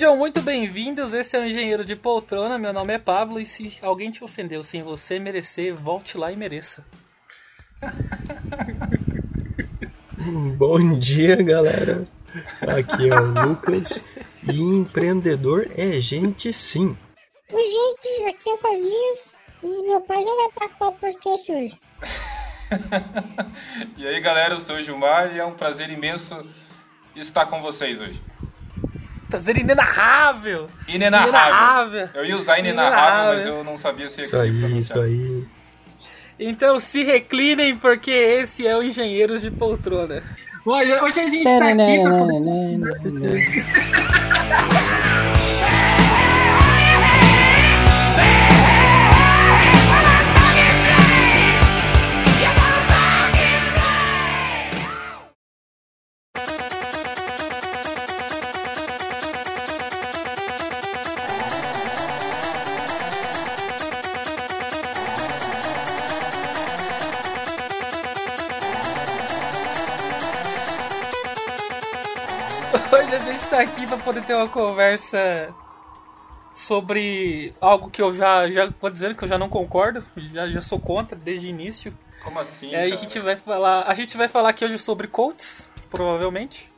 Sejam 0.00 0.16
muito 0.16 0.40
bem-vindos, 0.40 1.12
esse 1.12 1.36
é 1.36 1.40
o 1.40 1.44
Engenheiro 1.44 1.84
de 1.84 1.94
Poltrona, 1.94 2.56
meu 2.56 2.72
nome 2.72 2.94
é 2.94 2.98
Pablo 2.98 3.38
e 3.38 3.44
se 3.44 3.76
alguém 3.82 4.10
te 4.10 4.24
ofendeu 4.24 4.64
sem 4.64 4.82
você 4.82 5.18
merecer, 5.18 5.74
volte 5.74 6.16
lá 6.16 6.32
e 6.32 6.36
mereça. 6.36 6.86
Bom 10.56 10.98
dia, 10.98 11.36
galera. 11.42 12.08
Aqui 12.62 13.10
é 13.10 13.20
o 13.20 13.46
Lucas 13.46 14.02
e 14.50 14.58
empreendedor 14.58 15.68
é 15.76 16.00
gente 16.00 16.50
sim. 16.50 16.96
Oi, 17.52 17.62
gente, 17.62 18.24
aqui 18.30 18.48
é 18.48 18.54
o 18.54 18.58
Carlinhos 18.58 19.36
e 19.62 19.82
meu 19.86 20.00
pai 20.00 20.24
não 20.24 20.34
vai 20.34 20.50
participar 20.50 20.92
do 20.92 20.96
podcast 20.96 21.52
hoje. 21.52 21.78
e 23.98 24.06
aí, 24.06 24.18
galera, 24.22 24.54
eu 24.54 24.62
sou 24.62 24.76
o 24.76 24.82
Gilmar 24.82 25.36
e 25.36 25.38
é 25.38 25.44
um 25.44 25.52
prazer 25.52 25.90
imenso 25.90 26.42
estar 27.14 27.44
com 27.44 27.60
vocês 27.60 28.00
hoje. 28.00 28.29
Prazer 29.30 29.56
inenarrável! 29.58 30.68
Inenarrável. 30.88 31.28
Inenarrável. 31.28 32.08
Eu 32.14 32.26
ia 32.26 32.36
usar 32.36 32.58
inenarrável, 32.58 33.36
mas 33.36 33.46
eu 33.46 33.62
não 33.62 33.78
sabia 33.78 34.10
se 34.10 34.18
ia 34.18 34.24
Isso 34.24 34.36
aí, 34.36 34.78
isso 34.78 35.00
aí. 35.00 35.44
Então 36.38 36.80
se 36.80 37.04
reclinem, 37.04 37.76
porque 37.76 38.10
esse 38.10 38.66
é 38.66 38.76
o 38.76 38.82
Engenheiros 38.82 39.40
de 39.40 39.50
Poltrona. 39.50 40.22
Hoje, 40.66 40.92
hoje 41.00 41.20
a 41.20 41.28
gente 41.28 41.44
tá 41.44 41.68
aqui 41.68 42.02
pra 42.02 42.10
poder 74.12 74.26
ter 74.26 74.34
uma 74.34 74.48
conversa 74.48 75.54
sobre 76.52 77.54
algo 77.60 77.88
que 77.90 78.02
eu 78.02 78.14
já, 78.14 78.48
já 78.50 78.68
vou 78.80 78.90
dizendo 78.90 79.14
que 79.14 79.22
eu 79.24 79.28
já 79.28 79.38
não 79.38 79.48
concordo, 79.48 80.04
já, 80.16 80.48
já 80.48 80.60
sou 80.60 80.80
contra 80.80 81.16
desde 81.16 81.46
o 81.46 81.50
início. 81.50 81.96
Como 82.24 82.38
assim? 82.38 82.74
É, 82.74 82.82
a 82.84 82.96
gente 82.96 83.18
vai 83.20 83.36
falar, 83.36 83.84
a 83.86 83.94
gente 83.94 84.16
vai 84.16 84.28
falar 84.28 84.50
aqui 84.50 84.64
hoje 84.64 84.78
sobre 84.78 85.06
Colts, 85.06 85.70
provavelmente. 85.88 86.68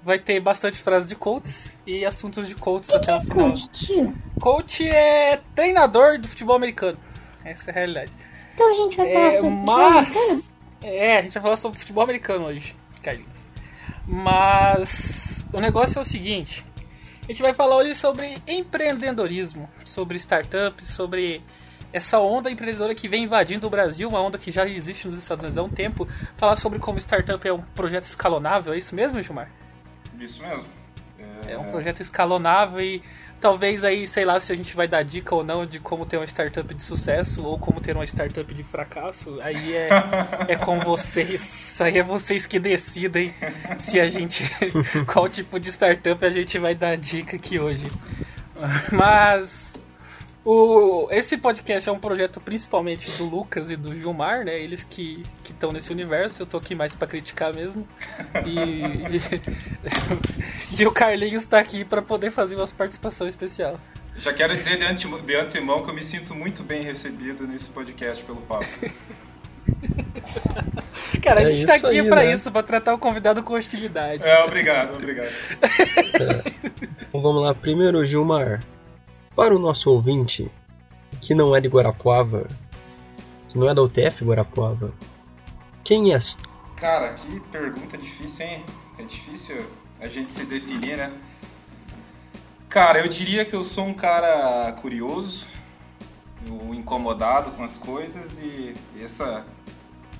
Vai 0.00 0.18
ter 0.18 0.38
bastante 0.38 0.78
frase 0.78 1.08
de 1.08 1.16
Colts 1.16 1.74
e 1.84 2.06
assuntos 2.06 2.46
de 2.46 2.54
Colts 2.54 2.88
até 2.90 3.14
o 3.16 3.20
final. 3.20 3.50
Coach, 3.50 3.68
tio. 3.70 4.14
Coach 4.40 4.88
é 4.88 5.40
treinador 5.54 6.18
de 6.18 6.28
futebol 6.28 6.54
americano. 6.54 6.96
Essa 7.44 7.70
é 7.70 7.72
a 7.72 7.74
realidade. 7.74 8.12
Então 8.54 8.70
a 8.70 8.74
gente 8.74 8.96
vai 8.96 9.12
falar 9.12 9.26
É, 9.26 9.30
sobre 9.32 9.50
futebol 9.50 9.74
mas. 9.76 10.06
americano? 10.06 10.44
É, 10.82 11.18
a 11.18 11.22
gente 11.22 11.32
vai 11.34 11.42
falar 11.42 11.56
sobre 11.56 11.78
futebol 11.80 12.04
americano 12.04 12.46
hoje, 12.46 12.76
Carlinhos. 13.02 13.38
Mas 14.06 15.44
o 15.52 15.60
negócio 15.60 15.98
é 15.98 16.02
o 16.02 16.04
seguinte: 16.04 16.64
a 17.28 17.32
gente 17.32 17.42
vai 17.42 17.52
falar 17.52 17.76
hoje 17.76 17.94
sobre 17.94 18.38
empreendedorismo, 18.46 19.68
sobre 19.84 20.16
startups, 20.16 20.86
sobre 20.88 21.42
essa 21.92 22.18
onda 22.18 22.50
empreendedora 22.50 22.94
que 22.94 23.06
vem 23.06 23.24
invadindo 23.24 23.66
o 23.66 23.70
Brasil, 23.70 24.08
uma 24.08 24.20
onda 24.22 24.38
que 24.38 24.50
já 24.50 24.66
existe 24.66 25.06
nos 25.06 25.18
Estados 25.18 25.44
Unidos 25.44 25.58
há 25.58 25.62
um 25.62 25.68
tempo. 25.68 26.08
Falar 26.38 26.56
sobre 26.56 26.78
como 26.78 26.96
startup 26.98 27.46
é 27.46 27.52
um 27.52 27.60
projeto 27.60 28.04
escalonável, 28.04 28.72
é 28.72 28.78
isso 28.78 28.94
mesmo, 28.94 29.22
Gilmar? 29.22 29.50
Isso 30.18 30.42
mesmo. 30.42 30.64
É 31.46 31.58
um 31.58 31.64
projeto 31.64 32.00
escalonável 32.00 32.80
e 32.80 33.02
talvez 33.40 33.84
aí, 33.84 34.06
sei 34.06 34.24
lá, 34.24 34.38
se 34.40 34.52
a 34.52 34.56
gente 34.56 34.74
vai 34.74 34.88
dar 34.88 35.02
dica 35.02 35.34
ou 35.34 35.44
não 35.44 35.64
de 35.64 35.78
como 35.78 36.04
ter 36.04 36.16
uma 36.16 36.26
startup 36.26 36.72
de 36.72 36.82
sucesso 36.82 37.44
ou 37.44 37.58
como 37.58 37.80
ter 37.80 37.94
uma 37.94 38.04
startup 38.04 38.52
de 38.52 38.62
fracasso, 38.62 39.40
aí 39.40 39.74
é, 39.74 39.88
é 40.48 40.56
com 40.56 40.80
vocês. 40.80 41.80
Aí 41.80 41.98
é 41.98 42.02
vocês 42.02 42.46
que 42.46 42.58
decidem 42.58 43.34
se 43.78 44.00
a 44.00 44.08
gente. 44.08 44.44
qual 45.06 45.28
tipo 45.28 45.58
de 45.58 45.70
startup 45.70 46.24
a 46.24 46.30
gente 46.30 46.58
vai 46.58 46.74
dar 46.74 46.96
dica 46.96 47.36
aqui 47.36 47.58
hoje. 47.58 47.86
Mas. 48.92 49.67
O, 50.44 51.08
esse 51.10 51.36
podcast 51.36 51.88
é 51.88 51.92
um 51.92 51.98
projeto 51.98 52.40
principalmente 52.40 53.10
do 53.18 53.28
Lucas 53.28 53.70
e 53.70 53.76
do 53.76 53.94
Gilmar, 53.94 54.44
né? 54.44 54.58
Eles 54.58 54.82
que 54.82 55.22
estão 55.44 55.72
nesse 55.72 55.92
universo. 55.92 56.42
Eu 56.42 56.46
tô 56.46 56.56
aqui 56.56 56.74
mais 56.74 56.94
pra 56.94 57.06
criticar 57.08 57.54
mesmo. 57.54 57.86
E, 58.46 58.82
e, 60.80 60.86
o 60.86 60.92
Carlinhos 60.92 61.44
tá 61.44 61.58
aqui 61.58 61.84
pra 61.84 62.00
poder 62.00 62.30
fazer 62.30 62.54
uma 62.56 62.66
participação 62.68 63.26
especial. 63.26 63.78
Já 64.16 64.32
quero 64.32 64.56
dizer 64.56 64.78
de, 64.78 64.84
antemão, 64.84 65.20
de 65.20 65.36
antemão 65.36 65.82
que 65.84 65.90
eu 65.90 65.94
me 65.94 66.04
sinto 66.04 66.34
muito 66.34 66.62
bem 66.62 66.82
recebido 66.82 67.46
nesse 67.46 67.66
podcast 67.66 68.24
pelo 68.24 68.40
Pablo. 68.42 68.66
Cara, 71.22 71.40
a 71.40 71.42
É 71.44 71.52
gente 71.52 71.66
tá 71.66 71.74
aqui 71.74 72.00
aí, 72.00 72.08
pra 72.08 72.22
né? 72.24 72.32
isso, 72.32 72.50
pra 72.50 72.62
tratar 72.62 72.94
o 72.94 72.98
convidado 72.98 73.42
com 73.42 73.54
hostilidade. 73.54 74.26
É, 74.26 74.42
obrigado, 74.44 74.96
obrigado. 74.96 75.28
Então 77.08 77.22
vamos 77.22 77.40
lá, 77.42 77.54
primeiro 77.54 78.04
Gilmar. 78.04 78.62
Para 79.38 79.54
o 79.54 79.58
nosso 79.60 79.88
ouvinte 79.92 80.50
que 81.20 81.32
não 81.32 81.54
é 81.54 81.60
de 81.60 81.68
Guarapuava, 81.68 82.48
que 83.48 83.56
não 83.56 83.70
é 83.70 83.72
da 83.72 83.80
UTF 83.80 84.24
Guarapuava, 84.24 84.92
quem 85.84 86.12
és 86.12 86.34
tu? 86.34 86.50
Cara, 86.74 87.14
que 87.14 87.38
pergunta 87.38 87.96
difícil, 87.96 88.44
hein? 88.44 88.64
É 88.98 89.04
difícil 89.04 89.64
a 90.00 90.08
gente 90.08 90.32
se 90.32 90.44
definir, 90.44 90.96
né? 90.96 91.12
Cara, 92.68 92.98
eu 92.98 93.06
diria 93.06 93.44
que 93.44 93.54
eu 93.54 93.62
sou 93.62 93.86
um 93.86 93.94
cara 93.94 94.72
curioso, 94.72 95.46
incomodado 96.72 97.52
com 97.52 97.62
as 97.62 97.76
coisas 97.76 98.36
e 98.40 98.74
essa, 99.00 99.44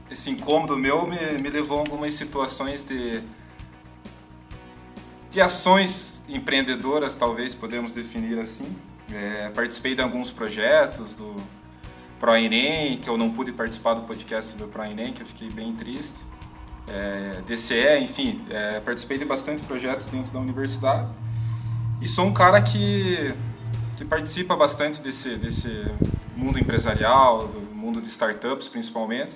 esse 0.09 0.31
incômodo 0.31 0.77
meu 0.77 1.09
me, 1.09 1.19
me 1.43 1.51
levou 1.51 1.79
a 1.79 1.81
algumas 1.81 2.15
situações 2.15 2.87
de, 2.87 3.21
de 5.33 5.41
ações 5.41 6.23
empreendedoras, 6.29 7.17
talvez 7.17 7.53
podemos 7.53 7.93
definir 7.93 8.39
assim. 8.39 8.77
É, 9.13 9.51
participei 9.55 9.95
de 9.95 10.03
alguns 10.03 10.31
projetos 10.31 11.15
do 11.15 11.35
ProEnem, 12.21 12.99
que 12.99 13.09
eu 13.09 13.17
não 13.17 13.31
pude 13.31 13.53
participar 13.53 13.95
do 13.95 14.03
podcast 14.03 14.57
do 14.57 14.69
ProEnem, 14.69 15.13
que 15.13 15.23
eu 15.23 15.27
fiquei 15.27 15.51
bem 15.51 15.75
triste 15.75 16.29
é, 16.91 17.43
DCE, 17.47 18.03
enfim, 18.03 18.41
é, 18.51 18.81
participei 18.81 19.19
de 19.19 19.25
bastante 19.25 19.63
projetos 19.65 20.07
dentro 20.07 20.33
da 20.33 20.39
universidade 20.39 21.09
e 22.01 22.09
sou 22.09 22.27
um 22.27 22.33
cara 22.33 22.61
que, 22.63 23.33
que 23.97 24.05
participa 24.05 24.57
bastante 24.57 25.01
desse, 25.01 25.37
desse 25.37 25.87
mundo 26.37 26.59
empresarial, 26.59 27.47
do 27.47 27.61
mundo 27.75 28.01
de 28.01 28.09
startups 28.09 28.69
principalmente, 28.69 29.33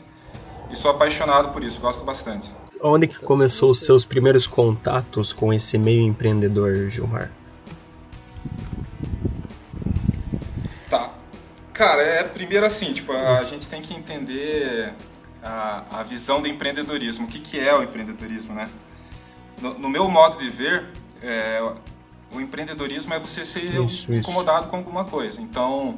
e 0.71 0.77
sou 0.77 0.91
apaixonado 0.91 1.53
por 1.53 1.63
isso, 1.63 1.81
gosto 1.81 2.05
bastante. 2.05 2.51
Onde 2.81 3.07
que 3.07 3.19
começou 3.21 3.71
os 3.71 3.81
seus 3.81 4.05
primeiros 4.05 4.47
contatos 4.47 5.33
com 5.33 5.53
esse 5.53 5.79
meio 5.79 6.03
empreendedor, 6.03 6.89
Gilmar? 6.89 7.31
Cara, 11.83 12.01
é 12.01 12.23
primeiro 12.23 12.65
assim, 12.65 12.93
tipo, 12.93 13.13
a 13.13 13.43
gente 13.43 13.67
tem 13.67 13.83
que 13.83 13.93
entender 13.93 14.95
a, 15.43 15.83
a 15.91 16.03
visão 16.05 16.41
do 16.41 16.47
empreendedorismo. 16.47 17.25
O 17.25 17.29
que, 17.29 17.41
que 17.41 17.59
é 17.59 17.75
o 17.75 17.83
empreendedorismo, 17.83 18.55
né? 18.55 18.69
No, 19.61 19.77
no 19.77 19.91
meu 19.91 20.09
modo 20.09 20.39
de 20.39 20.49
ver, 20.49 20.85
é, 21.21 21.61
o 22.33 22.41
empreendedorismo 22.41 23.13
é 23.13 23.19
você 23.19 23.45
ser 23.45 23.65
Isso, 23.65 23.83
isso. 23.83 24.13
incomodado 24.15 24.69
com 24.69 24.77
alguma 24.77 25.05
coisa. 25.05 25.41
Então, 25.41 25.97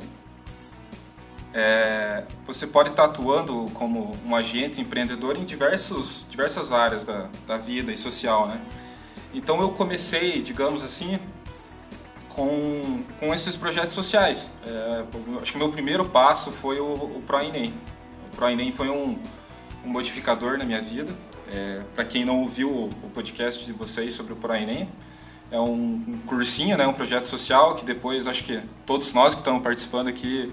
é, 1.53 2.25
você 2.47 2.67
pode 2.67 2.89
estar 2.89 3.05
atuando 3.05 3.67
como 3.75 4.17
um 4.25 4.35
agente 4.35 4.81
empreendedor 4.81 5.37
em 5.37 5.45
diversos, 5.45 6.25
diversas 6.31 6.73
áreas 6.73 7.05
da, 7.05 7.29
da 7.47 7.59
vida 7.59 7.93
e 7.93 7.99
social, 7.99 8.49
né? 8.49 8.59
Então 9.35 9.61
eu 9.61 9.69
comecei, 9.73 10.41
digamos 10.41 10.83
assim, 10.83 11.21
com, 12.35 13.03
com 13.19 13.33
esses 13.35 13.57
projetos 13.57 13.95
sociais. 13.95 14.51
É, 14.67 15.05
acho 15.41 15.53
que 15.53 15.57
o 15.57 15.61
meu 15.61 15.71
primeiro 15.71 16.05
passo 16.05 16.51
foi 16.51 16.81
o, 16.81 16.93
o 16.93 17.23
ProEnem. 17.27 17.75
O 18.33 18.37
ProEnem 18.37 18.73
foi 18.73 18.89
um, 18.89 19.19
um 19.85 19.89
modificador 19.89 20.59
na 20.59 20.65
minha 20.65 20.81
vida. 20.81 21.13
É, 21.53 21.83
Para 21.95 22.05
quem 22.05 22.25
não 22.25 22.41
ouviu 22.41 22.69
o, 22.71 22.87
o 22.87 23.11
podcast 23.11 23.65
de 23.65 23.73
vocês 23.73 24.15
sobre 24.15 24.33
o 24.33 24.37
ProEnem, 24.37 24.89
é 25.51 25.61
um, 25.61 26.03
um 26.09 26.19
cursinho, 26.27 26.77
né, 26.77 26.87
um 26.87 26.93
projeto 26.93 27.27
social 27.27 27.77
que 27.77 27.85
depois 27.85 28.27
acho 28.27 28.43
que 28.43 28.61
todos 28.85 29.13
nós 29.13 29.35
que 29.35 29.41
estamos 29.41 29.63
participando 29.63 30.09
aqui 30.09 30.53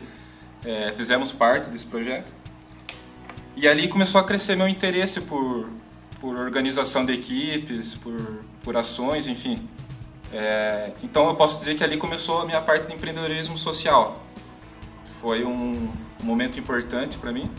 é, 0.63 0.93
fizemos 0.95 1.31
parte 1.31 1.69
desse 1.69 1.85
projeto. 1.85 2.27
E 3.55 3.67
ali 3.67 3.87
começou 3.87 4.21
a 4.21 4.23
crescer 4.23 4.55
meu 4.55 4.67
interesse 4.67 5.19
por, 5.19 5.69
por 6.19 6.37
organização 6.37 7.05
de 7.05 7.13
equipes, 7.13 7.95
por, 7.95 8.43
por 8.63 8.77
ações, 8.77 9.27
enfim. 9.27 9.67
É, 10.33 10.91
então 11.03 11.27
eu 11.27 11.35
posso 11.35 11.59
dizer 11.59 11.75
que 11.75 11.83
ali 11.83 11.97
começou 11.97 12.41
a 12.41 12.45
minha 12.45 12.61
parte 12.61 12.87
de 12.87 12.93
empreendedorismo 12.93 13.57
social. 13.57 14.21
Foi 15.21 15.43
um, 15.43 15.91
momento 16.23 16.59
importante 16.59 17.17
para 17.17 17.31
mim. 17.31 17.49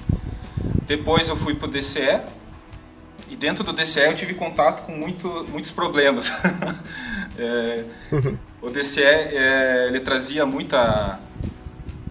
Depois 0.86 1.28
eu 1.28 1.36
fui 1.36 1.54
para 1.54 1.68
o 1.68 1.70
DCE 1.70 2.20
e 3.28 3.36
dentro 3.36 3.64
do 3.64 3.72
DCE 3.72 4.00
eu 4.00 4.14
tive 4.14 4.34
contato 4.34 4.84
com 4.84 4.92
muito, 4.92 5.46
muitos 5.50 5.70
problemas. 5.70 6.30
É, 7.38 7.86
o 8.60 8.68
DCE 8.68 9.02
é, 9.02 9.86
ele 9.88 10.00
trazia 10.00 10.44
muita 10.44 11.18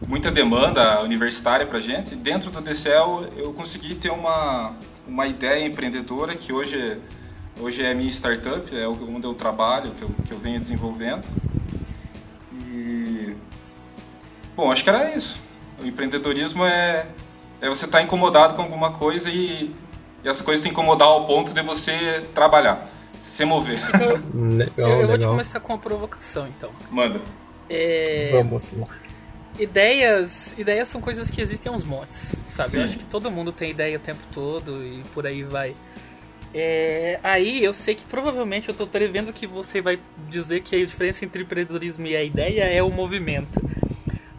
muita 0.07 0.31
demanda 0.31 0.99
universitária 1.03 1.63
para 1.63 1.79
gente. 1.79 2.15
Dentro 2.15 2.49
do 2.49 2.59
DCE 2.59 2.89
eu, 2.89 3.31
eu 3.37 3.53
consegui 3.53 3.93
ter 3.93 4.09
uma 4.09 4.73
uma 5.07 5.27
ideia 5.27 5.63
empreendedora 5.63 6.35
que 6.35 6.51
hoje 6.51 6.97
hoje 7.59 7.83
é 7.83 7.91
a 7.91 7.95
minha 7.95 8.11
startup, 8.11 8.75
é 8.75 8.87
onde 8.87 9.25
eu 9.25 9.33
trabalho, 9.33 9.91
que 9.91 10.01
eu, 10.01 10.09
que 10.27 10.31
eu 10.31 10.39
venho 10.39 10.59
desenvolvendo. 10.59 11.25
E 12.53 13.35
bom, 14.55 14.71
acho 14.71 14.83
que 14.83 14.89
era 14.89 15.15
isso. 15.15 15.39
O 15.81 15.85
empreendedorismo 15.85 16.65
é 16.65 17.07
é 17.61 17.69
você 17.69 17.85
estar 17.85 17.99
tá 17.99 18.03
incomodado 18.03 18.55
com 18.55 18.63
alguma 18.63 18.93
coisa 18.93 19.29
e, 19.29 19.73
e 20.23 20.27
essa 20.27 20.43
coisa 20.43 20.61
te 20.61 20.67
incomodar 20.67 21.07
ao 21.07 21.27
ponto 21.27 21.53
de 21.53 21.61
você 21.61 22.23
trabalhar, 22.33 22.89
se 23.35 23.45
mover. 23.45 23.79
Então, 23.93 24.55
legal, 24.57 24.89
eu, 24.89 25.01
eu 25.01 25.07
vou 25.07 25.17
te 25.17 25.25
começar 25.25 25.59
com 25.59 25.73
uma 25.73 25.79
provocação, 25.79 26.47
então. 26.47 26.71
Manda. 26.89 27.21
É... 27.69 28.31
Vamos 28.31 28.73
lá. 28.73 28.87
Ideias, 29.59 30.57
ideias 30.57 30.87
são 30.87 30.99
coisas 30.99 31.29
que 31.29 31.39
existem 31.39 31.71
aos 31.71 31.83
montes, 31.83 32.35
sabe? 32.47 32.71
Sim. 32.71 32.77
Eu 32.77 32.83
acho 32.85 32.97
que 32.97 33.03
todo 33.03 33.29
mundo 33.29 33.51
tem 33.51 33.69
ideia 33.69 33.97
o 33.97 33.99
tempo 33.99 34.21
todo 34.33 34.83
e 34.83 35.03
por 35.13 35.27
aí 35.27 35.43
vai. 35.43 35.75
É, 36.53 37.19
aí 37.23 37.63
eu 37.63 37.73
sei 37.73 37.95
que 37.95 38.03
provavelmente 38.03 38.67
eu 38.67 38.73
estou 38.73 38.87
prevendo 38.87 39.31
que 39.31 39.47
você 39.47 39.81
vai 39.81 39.99
dizer 40.29 40.61
que 40.61 40.75
a 40.75 40.85
diferença 40.85 41.23
entre 41.23 41.43
empreendedorismo 41.43 42.05
e 42.07 42.15
a 42.15 42.23
ideia 42.23 42.63
é 42.63 42.83
o 42.83 42.89
movimento. 42.89 43.59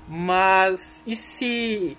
Mas 0.08 1.02
e 1.06 1.16
se 1.16 1.96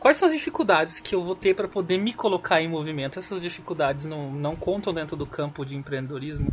Quais 0.00 0.16
são 0.16 0.26
as 0.26 0.32
dificuldades 0.32 0.98
que 0.98 1.14
eu 1.14 1.22
vou 1.22 1.34
ter 1.34 1.54
para 1.54 1.68
poder 1.68 1.98
me 1.98 2.14
colocar 2.14 2.62
em 2.62 2.66
movimento? 2.66 3.18
Essas 3.18 3.38
dificuldades 3.38 4.06
não, 4.06 4.30
não 4.32 4.56
contam 4.56 4.94
dentro 4.94 5.14
do 5.14 5.26
campo 5.26 5.62
de 5.62 5.76
empreendedorismo? 5.76 6.48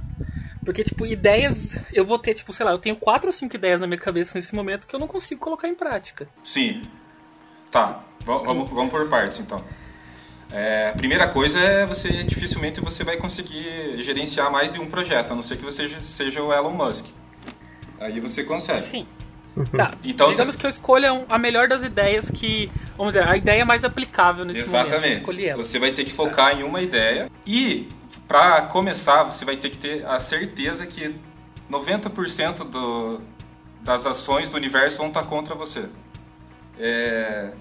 Porque, 0.66 0.84
tipo, 0.84 1.06
ideias. 1.06 1.80
Eu 1.94 2.04
vou 2.04 2.20
ter, 2.20 2.34
tipo, 2.34 2.52
sei 2.52 2.66
lá, 2.66 2.74
eu 2.74 2.78
tenho 2.78 2.98
quatro 2.98 3.28
ou 3.28 3.34
cinco 3.34 3.56
ideias 3.56 3.80
na 3.80 3.88
minha 3.88 3.98
cabeça 3.98 4.38
nesse 4.38 4.54
momento 4.54 4.86
que 4.86 4.94
eu 4.94 5.00
não 5.00 5.08
consigo 5.08 5.40
colocar 5.40 5.70
em 5.70 5.76
prática. 5.76 6.28
Sim. 6.44 6.82
Tá, 7.72 8.04
vamos, 8.26 8.70
vamos 8.70 8.92
por 8.92 9.08
partes 9.08 9.40
então. 9.40 9.64
É, 10.52 10.90
a 10.90 10.98
primeira 10.98 11.28
coisa 11.28 11.60
é 11.60 11.86
você 11.86 12.24
dificilmente 12.24 12.80
você 12.80 13.04
vai 13.04 13.18
conseguir 13.18 14.02
gerenciar 14.02 14.52
mais 14.52 14.72
de 14.72 14.80
um 14.80 14.88
projeto, 14.88 15.32
a 15.32 15.36
não 15.36 15.44
ser 15.44 15.58
que 15.58 15.64
você 15.64 15.90
seja 16.16 16.42
o 16.42 16.54
Elon 16.54 16.72
Musk. 16.72 17.06
Aí 18.00 18.20
você 18.20 18.44
consegue. 18.44 18.82
Sim. 18.82 19.08
Tá, 19.76 19.94
então, 20.04 20.30
digamos 20.30 20.54
você... 20.54 20.60
que 20.60 20.66
eu 20.68 20.70
escolha 20.70 21.26
a 21.28 21.38
melhor 21.38 21.68
das 21.68 21.82
ideias 21.82 22.30
que, 22.30 22.72
vamos 22.96 23.16
dizer, 23.16 23.28
a 23.28 23.36
ideia 23.36 23.66
mais 23.66 23.84
aplicável 23.84 24.46
nesse 24.46 24.62
Exatamente. 24.62 24.94
momento. 24.94 25.06
Eu 25.06 25.18
escolhi 25.18 25.46
ela. 25.48 25.64
Você 25.64 25.80
vai 25.80 25.92
ter 25.92 26.04
que 26.04 26.14
focar 26.14 26.52
tá. 26.52 26.60
em 26.60 26.64
uma 26.64 26.80
ideia 26.80 27.30
e 27.46 27.90
para 28.28 28.64
começar, 28.64 29.24
você 29.24 29.44
vai 29.44 29.58
ter 29.58 29.70
que 29.70 29.78
ter 29.78 30.06
a 30.06 30.20
certeza 30.20 30.86
que 30.86 31.16
90% 31.72 32.70
do, 32.70 33.22
das 33.82 34.06
ações 34.06 34.50
do 34.50 34.58
universo 34.58 34.98
vão 34.98 35.08
estar 35.08 35.24
contra 35.24 35.56
você. 35.56 35.86
É, 36.78 37.52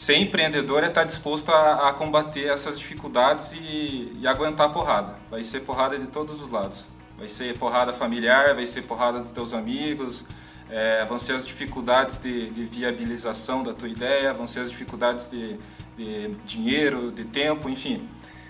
ser 0.00 0.16
empreendedor 0.16 0.82
é 0.82 0.86
estar 0.86 1.04
disposto 1.04 1.50
a, 1.50 1.90
a 1.90 1.92
combater 1.92 2.48
essas 2.48 2.78
dificuldades 2.78 3.52
e, 3.52 4.16
e, 4.18 4.26
aguentar 4.26 4.68
a 4.68 4.70
porrada. 4.70 5.14
Vai 5.30 5.44
ser 5.44 5.60
porrada 5.60 5.98
de 5.98 6.06
todos 6.06 6.40
os 6.40 6.50
lados. 6.50 6.86
Vai 7.18 7.28
ser 7.28 7.58
porrada 7.58 7.92
familiar, 7.92 8.54
vai 8.54 8.66
ser 8.66 8.80
porrada 8.84 9.20
dos 9.20 9.30
teus 9.30 9.52
amigos, 9.52 10.24
é, 10.70 11.04
vão 11.04 11.18
ser 11.18 11.34
as 11.34 11.46
dificuldades 11.46 12.16
de, 12.16 12.48
de, 12.48 12.64
viabilização 12.64 13.62
da 13.62 13.74
tua 13.74 13.90
ideia, 13.90 14.32
vão 14.32 14.48
ser 14.48 14.60
as 14.60 14.70
dificuldades 14.70 15.28
de, 15.30 15.58
de 15.98 16.34
dinheiro, 16.46 17.12
de 17.12 17.24
tempo, 17.24 17.68
enfim. 17.68 18.08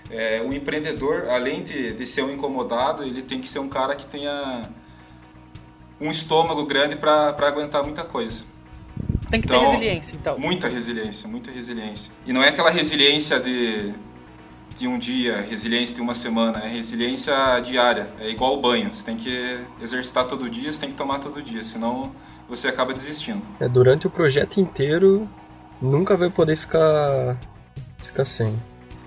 É, 0.09 0.41
o 0.41 0.53
empreendedor, 0.53 1.27
além 1.29 1.65
de, 1.65 1.91
de 1.91 2.07
ser 2.07 2.23
um 2.23 2.31
incomodado, 2.31 3.03
ele 3.03 3.23
tem 3.23 3.41
que 3.41 3.49
ser 3.49 3.59
um 3.59 3.67
cara 3.67 3.93
que 3.97 4.05
tenha 4.05 4.69
um 5.99 6.09
estômago 6.09 6.65
grande 6.65 6.95
para 6.95 7.35
aguentar 7.45 7.83
muita 7.83 8.05
coisa. 8.05 8.50
Tem 9.31 9.39
que 9.39 9.47
então, 9.47 9.59
ter 9.59 9.65
resiliência, 9.67 10.15
então. 10.15 10.37
Muita 10.37 10.67
resiliência, 10.67 11.27
muita 11.27 11.49
resiliência. 11.49 12.11
E 12.27 12.33
não 12.33 12.43
é 12.43 12.49
aquela 12.49 12.69
resiliência 12.69 13.39
de 13.39 13.93
de 14.81 14.87
um 14.87 14.97
dia, 14.97 15.41
resiliência 15.41 15.93
de 15.93 16.01
uma 16.01 16.15
semana, 16.15 16.57
é 16.65 16.67
resiliência 16.67 17.33
diária, 17.59 18.09
é 18.19 18.31
igual 18.31 18.57
o 18.57 18.61
banho, 18.61 18.91
você 18.91 19.03
tem 19.03 19.15
que 19.15 19.59
exercitar 19.79 20.25
todo 20.25 20.49
dia, 20.49 20.73
você 20.73 20.79
tem 20.79 20.89
que 20.89 20.95
tomar 20.95 21.19
todo 21.19 21.39
dia, 21.39 21.63
senão 21.63 22.11
você 22.49 22.67
acaba 22.67 22.91
desistindo. 22.91 23.43
É, 23.59 23.69
durante 23.69 24.07
o 24.07 24.09
projeto 24.09 24.59
inteiro, 24.59 25.29
nunca 25.79 26.17
vai 26.17 26.31
poder 26.31 26.55
ficar, 26.55 27.37
ficar 27.99 28.25
sem. 28.25 28.59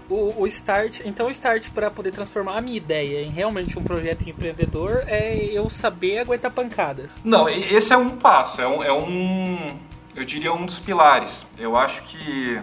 O, 0.08 0.42
o 0.42 0.46
start, 0.46 1.00
então 1.04 1.26
o 1.26 1.30
start 1.32 1.68
para 1.70 1.90
poder 1.90 2.12
transformar 2.12 2.56
a 2.56 2.60
minha 2.60 2.76
ideia 2.76 3.22
em 3.22 3.30
realmente 3.30 3.76
um 3.76 3.82
projeto 3.82 4.30
empreendedor 4.30 5.02
é 5.08 5.34
eu 5.34 5.68
saber 5.68 6.18
aguentar 6.18 6.52
pancada. 6.52 7.10
Não, 7.24 7.48
esse 7.48 7.92
é 7.92 7.96
um 7.96 8.10
passo, 8.10 8.60
é 8.60 8.68
um, 8.68 8.84
é 8.84 8.92
um 8.92 9.76
eu 10.14 10.24
diria 10.24 10.52
um 10.52 10.64
dos 10.64 10.78
pilares. 10.78 11.44
Eu 11.58 11.76
acho 11.76 12.02
que 12.02 12.60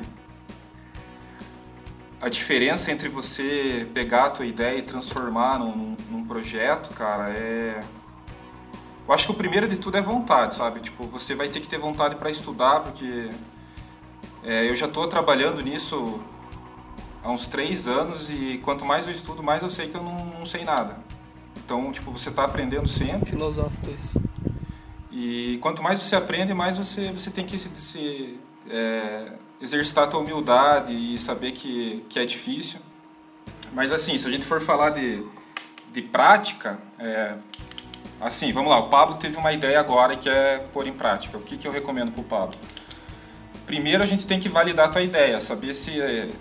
a 2.22 2.30
diferença 2.30 2.92
entre 2.92 3.10
você 3.10 3.88
pegar 3.94 4.26
a 4.26 4.30
tua 4.30 4.46
ideia 4.46 4.78
e 4.78 4.84
transformar 4.84 5.58
num, 5.60 5.96
num 6.10 6.26
projeto, 6.26 6.94
cara, 6.96 7.32
é. 7.32 7.80
Eu 9.08 9.14
acho 9.14 9.26
que 9.26 9.32
o 9.32 9.36
primeiro 9.36 9.68
de 9.68 9.76
tudo 9.76 9.98
é 9.98 10.02
vontade, 10.02 10.56
sabe? 10.56 10.80
Tipo, 10.80 11.06
você 11.06 11.34
vai 11.34 11.50
ter 11.50 11.60
que 11.60 11.68
ter 11.68 11.80
vontade 11.80 12.16
para 12.16 12.30
estudar, 12.30 12.82
porque 12.82 13.30
é, 14.44 14.70
eu 14.70 14.76
já 14.76 14.86
estou 14.86 15.08
trabalhando 15.08 15.60
nisso 15.62 16.24
há 17.24 17.32
uns 17.32 17.48
três 17.48 17.88
anos 17.88 18.30
e 18.30 18.62
quanto 18.64 18.86
mais 18.86 19.08
eu 19.08 19.12
estudo, 19.12 19.42
mais 19.44 19.62
eu 19.64 19.70
sei 19.70 19.88
que 19.88 19.96
eu 19.96 20.04
não, 20.04 20.26
não 20.26 20.46
sei 20.46 20.64
nada. 20.64 20.98
Então, 21.58 21.92
tipo, 21.92 22.12
você 22.12 22.30
está 22.30 22.46
aprendendo 22.46 22.88
sempre. 22.88 23.32
Filosófico 23.32 23.90
isso. 23.90 24.22
E 25.12 25.58
quanto 25.62 25.84
mais 25.84 26.02
você 26.02 26.16
aprende, 26.16 26.54
mais 26.54 26.78
você, 26.78 27.12
você 27.12 27.30
tem 27.30 27.46
que 27.46 27.60
se, 27.60 27.70
se 27.76 28.40
é, 28.70 29.34
exercitar 29.62 30.06
a 30.06 30.08
tua 30.08 30.22
humildade 30.22 30.94
e 30.94 31.18
saber 31.18 31.52
que, 31.52 32.06
que 32.10 32.18
é 32.18 32.26
difícil. 32.26 32.80
Mas 33.74 33.92
assim, 33.92 34.18
se 34.18 34.28
a 34.28 34.32
gente 34.32 34.46
for 34.46 34.62
falar 34.62 34.92
de, 34.92 35.24
de 35.92 36.02
prática, 36.02 36.80
é, 36.98 37.36
assim, 38.20 38.52
vamos 38.52 38.70
lá, 38.72 38.80
o 38.80 38.90
Pablo 38.90 39.18
teve 39.18 39.38
uma 39.38 39.52
ideia 39.52 39.80
agora 39.80 40.16
que 40.16 40.30
é 40.30 40.60
pôr 40.74 40.88
em 40.88 40.94
prática. 40.94 41.38
O 41.38 41.42
que, 41.42 41.58
que 41.58 41.68
eu 41.68 41.72
recomendo 41.72 42.12
para 42.12 42.22
o 42.22 42.26
Pablo? 42.26 42.56
Primeiro 43.66 44.04
a 44.04 44.06
gente 44.06 44.26
tem 44.26 44.40
que 44.40 44.50
validar 44.50 44.88
a 44.88 44.92
tua 44.92 45.02
ideia, 45.02 45.40
saber 45.40 45.74
se, 45.76 45.92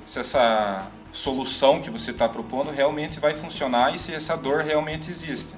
se 0.07 0.19
essa 0.19 0.91
solução 1.13 1.83
que 1.83 1.91
você 1.91 2.13
está 2.13 2.29
propondo 2.29 2.71
realmente 2.71 3.19
vai 3.19 3.35
funcionar 3.35 3.95
e 3.95 3.99
se 3.99 4.15
essa 4.15 4.37
dor 4.37 4.63
realmente 4.63 5.11
existe. 5.11 5.51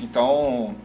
Então, 0.00 0.76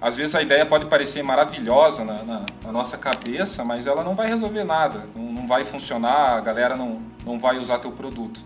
às 0.00 0.16
vezes 0.16 0.34
a 0.34 0.40
ideia 0.40 0.64
pode 0.64 0.86
parecer 0.86 1.22
maravilhosa 1.22 2.04
na, 2.04 2.22
na, 2.22 2.46
na, 2.64 2.72
nossa 2.72 2.96
cabeça, 2.96 3.62
mas 3.62 3.86
ela 3.86 4.02
não 4.02 4.14
vai 4.14 4.28
resolver 4.28 4.64
nada, 4.64 5.06
não, 5.14 5.24
não, 5.24 5.46
vai 5.46 5.64
funcionar, 5.64 6.38
a 6.38 6.40
galera 6.40 6.74
não, 6.74 7.02
não 7.24 7.38
vai 7.38 7.58
usar 7.58 7.78
teu 7.80 7.92
produto. 7.92 8.40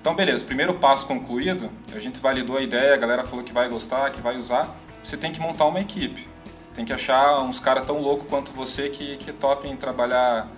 Então, 0.00 0.14
beleza, 0.14 0.44
primeiro 0.44 0.74
passo 0.74 1.06
concluído, 1.06 1.70
a 1.94 1.98
gente 1.98 2.18
validou 2.20 2.56
a 2.56 2.62
ideia, 2.62 2.94
a 2.94 2.96
galera 2.96 3.24
falou 3.24 3.44
que 3.44 3.52
vai 3.52 3.68
gostar, 3.68 4.10
que 4.12 4.20
vai 4.20 4.38
usar, 4.38 4.74
você 5.04 5.16
tem 5.16 5.32
que 5.32 5.40
montar 5.40 5.66
uma 5.66 5.80
equipe. 5.80 6.26
Tem 6.74 6.84
que 6.84 6.92
achar 6.92 7.40
uns 7.40 7.58
caras 7.58 7.86
tão 7.86 8.00
loucos 8.00 8.26
quanto 8.28 8.52
você 8.52 8.88
que, 8.88 9.16
que 9.16 9.32
topem 9.32 9.76
trabalhar 9.76 10.48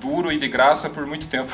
duro 0.00 0.32
e 0.32 0.38
de 0.38 0.48
graça 0.48 0.90
por 0.90 1.06
muito 1.06 1.28
tempo. 1.28 1.52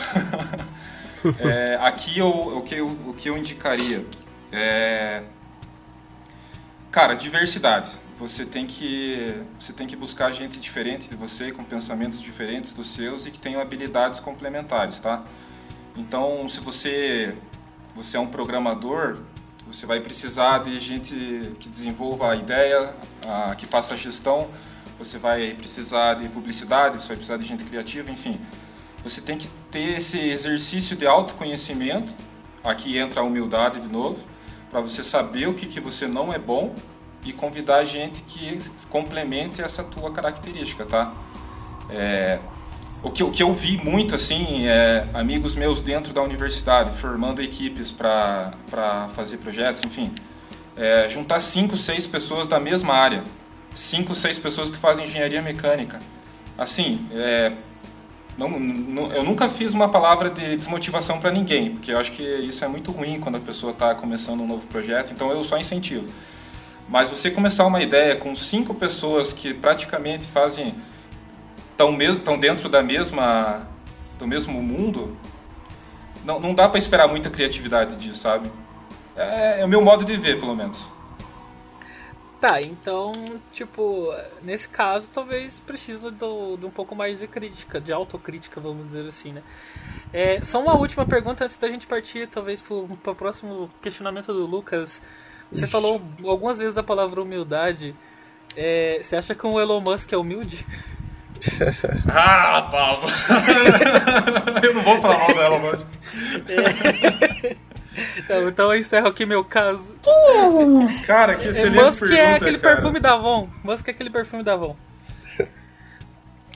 é, 1.39 1.79
aqui 1.83 2.19
eu, 2.19 2.29
o, 2.29 2.63
que 2.63 2.75
eu, 2.77 2.87
o 2.87 3.15
que 3.15 3.29
eu 3.29 3.37
indicaria 3.37 4.05
é 4.53 5.23
Cara, 6.91 7.15
diversidade. 7.15 7.89
Você 8.19 8.45
tem 8.45 8.67
que 8.67 9.33
você 9.61 9.73
tem 9.73 9.87
que 9.87 9.95
buscar 9.95 10.33
gente 10.33 10.59
diferente 10.59 11.09
de 11.09 11.15
você, 11.15 11.53
com 11.53 11.63
pensamentos 11.63 12.21
diferentes 12.21 12.73
dos 12.73 12.93
seus 12.95 13.27
e 13.27 13.31
que 13.31 13.39
tenham 13.39 13.61
habilidades 13.61 14.19
complementares, 14.19 14.99
tá? 14.99 15.23
Então, 15.97 16.49
se 16.49 16.59
você 16.59 17.37
você 17.95 18.17
é 18.17 18.21
um 18.21 18.27
programador, 18.27 19.19
você 19.69 19.87
vai 19.87 20.01
precisar 20.01 20.65
de 20.65 20.81
gente 20.81 21.15
que 21.61 21.69
desenvolva 21.69 22.33
a 22.33 22.37
ideia, 22.37 22.93
a, 23.25 23.55
que 23.55 23.67
faça 23.67 23.95
a 23.95 23.97
gestão, 23.97 24.49
você 24.99 25.17
vai 25.17 25.55
precisar 25.55 26.15
de 26.15 26.29
publicidade, 26.29 26.97
você 26.97 27.09
vai 27.09 27.17
precisar 27.17 27.37
de 27.37 27.45
gente 27.45 27.65
criativa, 27.65 28.11
enfim. 28.11 28.37
Você 29.05 29.21
tem 29.21 29.39
que 29.39 29.49
ter 29.71 30.01
esse 30.01 30.19
exercício 30.19 30.97
de 30.97 31.07
autoconhecimento, 31.07 32.13
aqui 32.65 32.99
entra 32.99 33.21
a 33.21 33.23
humildade 33.23 33.81
de 33.81 33.89
novo, 33.89 34.19
para 34.71 34.81
você 34.81 35.03
saber 35.03 35.49
o 35.49 35.55
que, 35.55 35.67
que 35.67 35.81
você 35.81 36.07
não 36.07 36.33
é 36.33 36.39
bom 36.39 36.75
e 37.25 37.33
convidar 37.33 37.85
gente 37.85 38.23
que 38.23 38.59
complemente 38.89 39.61
essa 39.61 39.83
tua 39.83 40.11
característica, 40.11 40.87
tá? 40.87 41.13
É, 41.91 42.39
o, 43.03 43.11
que, 43.11 43.23
o 43.23 43.31
que 43.31 43.43
eu 43.43 43.53
vi 43.53 43.77
muito, 43.77 44.15
assim, 44.15 44.67
é 44.67 45.05
amigos 45.13 45.55
meus 45.55 45.81
dentro 45.83 46.13
da 46.13 46.23
universidade, 46.23 46.97
formando 46.99 47.43
equipes 47.43 47.91
para 47.91 49.09
fazer 49.15 49.39
projetos, 49.39 49.83
enfim, 49.85 50.11
é, 50.77 51.09
juntar 51.09 51.41
cinco, 51.41 51.77
seis 51.77 52.07
pessoas 52.07 52.47
da 52.47 52.61
mesma 52.61 52.95
área, 52.95 53.25
cinco, 53.75 54.15
seis 54.15 54.39
pessoas 54.39 54.71
que 54.71 54.77
fazem 54.77 55.05
engenharia 55.05 55.43
mecânica. 55.43 55.99
Assim, 56.57 57.09
é, 57.13 57.53
não, 58.49 58.59
não, 58.59 59.13
eu 59.13 59.23
nunca 59.23 59.49
fiz 59.49 59.75
uma 59.75 59.89
palavra 59.89 60.31
de 60.31 60.57
desmotivação 60.57 61.21
para 61.21 61.31
ninguém, 61.31 61.73
porque 61.73 61.93
eu 61.93 61.99
acho 61.99 62.13
que 62.13 62.23
isso 62.23 62.65
é 62.65 62.69
muito 62.69 62.91
ruim 62.91 63.21
quando 63.21 63.37
a 63.37 63.41
pessoa 63.41 63.73
está 63.73 63.95
começando 63.95 64.41
um 64.41 64.47
novo 64.47 64.67
projeto, 64.67 65.13
então 65.13 65.31
eu 65.31 65.45
só 65.45 65.59
incentivo. 65.59 66.07
Mas 66.89 67.09
você 67.09 67.31
começar 67.31 67.67
uma 67.67 67.83
ideia 67.83 68.17
com 68.17 68.35
cinco 68.35 68.75
pessoas 68.75 69.33
que 69.33 69.53
praticamente 69.53 70.25
fazem 70.27 70.75
estão 71.71 71.93
mesmo 71.93 72.21
tão 72.21 72.39
dentro 72.39 72.69
da 72.69 72.83
mesma 72.83 73.63
do 74.19 74.27
mesmo 74.27 74.63
mundo, 74.63 75.17
não, 76.25 76.39
não 76.39 76.55
dá 76.55 76.69
para 76.69 76.79
esperar 76.79 77.09
muita 77.09 77.31
criatividade 77.31 77.97
disso, 77.97 78.19
sabe? 78.19 78.51
É, 79.17 79.61
é 79.61 79.65
o 79.65 79.69
meu 79.69 79.83
modo 79.83 80.05
de 80.05 80.17
ver, 80.17 80.39
pelo 80.39 80.55
menos. 80.55 80.79
Tá, 82.41 82.59
então, 82.63 83.13
tipo, 83.53 84.09
nesse 84.43 84.67
caso 84.67 85.11
talvez 85.11 85.61
precisa 85.61 86.11
do, 86.11 86.57
de 86.57 86.65
um 86.65 86.71
pouco 86.71 86.97
mais 86.97 87.19
de 87.19 87.27
crítica, 87.27 87.79
de 87.79 87.93
autocrítica, 87.93 88.59
vamos 88.59 88.87
dizer 88.87 89.07
assim, 89.07 89.33
né? 89.33 89.43
É, 90.11 90.43
só 90.43 90.59
uma 90.59 90.75
última 90.75 91.05
pergunta 91.05 91.45
antes 91.45 91.59
da 91.59 91.69
gente 91.69 91.87
partir, 91.87 92.27
talvez, 92.29 92.63
para 92.63 93.13
o 93.13 93.15
próximo 93.15 93.71
questionamento 93.83 94.33
do 94.33 94.47
Lucas. 94.47 95.03
Você 95.53 95.65
Ixi. 95.65 95.73
falou 95.73 96.01
algumas 96.25 96.59
vezes 96.59 96.79
a 96.79 96.83
palavra 96.83 97.21
humildade. 97.21 97.95
É, 98.57 99.01
você 99.03 99.17
acha 99.17 99.35
que 99.35 99.47
o 99.47 99.61
Elon 99.61 99.83
Musk 99.83 100.11
é 100.11 100.17
humilde? 100.17 100.65
ah, 102.09 102.69
Pablo! 102.71 103.11
eu 104.65 104.75
não 104.75 104.83
vou 104.83 105.01
falar 105.03 105.19
mal 105.19 105.35
do 105.35 105.43
Elon 105.43 105.59
Musk. 105.59 105.87
É. 106.49 107.70
Então, 108.17 108.49
então 108.49 108.75
eu 108.75 108.81
encerro 108.81 109.09
aqui 109.09 109.25
meu 109.27 109.45
caso. 109.45 109.95
Quem 110.03 110.13
é 110.13 110.45
Elon 110.45 110.67
Musk? 110.67 111.07
Cara, 111.07 111.37
que 111.37 111.49
excelente 111.49 111.79
é, 111.79 111.83
Musk 111.83 112.01
pergunta, 112.01 112.21
é 112.21 112.35
aquele 112.35 112.59
cara. 112.59 112.75
perfume 112.75 113.01
da 113.01 113.13
Avon. 113.15 113.49
Musk 113.63 113.89
é 113.89 113.91
aquele 113.91 114.11
perfume 114.11 114.43
da 114.43 114.53
Avon. 114.55 114.77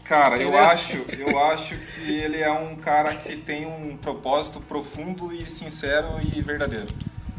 Cara, 0.05 0.37
eu 0.37 0.57
acho, 0.57 1.03
eu 1.19 1.39
acho 1.47 1.75
que 1.77 2.13
ele 2.13 2.39
é 2.39 2.53
um 2.53 2.77
cara 2.77 3.15
que 3.15 3.37
tem 3.37 3.65
um 3.65 3.97
propósito 3.97 4.61
profundo 4.61 5.33
e 5.33 5.51
sincero 5.51 6.21
e 6.23 6.43
verdadeiro. 6.43 6.89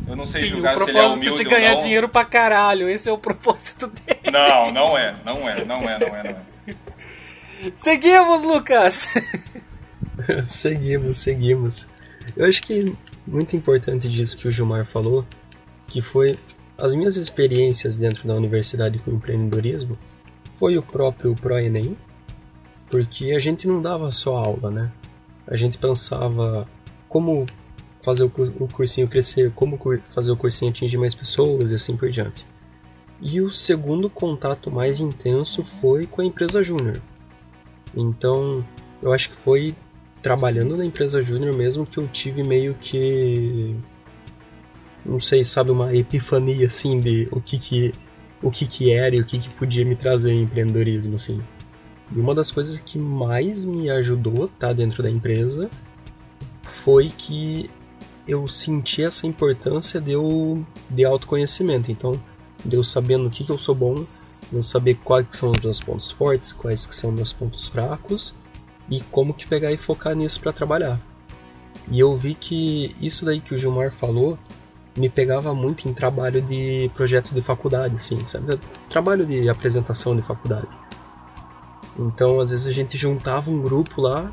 Eu 0.07 0.15
não 0.15 0.25
sei 0.25 0.41
Sim, 0.41 0.47
julgar 0.47 0.75
o 0.75 0.83
se 0.83 0.89
ele 0.89 0.91
é 0.91 0.93
propósito 1.01 1.17
humilde 1.17 1.43
de 1.43 1.49
ganhar 1.49 1.71
ou 1.71 1.75
não. 1.77 1.83
dinheiro 1.83 2.09
pra 2.09 2.25
caralho. 2.25 2.89
Esse 2.89 3.07
é 3.07 3.11
o 3.11 3.17
propósito 3.19 3.87
dele. 3.87 4.19
Não, 4.31 4.71
não 4.71 4.97
é, 4.97 5.15
não 5.23 5.47
é, 5.47 5.63
não 5.63 5.89
é, 5.89 5.99
não 5.99 6.15
é, 6.15 6.23
não 6.23 6.29
é. 6.29 6.35
Seguimos, 7.77 8.43
Lucas! 8.43 9.07
seguimos, 10.47 11.19
seguimos. 11.19 11.87
Eu 12.35 12.47
acho 12.47 12.61
que 12.63 12.95
muito 13.25 13.55
importante 13.55 14.07
disso 14.09 14.37
que 14.37 14.47
o 14.47 14.51
Gilmar 14.51 14.85
falou, 14.85 15.25
que 15.87 16.01
foi 16.01 16.37
as 16.77 16.93
minhas 16.93 17.15
experiências 17.15 17.97
dentro 17.97 18.27
da 18.27 18.35
universidade 18.35 18.99
com 18.99 19.11
empreendedorismo, 19.11 19.97
foi 20.49 20.77
o 20.77 20.83
próprio 20.83 21.35
ProEnem, 21.35 21.97
porque 22.89 23.31
a 23.31 23.39
gente 23.39 23.67
não 23.67 23.81
dava 23.81 24.11
só 24.11 24.35
aula, 24.37 24.69
né? 24.69 24.91
A 25.47 25.55
gente 25.55 25.77
pensava 25.77 26.67
como 27.07 27.45
fazer 28.01 28.23
o 28.23 28.29
cursinho 28.29 29.07
crescer, 29.07 29.51
como 29.51 29.79
fazer 30.09 30.31
o 30.31 30.37
cursinho 30.37 30.69
atingir 30.69 30.97
mais 30.97 31.15
pessoas 31.15 31.71
e 31.71 31.75
assim 31.75 31.95
por 31.95 32.09
diante. 32.09 32.45
E 33.21 33.41
o 33.41 33.49
segundo 33.49 34.09
contato 34.09 34.69
mais 34.69 34.99
intenso 34.99 35.63
foi 35.63 36.05
com 36.05 36.21
a 36.21 36.25
empresa 36.25 36.63
Júnior. 36.63 37.01
Então, 37.95 38.63
eu 39.01 39.11
acho 39.11 39.29
que 39.29 39.35
foi 39.35 39.73
trabalhando 40.21 40.75
na 40.75 40.85
empresa 40.85 41.21
Júnior 41.21 41.55
mesmo 41.55 41.85
que 41.85 41.97
eu 41.97 42.07
tive 42.07 42.43
meio 42.43 42.73
que 42.75 43.75
não 45.05 45.19
sei, 45.19 45.45
sabe, 45.45 45.69
uma 45.69 45.95
epifania 45.95 46.65
assim 46.65 46.99
de 46.99 47.27
o 47.31 47.39
que 47.39 47.59
que 47.59 47.93
o 48.41 48.49
que 48.49 48.65
que 48.65 48.91
era 48.91 49.15
e 49.15 49.21
o 49.21 49.25
que 49.25 49.39
que 49.39 49.49
podia 49.49 49.85
me 49.85 49.95
trazer 49.95 50.31
em 50.31 50.41
empreendedorismo 50.43 51.15
assim. 51.15 51.39
E 52.15 52.19
uma 52.19 52.35
das 52.35 52.51
coisas 52.51 52.79
que 52.79 52.97
mais 52.97 53.63
me 53.63 53.89
ajudou 53.89 54.45
estar 54.45 54.73
dentro 54.73 55.01
da 55.01 55.09
empresa 55.09 55.69
foi 56.63 57.11
que 57.15 57.69
eu 58.27 58.47
senti 58.47 59.03
essa 59.03 59.25
importância 59.25 60.01
de, 60.01 60.11
eu, 60.11 60.65
de 60.89 61.05
autoconhecimento. 61.05 61.91
Então, 61.91 62.21
de 62.63 62.75
eu 62.75 62.83
sabendo 62.83 63.25
no 63.25 63.29
que, 63.29 63.43
que 63.43 63.51
eu 63.51 63.57
sou 63.57 63.73
bom, 63.73 64.05
de 64.51 64.55
eu 64.55 64.61
saber 64.61 64.95
quais 65.03 65.27
são 65.31 65.51
os 65.51 65.59
meus 65.63 65.79
pontos 65.79 66.11
fortes, 66.11 66.51
quais 66.53 66.85
que 66.85 66.95
são 66.95 67.11
meus 67.11 67.33
pontos 67.33 67.67
fracos 67.67 68.33
e 68.89 69.01
como 69.11 69.33
que 69.33 69.47
pegar 69.47 69.71
e 69.71 69.77
focar 69.77 70.15
nisso 70.15 70.39
para 70.39 70.53
trabalhar. 70.53 70.99
E 71.91 71.99
eu 71.99 72.15
vi 72.15 72.33
que 72.33 72.95
isso 72.99 73.25
daí 73.25 73.39
que 73.39 73.53
o 73.53 73.57
Gilmar 73.57 73.91
falou 73.91 74.37
me 74.97 75.09
pegava 75.09 75.53
muito 75.53 75.87
em 75.87 75.93
trabalho 75.93 76.41
de 76.41 76.89
projeto 76.93 77.33
de 77.33 77.41
faculdade, 77.41 77.95
assim, 77.95 78.25
sabe? 78.25 78.59
Trabalho 78.89 79.25
de 79.25 79.49
apresentação 79.49 80.15
de 80.15 80.21
faculdade. 80.21 80.77
Então, 81.99 82.39
às 82.39 82.49
vezes 82.49 82.67
a 82.67 82.71
gente 82.71 82.97
juntava 82.97 83.51
um 83.51 83.61
grupo 83.61 84.01
lá 84.01 84.31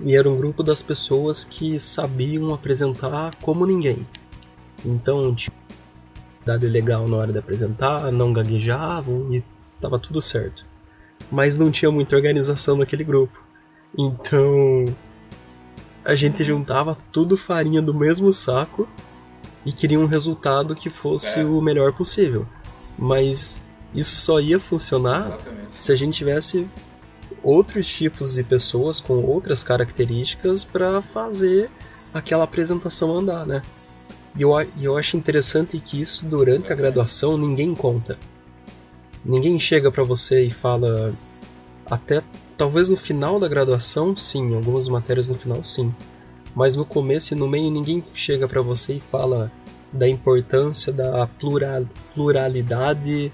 e 0.00 0.14
era 0.14 0.28
um 0.28 0.36
grupo 0.36 0.62
das 0.62 0.82
pessoas 0.82 1.44
que 1.44 1.80
sabiam 1.80 2.54
apresentar 2.54 3.34
como 3.36 3.66
ninguém. 3.66 4.06
Então, 4.84 5.34
tinha 5.34 5.54
dado 6.44 6.66
legal 6.66 7.08
na 7.08 7.16
hora 7.16 7.32
de 7.32 7.38
apresentar, 7.38 8.12
não 8.12 8.32
gaguejavam 8.32 9.28
e 9.32 9.42
tava 9.80 9.98
tudo 9.98 10.22
certo. 10.22 10.64
Mas 11.30 11.56
não 11.56 11.70
tinha 11.70 11.90
muita 11.90 12.14
organização 12.14 12.76
naquele 12.76 13.02
grupo. 13.02 13.45
Então, 13.98 14.84
a 16.04 16.14
gente 16.14 16.44
juntava 16.44 16.96
tudo 17.12 17.36
farinha 17.36 17.80
do 17.80 17.94
mesmo 17.94 18.32
saco 18.32 18.88
e 19.64 19.72
queria 19.72 19.98
um 19.98 20.06
resultado 20.06 20.74
que 20.74 20.90
fosse 20.90 21.40
É. 21.40 21.44
o 21.44 21.60
melhor 21.60 21.92
possível. 21.92 22.46
Mas 22.98 23.60
isso 23.94 24.16
só 24.16 24.38
ia 24.40 24.60
funcionar 24.60 25.26
Exatamente. 25.26 25.68
se 25.78 25.92
a 25.92 25.96
gente 25.96 26.14
tivesse 26.18 26.66
outros 27.42 27.86
tipos 27.86 28.34
de 28.34 28.42
pessoas 28.44 29.00
com 29.00 29.14
outras 29.24 29.62
características 29.62 30.64
para 30.64 31.00
fazer 31.02 31.70
aquela 32.12 32.44
apresentação 32.44 33.10
andar, 33.12 33.46
né? 33.46 33.62
E 34.38 34.42
eu, 34.42 34.50
eu 34.80 34.96
acho 34.96 35.16
interessante 35.16 35.78
que 35.78 36.00
isso 36.00 36.24
durante 36.26 36.72
a 36.72 36.76
graduação 36.76 37.38
ninguém 37.38 37.74
conta. 37.74 38.18
Ninguém 39.24 39.58
chega 39.58 39.90
para 39.90 40.04
você 40.04 40.44
e 40.44 40.50
fala 40.50 41.12
até 41.86 42.22
talvez 42.56 42.88
no 42.88 42.96
final 42.96 43.38
da 43.38 43.48
graduação, 43.48 44.16
sim, 44.16 44.54
algumas 44.54 44.88
matérias 44.88 45.28
no 45.28 45.34
final, 45.34 45.64
sim. 45.64 45.94
Mas 46.54 46.74
no 46.74 46.84
começo 46.84 47.34
e 47.34 47.36
no 47.36 47.46
meio 47.46 47.70
ninguém 47.70 48.02
chega 48.14 48.48
para 48.48 48.62
você 48.62 48.94
e 48.94 49.00
fala 49.00 49.52
da 49.92 50.08
importância 50.08 50.92
da 50.92 51.26
plural, 51.26 51.84
pluralidade 52.14 53.30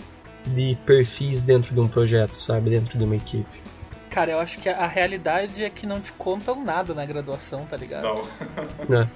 de 0.46 0.76
perfis 0.84 1.40
dentro 1.40 1.74
de 1.74 1.80
um 1.80 1.88
projeto, 1.88 2.34
sabe, 2.34 2.70
dentro 2.70 2.98
de 2.98 3.04
uma 3.04 3.16
equipe. 3.16 3.62
Cara, 4.10 4.32
eu 4.32 4.40
acho 4.40 4.58
que 4.58 4.68
a, 4.68 4.86
realidade 4.86 5.64
é 5.64 5.70
que 5.70 5.86
não 5.86 5.98
te 5.98 6.12
contam 6.12 6.62
nada 6.62 6.92
na 6.92 7.06
graduação, 7.06 7.64
tá 7.64 7.76
ligado? 7.78 8.02
Não. 8.02 8.22
Né? 8.88 9.08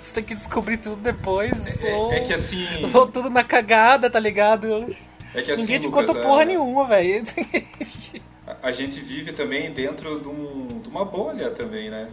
Você 0.00 0.14
tem 0.14 0.24
que 0.24 0.34
descobrir 0.34 0.76
tudo 0.76 0.96
depois. 0.96 1.82
ou, 1.84 2.12
É, 2.12 2.18
é 2.18 2.20
que 2.20 2.34
assim. 2.34 2.66
ou 2.92 3.06
tudo 3.06 3.30
na 3.30 3.42
cagada, 3.42 4.10
tá 4.10 4.20
ligado? 4.20 4.94
É 5.34 5.42
que 5.42 5.50
assim, 5.52 5.62
Ninguém 5.62 5.80
te 5.80 5.86
Lucas, 5.88 6.06
conta 6.06 6.18
é- 6.18 6.22
porra 6.22 6.44
nenhuma, 6.44 6.86
velho. 6.88 7.24
A- 8.62 8.70
gente 8.72 9.00
vive 9.00 9.32
também 9.32 9.72
dentro 9.72 10.20
de, 10.20 10.28
um- 10.28 10.80
de 10.82 10.88
uma 10.88 11.04
bolha 11.04 11.50
também, 11.50 11.90
né? 11.90 12.08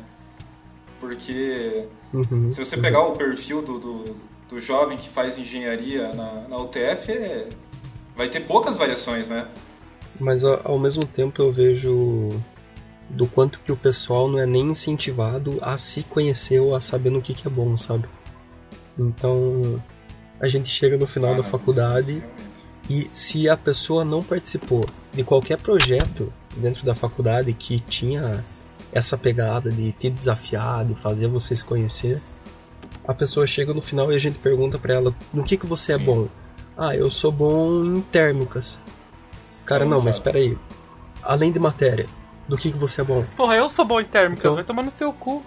Porque 1.00 1.86
Uhum, 2.14 2.54
se 2.54 2.64
você 2.64 2.76
uhum. 2.76 2.82
pegar 2.82 3.06
o 3.08 3.14
perfil 3.14 3.62
do, 3.62 3.80
do, 3.80 4.16
do 4.50 4.62
jovem 4.62 4.98
que 4.98 5.10
faz 5.10 5.38
engenharia 5.38 6.14
na, 6.14 6.48
na 6.48 6.58
UTF, 6.58 7.12
é, 7.12 7.48
vai 8.16 8.30
ter 8.30 8.42
poucas 8.42 8.78
variações, 8.78 9.28
né? 9.28 9.48
Mas 10.20 10.44
ao, 10.44 10.78
mesmo 10.78 11.06
tempo 11.06 11.42
eu 11.42 11.52
vejo 11.52 12.30
do 13.10 13.28
quanto 13.28 13.60
que 13.60 13.72
o 13.72 13.76
pessoal 13.78 14.28
não 14.28 14.40
é 14.40 14.46
nem 14.46 14.70
incentivado 14.70 15.58
a 15.62 15.78
se 15.78 16.04
conhecer 16.04 16.60
ou 16.60 16.76
a 16.76 16.82
saber 16.82 17.10
no 17.10 17.22
que, 17.22 17.34
que 17.34 17.48
é 17.48 17.52
bom, 17.52 17.76
sabe? 17.78 18.08
Então 18.98 19.82
a 20.40 20.48
gente 20.48 20.70
chega 20.70 20.98
no 20.98 21.08
final 21.08 21.32
Ah, 21.32 21.38
da 21.38 21.44
não, 21.44 21.50
faculdade. 21.50 22.24
E 22.94 23.10
se 23.14 23.48
a 23.50 23.56
pessoa 23.56 24.04
não 24.04 24.22
participou 24.22 24.86
de 25.14 25.24
qualquer 25.24 25.58
projeto 25.58 26.32
dentro 26.58 26.86
da 26.86 26.94
faculdade 26.94 27.54
que 27.54 27.80
tinha 27.80 28.44
essa 28.92 29.18
pegada 29.18 29.72
de 29.72 29.92
te 29.94 30.10
desafiar, 30.10 30.84
de 30.84 30.94
fazer 30.96 31.28
você 31.28 31.56
se 31.56 31.64
conhecer, 31.64 32.22
a 33.08 33.14
pessoa 33.14 33.48
chega 33.48 33.74
no 33.74 33.82
final 33.82 34.12
e 34.12 34.16
a 34.16 34.20
gente 34.20 34.38
pergunta 34.40 34.78
pra 34.78 34.94
ela 34.94 35.16
no 35.34 35.44
que 35.44 35.56
que 35.58 35.66
você 35.66 35.94
é 35.94 35.98
Sim. 35.98 36.04
bom. 36.04 36.28
Ah, 36.78 36.96
eu 36.96 37.10
sou 37.10 37.32
bom 37.32 37.86
em 37.86 38.02
térmicas. 38.02 38.80
Cara, 39.66 39.86
Então, 39.86 39.98
não, 39.98 40.04
mas 40.04 40.16
espera 40.18 40.38
aí. 40.38 40.58
Além 41.24 41.52
de 41.52 41.60
matéria, 41.60 42.08
do 42.48 42.58
que 42.58 42.72
que 42.72 42.78
você 42.78 43.02
é 43.02 43.04
bom? 43.04 43.24
Porra, 43.38 43.56
eu 43.56 43.70
sou 43.70 43.86
bom 43.86 44.02
em 44.02 44.06
térmicas, 44.06 44.44
Então- 44.44 44.56
vai 44.56 44.64
tomar 44.64 44.84
no 44.84 44.92
teu 44.92 45.14
cu. 45.14 45.44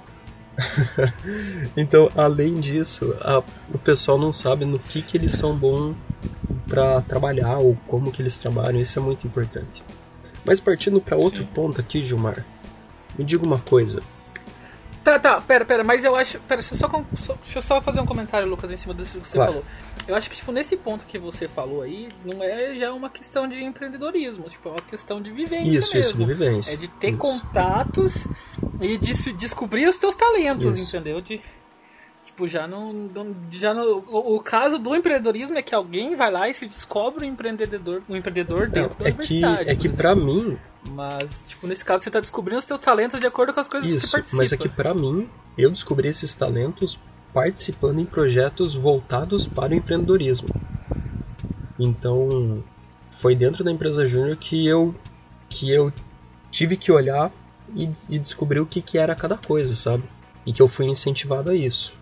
Então, 1.77 2.11
além 2.15 2.55
disso, 2.55 3.15
a- 3.21 3.43
o 3.73 3.79
pessoal 3.79 4.19
não 4.19 4.33
sabe 4.33 4.65
no 4.65 4.79
que 4.79 5.03
que 5.03 5.17
eles 5.17 5.35
são 5.35 5.57
bons 5.57 5.97
pra 6.69 7.01
trabalhar 7.03 7.59
ou 7.59 7.77
como 7.87 8.11
que 8.13 8.23
eles 8.23 8.37
trabalham, 8.37 8.81
isso 8.81 8.99
é 8.99 9.03
muito 9.03 9.27
importante. 9.27 9.83
Mas 10.45 10.61
partindo 10.61 11.01
pra 11.01 11.17
outro 11.17 11.41
Sim. 11.43 11.49
ponto 11.53 11.81
aqui, 11.81 12.03
Gilmar, 12.03 12.45
me 13.19 13.25
diga 13.25 13.45
uma 13.45 13.59
coisa. 13.59 14.03
Tá, 15.05 15.19
tá, 15.19 15.39
pera, 15.41 15.65
pera, 15.67 15.85
mas 15.85 16.03
eu 16.03 16.17
acho. 16.17 16.41
Pera, 16.41 16.63
deixa 16.63 16.75
eu 16.75 16.79
só, 16.79 16.89
só- 17.19 17.35
deixa 17.43 17.59
eu 17.59 17.63
só 17.63 17.81
fazer 17.81 18.01
um 18.01 18.07
comentário, 18.07 18.49
Lucas, 18.49 18.71
em 18.71 18.77
cima 18.77 18.95
disso 18.95 19.21
que 19.21 19.29
você 19.29 19.37
Claro. 19.37 19.53
falou. 19.53 19.65
Eu 20.09 20.15
acho 20.17 20.31
que, 20.31 20.37
tipo, 20.37 20.51
nesse 20.51 20.77
ponto 20.79 21.05
que 21.05 21.19
você 21.19 21.47
falou 21.47 21.83
aí, 21.83 22.09
não 22.25 22.43
é 22.43 22.75
já 22.75 22.93
uma 22.93 23.11
questão 23.11 23.47
de 23.47 23.63
empreendedorismo, 23.63 24.49
tipo, 24.49 24.69
é 24.71 24.73
uma 24.73 24.81
questão 24.81 25.21
de 25.21 25.31
vivência 25.31 25.69
Isso, 25.71 25.97
isso, 25.99 26.17
mesmo. 26.17 26.19
de 26.21 26.25
vivência. 26.27 26.73
É 26.75 26.77
de 26.77 26.89
ter 26.89 27.11
Isso. 27.11 27.19
contatos 27.19 28.27
e 28.81 28.97
de 28.99 29.15
se 29.15 29.33
descobrir 29.33 29.87
os 29.89 29.97
teus 29.99 30.15
talentos, 30.15 30.75
Isso. 30.75 30.97
entendeu? 30.97 31.21
De, 31.21 31.41
tipo, 32.35 32.49
já 32.49 32.67
não. 32.67 32.93
não- 32.93 33.35
já 33.51 33.73
não 33.73 33.99
o, 34.09 34.37
o 34.37 34.41
caso 34.41 34.79
do 34.79 34.95
empreendedorismo 34.95 35.57
é 35.57 35.63
que 35.63 35.75
alguém 35.75 36.17
vai 36.17 36.31
lá 36.31 36.49
e 36.49 36.55
se 36.55 36.67
descobre 36.67 37.25
um 37.25 37.29
empreendedor, 37.29 38.03
um 38.09 38.17
empreendedor 38.17 38.69
dentro 38.69 38.99
da 38.99 39.07
É, 39.07 39.09
é 39.09 39.13
que, 39.13 39.35
universidade. 39.45 39.71
é 39.71 39.75
por 39.75 39.81
que 39.81 39.87
exemplo. 39.89 39.97
pra 39.97 40.15
mim, 40.17 40.59
Mas, 40.91 41.43
tipo, 41.47 41.67
nesse 41.67 41.85
caso 41.85 42.03
você 42.05 42.11
tá 42.11 42.21
descobrindo 42.21 42.59
os 42.59 42.67
teus 42.67 42.81
talentos 42.81 43.21
de 43.21 43.27
acordo 43.27 43.55
com 43.55 43.61
as 43.61 43.69
coisas 43.69 43.91
que 43.91 43.97
isso, 43.97 44.11
participa. 44.13 44.37
mas 44.37 44.53
é 44.53 44.57
que 44.57 44.69
pra 44.69 44.93
mim, 44.95 45.29
eu 45.57 45.71
descobri 45.71 46.09
esses 46.09 46.35
talentos 46.35 46.99
participando 47.33 47.99
em 48.01 48.05
projetos 48.05 48.75
voltados 48.75 49.47
para 49.47 49.73
o 49.73 49.77
empreendedorismo. 49.77 50.49
Então, 51.79 52.63
foi 53.11 53.35
dentro 53.35 53.65
da 53.65 53.71
empresa 53.71 54.07
Júnior 54.07 54.37
que 54.37 54.67
eu 54.67 54.95
que 55.49 55.71
eu 55.71 55.93
tive 56.51 56.77
que 56.77 56.91
olhar 56.91 57.31
e, 57.75 57.85
e 58.09 58.19
descobrir 58.19 58.61
o 58.61 58.67
que, 58.67 58.81
que 58.83 58.99
era 58.99 59.15
cada 59.15 59.37
coisa, 59.37 59.75
sabe? 59.77 60.03
E 60.47 60.53
que 60.53 60.61
eu 60.61 60.69
fui 60.69 60.87
incentivado 60.87 61.51
a 61.51 61.55
isso. 61.55 61.93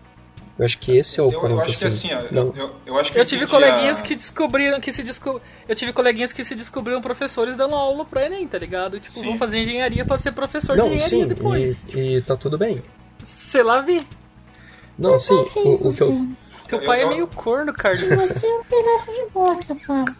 Eu 0.57 0.65
acho 0.65 0.77
que 0.77 0.95
esse 0.95 1.19
é 1.19 1.23
o 1.23 1.31
Eu, 1.31 1.41
ponto, 1.41 1.51
eu 1.53 1.61
acho 1.61 1.79
que 1.79 1.87
assim. 1.87 2.11
assim, 2.11 2.27
ó, 2.29 2.31
Não. 2.33 2.53
eu, 2.55 2.75
eu 2.85 2.99
acho 2.99 3.11
que 3.11 3.19
Eu 3.19 3.25
tive 3.25 3.47
coleguinhas 3.47 3.99
a- 3.99 4.01
que 4.03 4.15
descobriram 4.15 4.79
que 4.79 4.91
se 4.91 5.01
desco... 5.01 5.41
Eu 5.67 5.75
tive 5.75 5.91
coleguinhas 5.91 6.31
que 6.31 6.43
se 6.43 6.53
descobriram 6.53 7.01
professores 7.01 7.57
dando 7.57 7.73
aula 7.73 8.05
pro 8.05 8.19
Enem, 8.19 8.47
tá 8.47 8.59
ligado? 8.59 8.99
Tipo, 8.99 9.19
Sim. 9.19 9.25
vão 9.25 9.37
fazer 9.39 9.59
engenharia 9.63 10.05
pra 10.05 10.15
ser 10.17 10.31
professor 10.31 10.73
de 10.75 10.79
Não, 10.83 10.93
engenharia 10.93 11.19
sim, 11.23 11.27
depois. 11.27 11.83
e, 11.95 12.17
e 12.17 12.21
tá 12.21 12.37
tudo 12.37 12.55
bem. 12.57 12.83
Sei 13.23 13.63
lá, 13.63 13.81
vi. 13.81 14.05
Não, 14.97 15.17
sim, 15.17 15.33
o, 15.33 15.41
o 15.41 15.45
que 15.49 15.57
eu, 15.59 15.73
isso? 16.13 16.27
Teu 16.67 16.79
Eu- 16.79 16.85
pai 16.85 17.01
é 17.01 17.05
meio 17.09 17.25
corno, 17.27 17.73
Carlinhos. 17.73 18.13
Você 18.29 18.45
é 18.45 18.53
um 18.53 18.63
pedaço 18.63 19.05
de 19.11 19.29
bosta, 19.33 19.75
Pablo. 19.87 20.15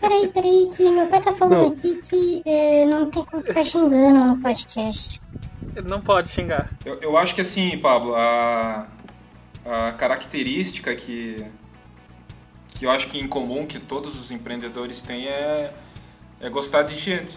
Peraí, 0.00 0.28
peraí, 0.28 0.70
que 0.76 0.88
meu 0.90 1.06
pai 1.08 1.20
tá 1.20 1.32
falando 1.32 1.56
Não. 1.62 1.68
aqui 1.68 1.96
que 2.02 2.42
eh, 2.46 2.84
não 2.86 3.10
tem 3.10 3.24
como 3.24 3.42
ficar 3.42 3.64
xingando 3.64 4.24
no 4.24 4.40
podcast. 4.40 5.20
Não 5.84 6.00
pode 6.00 6.28
xingar. 6.28 6.70
Eu, 6.84 7.00
eu 7.00 7.16
acho 7.16 7.34
que 7.34 7.40
assim, 7.40 7.76
Pablo, 7.78 8.14
a, 8.14 8.86
a 9.66 9.92
característica 9.92 10.94
que, 10.94 11.44
que 12.70 12.84
eu 12.86 12.90
acho 12.90 13.08
que 13.08 13.18
em 13.18 13.26
comum 13.28 13.66
que 13.66 13.78
todos 13.78 14.18
os 14.18 14.30
empreendedores 14.30 15.02
têm 15.02 15.26
é, 15.28 15.72
é 16.40 16.48
gostar 16.48 16.82
de 16.82 16.94
gente. 16.94 17.36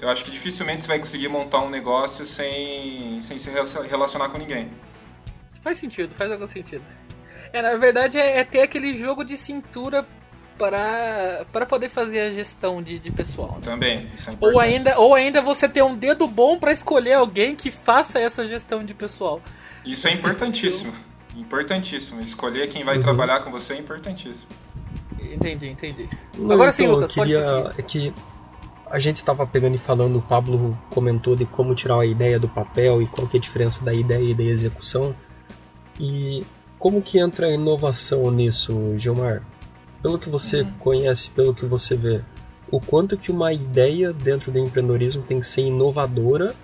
Eu 0.00 0.10
acho 0.10 0.24
que 0.24 0.30
dificilmente 0.30 0.82
você 0.82 0.88
vai 0.88 0.98
conseguir 0.98 1.28
montar 1.28 1.60
um 1.62 1.70
negócio 1.70 2.26
sem, 2.26 3.20
sem 3.22 3.38
se 3.38 3.48
relacion- 3.50 3.82
relacionar 3.86 4.28
com 4.28 4.36
ninguém. 4.38 4.68
Faz 5.62 5.78
sentido, 5.78 6.14
faz 6.14 6.30
algum 6.30 6.46
sentido. 6.46 6.84
É, 7.52 7.62
na 7.62 7.76
verdade, 7.76 8.18
é, 8.18 8.38
é 8.40 8.44
ter 8.44 8.60
aquele 8.60 8.92
jogo 8.92 9.24
de 9.24 9.38
cintura 9.38 10.06
para, 10.58 11.44
para 11.52 11.66
poder 11.66 11.88
fazer 11.88 12.20
a 12.20 12.30
gestão 12.30 12.80
de, 12.82 12.98
de 12.98 13.10
pessoal. 13.10 13.52
né? 13.54 13.60
Também, 13.62 13.96
isso 14.18 14.30
é 14.30 14.32
importante. 14.32 14.54
Ou 14.54 14.60
ainda, 14.60 14.98
ou 14.98 15.14
ainda 15.14 15.40
você 15.40 15.68
ter 15.68 15.82
um 15.82 15.94
dedo 15.96 16.26
bom 16.26 16.58
pra 16.58 16.72
escolher 16.72 17.14
alguém 17.14 17.54
que 17.54 17.70
faça 17.70 18.18
essa 18.18 18.46
gestão 18.46 18.84
de 18.84 18.94
pessoal. 18.94 19.40
Isso 19.84 20.08
é 20.08 20.12
importantíssimo. 20.12 20.92
Importantíssimo. 21.36 22.20
Escolher 22.20 22.68
quem 22.68 22.84
vai 22.84 22.96
Uhum. 22.96 23.02
trabalhar 23.02 23.40
com 23.40 23.50
você 23.50 23.74
é 23.74 23.78
importantíssimo. 23.78 24.46
Entendi, 25.20 25.68
entendi. 25.68 26.08
Não, 26.38 26.52
Agora 26.52 26.72
sim, 26.72 26.84
então, 26.84 26.96
Lucas, 26.96 27.16
eu 27.16 27.22
queria, 27.24 27.42
pode 27.42 27.80
é 27.80 27.82
que 27.82 28.14
a 28.90 28.98
gente 28.98 29.22
tava 29.24 29.46
pegando 29.46 29.74
e 29.74 29.78
falando, 29.78 30.16
o 30.18 30.22
Pablo 30.22 30.78
comentou 30.90 31.34
de 31.36 31.44
como 31.44 31.74
tirar 31.74 32.00
a 32.00 32.06
ideia 32.06 32.38
do 32.38 32.48
papel 32.48 33.02
e 33.02 33.06
qual 33.06 33.26
que 33.26 33.36
é 33.36 33.38
a 33.38 33.40
diferença 33.40 33.84
da 33.84 33.92
ideia 33.92 34.22
e 34.30 34.34
da 34.34 34.44
execução. 34.44 35.14
E 35.98 36.44
como 36.78 37.02
que 37.02 37.18
entra 37.18 37.46
a 37.46 37.50
inovação 37.50 38.30
nisso, 38.30 38.94
Gilmar? 38.98 39.42
Pelo 40.02 40.18
que 40.18 40.28
você 40.28 40.62
Uhum. 40.62 40.72
conhece, 40.78 41.30
pelo 41.30 41.54
que 41.54 41.64
você 41.66 41.96
vê, 41.96 42.22
o 42.70 42.80
quanto 42.80 43.16
que 43.16 43.30
uma 43.30 43.52
ideia 43.52 44.12
dentro 44.12 44.50
do 44.52 44.58
empreendedorismo 44.58 45.22
tem 45.22 45.40
que 45.40 45.46
ser 45.46 45.62
inovadora 45.62 46.54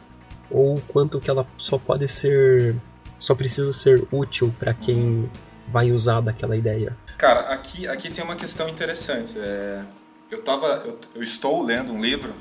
ou 0.50 0.76
o 0.76 0.80
quanto 0.80 1.20
que 1.20 1.30
ela 1.30 1.46
só 1.56 1.78
pode 1.78 2.06
ser 2.09 2.76
só 3.18 3.35
precisa 3.37 3.72
ser 3.72 4.06
útil 4.11 4.52
para 4.59 4.74
quem 4.74 5.30
vai 5.68 5.92
usar 5.92 6.20
daquela 6.20 6.56
ideia? 6.56 6.96
Cara, 7.16 7.52
aqui, 7.52 7.87
aqui 7.87 8.12
tem 8.12 8.24
uma 8.24 8.35
questão 8.35 8.68
interessante. 8.68 9.38
É, 9.38 9.80
eu, 10.28 10.42
tava, 10.42 10.83
eu, 10.85 10.98
eu 11.14 11.22
estou 11.22 11.62
lendo 11.62 11.92
um 11.92 12.02
livro. 12.02 12.35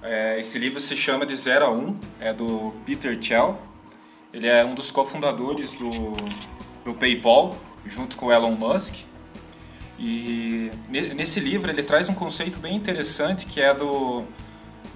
É, 0.00 0.40
esse 0.40 0.56
livro 0.56 0.80
se 0.80 0.96
chama 0.96 1.26
De 1.26 1.34
Zero 1.36 1.64
a 1.64 1.70
Um, 1.72 1.96
é 2.20 2.32
do 2.32 2.72
Peter 2.86 3.18
Thiel. 3.18 3.60
Ele 4.32 4.46
é 4.46 4.64
um 4.64 4.74
dos 4.74 4.90
cofundadores 4.90 5.72
do, 5.72 6.12
do 6.84 6.94
PayPal, 6.94 7.54
junto 7.86 8.16
com 8.16 8.26
o 8.26 8.32
Elon 8.32 8.52
Musk. 8.52 8.94
E 10.04 10.70
ne- 10.88 11.14
nesse 11.14 11.38
livro 11.38 11.70
ele 11.70 11.82
traz 11.82 12.08
um 12.08 12.14
conceito 12.14 12.58
bem 12.58 12.74
interessante 12.74 13.46
que 13.46 13.60
é 13.60 13.72
do 13.72 14.24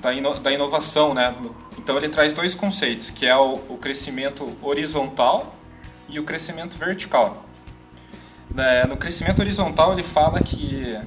da, 0.00 0.12
ino- 0.12 0.34
da 0.40 0.50
inovação, 0.50 1.14
né? 1.14 1.32
Então 1.78 1.96
ele 1.96 2.08
traz 2.08 2.32
dois 2.32 2.54
conceitos, 2.56 3.08
que 3.10 3.24
é 3.24 3.36
o, 3.36 3.52
o 3.68 3.78
crescimento 3.78 4.44
horizontal 4.60 5.54
e 6.08 6.18
o 6.18 6.24
crescimento 6.24 6.76
vertical. 6.76 7.44
Né, 8.52 8.84
No 8.84 8.96
crescimento 8.96 9.40
horizontal 9.40 9.92
ele 9.92 10.02
fala 10.02 10.40
que 10.40 10.98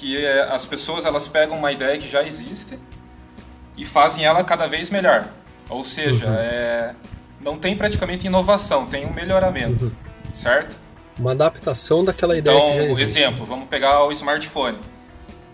que 0.00 0.24
é, 0.24 0.42
as 0.42 0.64
pessoas 0.64 1.04
elas 1.04 1.26
pegam 1.26 1.56
uma 1.56 1.72
ideia 1.72 1.98
que 1.98 2.08
já 2.08 2.22
existe 2.22 2.78
e 3.76 3.84
fazem 3.84 4.24
ela 4.24 4.42
cada 4.44 4.66
vez 4.68 4.90
melhor. 4.90 5.24
Ou 5.68 5.82
seja, 5.84 6.26
Uhum. 6.26 6.34
é, 6.36 6.94
não 7.44 7.58
tem 7.58 7.76
praticamente 7.76 8.26
inovação, 8.26 8.86
tem 8.86 9.06
um 9.06 9.12
melhoramento, 9.12 9.84
Uhum. 9.86 9.92
certo? 10.42 10.74
Uma 11.18 11.32
adaptação 11.32 12.04
daquela 12.04 12.36
ideia 12.38 12.54
Então, 12.56 12.70
que 12.70 12.76
já 12.76 12.82
por 12.82 12.90
existe. 12.92 13.20
exemplo, 13.20 13.44
vamos 13.44 13.68
pegar 13.68 14.04
o 14.04 14.12
smartphone. 14.12 14.78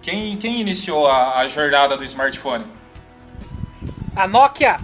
Quem, 0.02 0.36
quem 0.36 0.60
iniciou 0.60 1.06
a, 1.06 1.38
a 1.38 1.48
jornada 1.48 1.96
do 1.96 2.04
smartphone? 2.04 2.64
A 4.14 4.26
Nokia! 4.28 4.76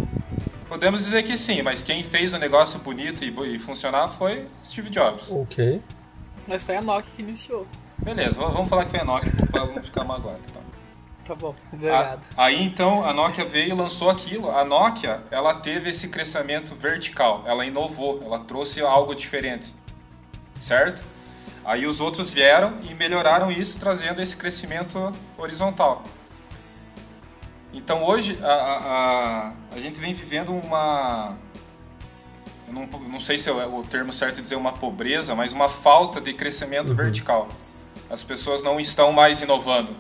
Podemos 0.68 1.04
dizer 1.04 1.22
que 1.24 1.36
sim, 1.36 1.62
mas 1.62 1.82
quem 1.82 2.02
fez 2.02 2.32
o 2.32 2.38
negócio 2.38 2.78
bonito 2.78 3.24
e, 3.24 3.54
e 3.54 3.58
funcionar 3.58 4.08
foi 4.08 4.46
Steve 4.64 4.88
Jobs. 4.88 5.24
Ok. 5.28 5.82
Mas 6.46 6.62
foi 6.62 6.76
a 6.76 6.80
Nokia 6.82 7.10
que 7.14 7.22
iniciou. 7.22 7.66
Beleza, 7.98 8.32
vamos 8.40 8.68
falar 8.68 8.84
que 8.84 8.90
foi 8.92 9.00
a 9.00 9.04
Nokia 9.04 9.32
para 9.50 9.66
não 9.66 9.82
ficar 9.82 10.04
magoado. 10.04 10.38
Então. 10.48 10.62
Tá 11.26 11.34
bom, 11.34 11.54
obrigado. 11.72 12.20
A- 12.36 12.44
aí 12.46 12.62
então 12.64 13.04
a 13.04 13.12
Nokia 13.12 13.44
veio 13.44 13.70
e 13.70 13.74
lançou 13.74 14.08
aquilo. 14.10 14.50
A 14.50 14.64
Nokia, 14.64 15.20
ela 15.30 15.54
teve 15.56 15.90
esse 15.90 16.08
crescimento 16.08 16.74
vertical, 16.74 17.44
ela 17.46 17.66
inovou, 17.66 18.22
ela 18.24 18.38
trouxe 18.40 18.80
algo 18.80 19.14
diferente, 19.14 19.72
certo? 20.62 21.02
Aí 21.64 21.86
os 21.86 22.00
outros 22.00 22.30
vieram 22.30 22.78
e 22.88 22.94
melhoraram 22.94 23.50
isso, 23.50 23.78
trazendo 23.78 24.20
esse 24.22 24.36
crescimento 24.36 25.12
horizontal. 25.36 26.02
Então 27.72 28.04
hoje 28.04 28.38
a, 28.42 28.46
a, 28.46 28.78
a, 28.78 29.52
a 29.76 29.80
gente 29.80 30.00
vem 30.00 30.12
vivendo 30.12 30.52
uma. 30.52 31.36
Eu 32.66 32.74
não, 32.74 32.86
não 32.86 33.20
sei 33.20 33.38
se 33.38 33.48
é 33.48 33.52
o 33.52 33.82
termo 33.82 34.12
certo 34.12 34.38
é 34.38 34.42
dizer 34.42 34.56
uma 34.56 34.72
pobreza, 34.72 35.34
mas 35.34 35.52
uma 35.52 35.68
falta 35.68 36.20
de 36.20 36.32
crescimento 36.32 36.94
vertical. 36.94 37.48
As 38.08 38.22
pessoas 38.24 38.62
não 38.62 38.80
estão 38.80 39.12
mais 39.12 39.40
inovando. 39.40 39.94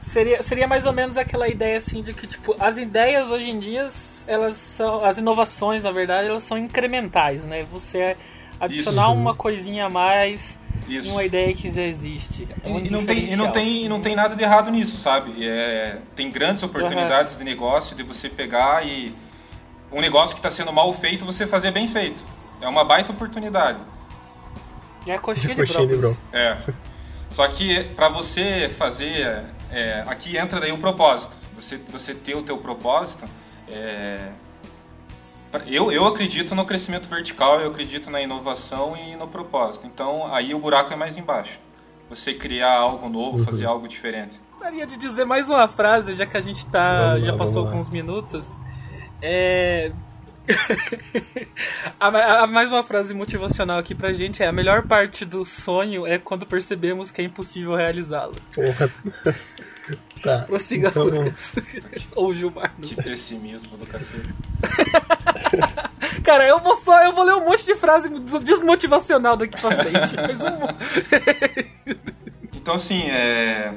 Seria, 0.00 0.42
seria 0.42 0.66
mais 0.66 0.84
ou 0.84 0.92
menos 0.92 1.16
aquela 1.16 1.48
ideia 1.48 1.78
assim 1.78 2.02
de 2.02 2.12
que, 2.12 2.26
tipo, 2.26 2.54
as 2.60 2.76
ideias 2.76 3.30
hoje 3.30 3.48
em 3.48 3.58
dia, 3.58 3.88
elas 4.26 4.56
são. 4.56 5.04
As 5.04 5.18
inovações, 5.18 5.82
na 5.82 5.90
verdade, 5.90 6.28
elas 6.28 6.42
são 6.42 6.58
incrementais, 6.58 7.44
né? 7.44 7.62
Você 7.62 8.16
adicionar 8.62 9.10
Isso. 9.10 9.20
uma 9.20 9.34
coisinha 9.34 9.86
a 9.86 9.90
mais 9.90 10.56
Isso. 10.88 11.08
em 11.08 11.10
uma 11.10 11.24
ideia 11.24 11.52
que 11.52 11.68
já 11.70 11.82
existe. 11.82 12.48
É 12.64 12.68
um 12.68 12.78
E, 12.78 12.86
e 12.86 12.90
não 12.90 13.04
tem, 13.04 13.32
e, 13.32 13.36
não 13.36 13.50
tem, 13.50 13.84
e 13.84 13.88
não 13.88 14.00
tem 14.00 14.14
nada 14.14 14.36
de 14.36 14.42
errado 14.42 14.70
nisso, 14.70 14.96
sabe? 14.98 15.44
É, 15.44 15.98
tem 16.14 16.30
grandes 16.30 16.62
oportunidades 16.62 17.36
de 17.36 17.42
negócio 17.42 17.96
de 17.96 18.04
você 18.04 18.28
pegar 18.28 18.86
e 18.86 19.12
um 19.90 20.00
negócio 20.00 20.36
que 20.36 20.38
está 20.38 20.50
sendo 20.50 20.72
mal 20.72 20.92
feito, 20.94 21.24
você 21.24 21.46
fazer 21.46 21.72
bem 21.72 21.88
feito. 21.88 22.22
É 22.60 22.68
uma 22.68 22.84
baita 22.84 23.10
oportunidade. 23.10 23.78
É 25.06 25.14
a 25.14 25.18
coxinha, 25.18 25.54
De 25.54 25.60
coxinha 25.60 25.86
de 25.86 25.96
brócolis. 25.96 26.20
É. 26.32 26.56
Só 27.30 27.48
que 27.48 27.82
para 27.96 28.08
você 28.08 28.70
fazer, 28.78 29.42
é, 29.72 30.04
aqui 30.06 30.36
entra 30.36 30.60
daí 30.60 30.70
o 30.70 30.78
propósito. 30.78 31.34
Você, 31.56 31.76
você 31.88 32.14
ter 32.14 32.36
o 32.36 32.42
teu 32.42 32.58
propósito. 32.58 33.24
é, 33.68 34.28
eu, 35.66 35.92
eu 35.92 36.06
acredito 36.06 36.54
no 36.54 36.64
crescimento 36.64 37.08
vertical, 37.08 37.60
eu 37.60 37.70
acredito 37.70 38.10
na 38.10 38.20
inovação 38.20 38.96
e 38.96 39.16
no 39.16 39.28
propósito. 39.28 39.86
Então 39.86 40.32
aí 40.34 40.54
o 40.54 40.58
buraco 40.58 40.92
é 40.92 40.96
mais 40.96 41.16
embaixo. 41.16 41.58
Você 42.10 42.34
criar 42.34 42.72
algo 42.74 43.08
novo, 43.08 43.38
Uhum. 43.38 43.44
fazer 43.44 43.64
algo 43.64 43.88
diferente. 43.88 44.38
Gostaria 44.52 44.86
de 44.86 44.96
dizer 44.96 45.24
mais 45.24 45.48
uma 45.50 45.66
frase, 45.66 46.14
já 46.14 46.24
que 46.26 46.36
a 46.36 46.40
gente 46.40 46.64
tá. 46.66 47.00
Lá, 47.14 47.20
já 47.20 47.36
passou 47.36 47.66
alguns 47.66 47.88
minutos. 47.90 48.46
É. 49.20 49.90
a, 52.00 52.42
a- 52.42 52.46
mais 52.46 52.68
uma 52.68 52.82
frase 52.82 53.14
motivacional 53.14 53.78
aqui 53.78 53.94
pra 53.94 54.12
gente 54.12 54.42
é: 54.42 54.46
a 54.46 54.52
melhor 54.52 54.82
parte 54.82 55.24
do 55.24 55.44
sonho 55.44 56.06
é 56.06 56.18
quando 56.18 56.44
percebemos 56.46 57.10
que 57.10 57.20
é 57.20 57.24
impossível 57.24 57.74
realizá-lo. 57.74 58.34
Tá. 60.22 60.40
Prossiga, 60.46 60.88
então, 60.88 61.04
Lucas. 61.04 61.54
Ou 62.14 62.32
Gilmar. 62.32 62.72
Que 62.80 62.94
pessimismo 62.94 63.76
do 63.76 63.86
cacete. 63.86 64.32
Cara, 66.24 66.46
eu 66.46 66.60
vou 66.60 66.76
só, 66.76 67.02
eu 67.04 67.12
vou 67.12 67.24
ler 67.24 67.34
um 67.34 67.44
monte 67.44 67.64
de 67.64 67.74
frase 67.74 68.08
desmotivacional 68.08 69.36
daqui 69.36 69.60
pra 69.60 69.74
frente. 69.76 70.14
Mas 70.22 70.40
um... 70.44 70.58
Então, 72.54 72.74
assim, 72.74 73.02
é, 73.10 73.74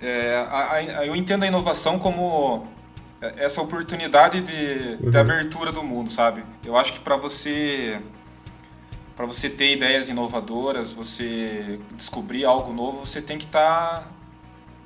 é, 0.00 0.34
a- 0.50 0.72
a- 0.72 1.06
eu 1.06 1.14
entendo 1.14 1.44
a 1.44 1.46
inovação 1.46 1.98
como 1.98 2.66
essa 3.36 3.62
oportunidade 3.62 4.40
de, 4.40 4.96
de 4.96 5.16
abertura 5.16 5.70
do 5.70 5.82
mundo, 5.84 6.10
sabe? 6.10 6.42
Eu 6.64 6.76
acho 6.76 6.92
que 6.94 6.98
para 6.98 7.16
você 7.16 8.00
para 9.14 9.26
você 9.26 9.48
ter 9.48 9.74
ideias 9.76 10.08
inovadoras, 10.08 10.92
você 10.92 11.78
descobrir 11.92 12.44
algo 12.44 12.72
novo, 12.72 13.06
você 13.06 13.20
tem 13.22 13.38
que 13.38 13.44
estar 13.44 14.10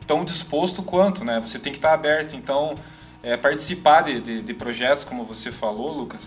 tão 0.06 0.24
disposto 0.24 0.82
quanto, 0.82 1.24
né? 1.24 1.40
Você 1.40 1.58
tem 1.58 1.72
que 1.72 1.78
estar 1.78 1.92
aberto. 1.92 2.34
Então, 2.36 2.74
é, 3.22 3.36
participar 3.36 4.02
de, 4.02 4.20
de, 4.20 4.42
de 4.42 4.54
projetos, 4.54 5.04
como 5.04 5.24
você 5.24 5.50
falou, 5.50 5.92
Lucas, 5.92 6.20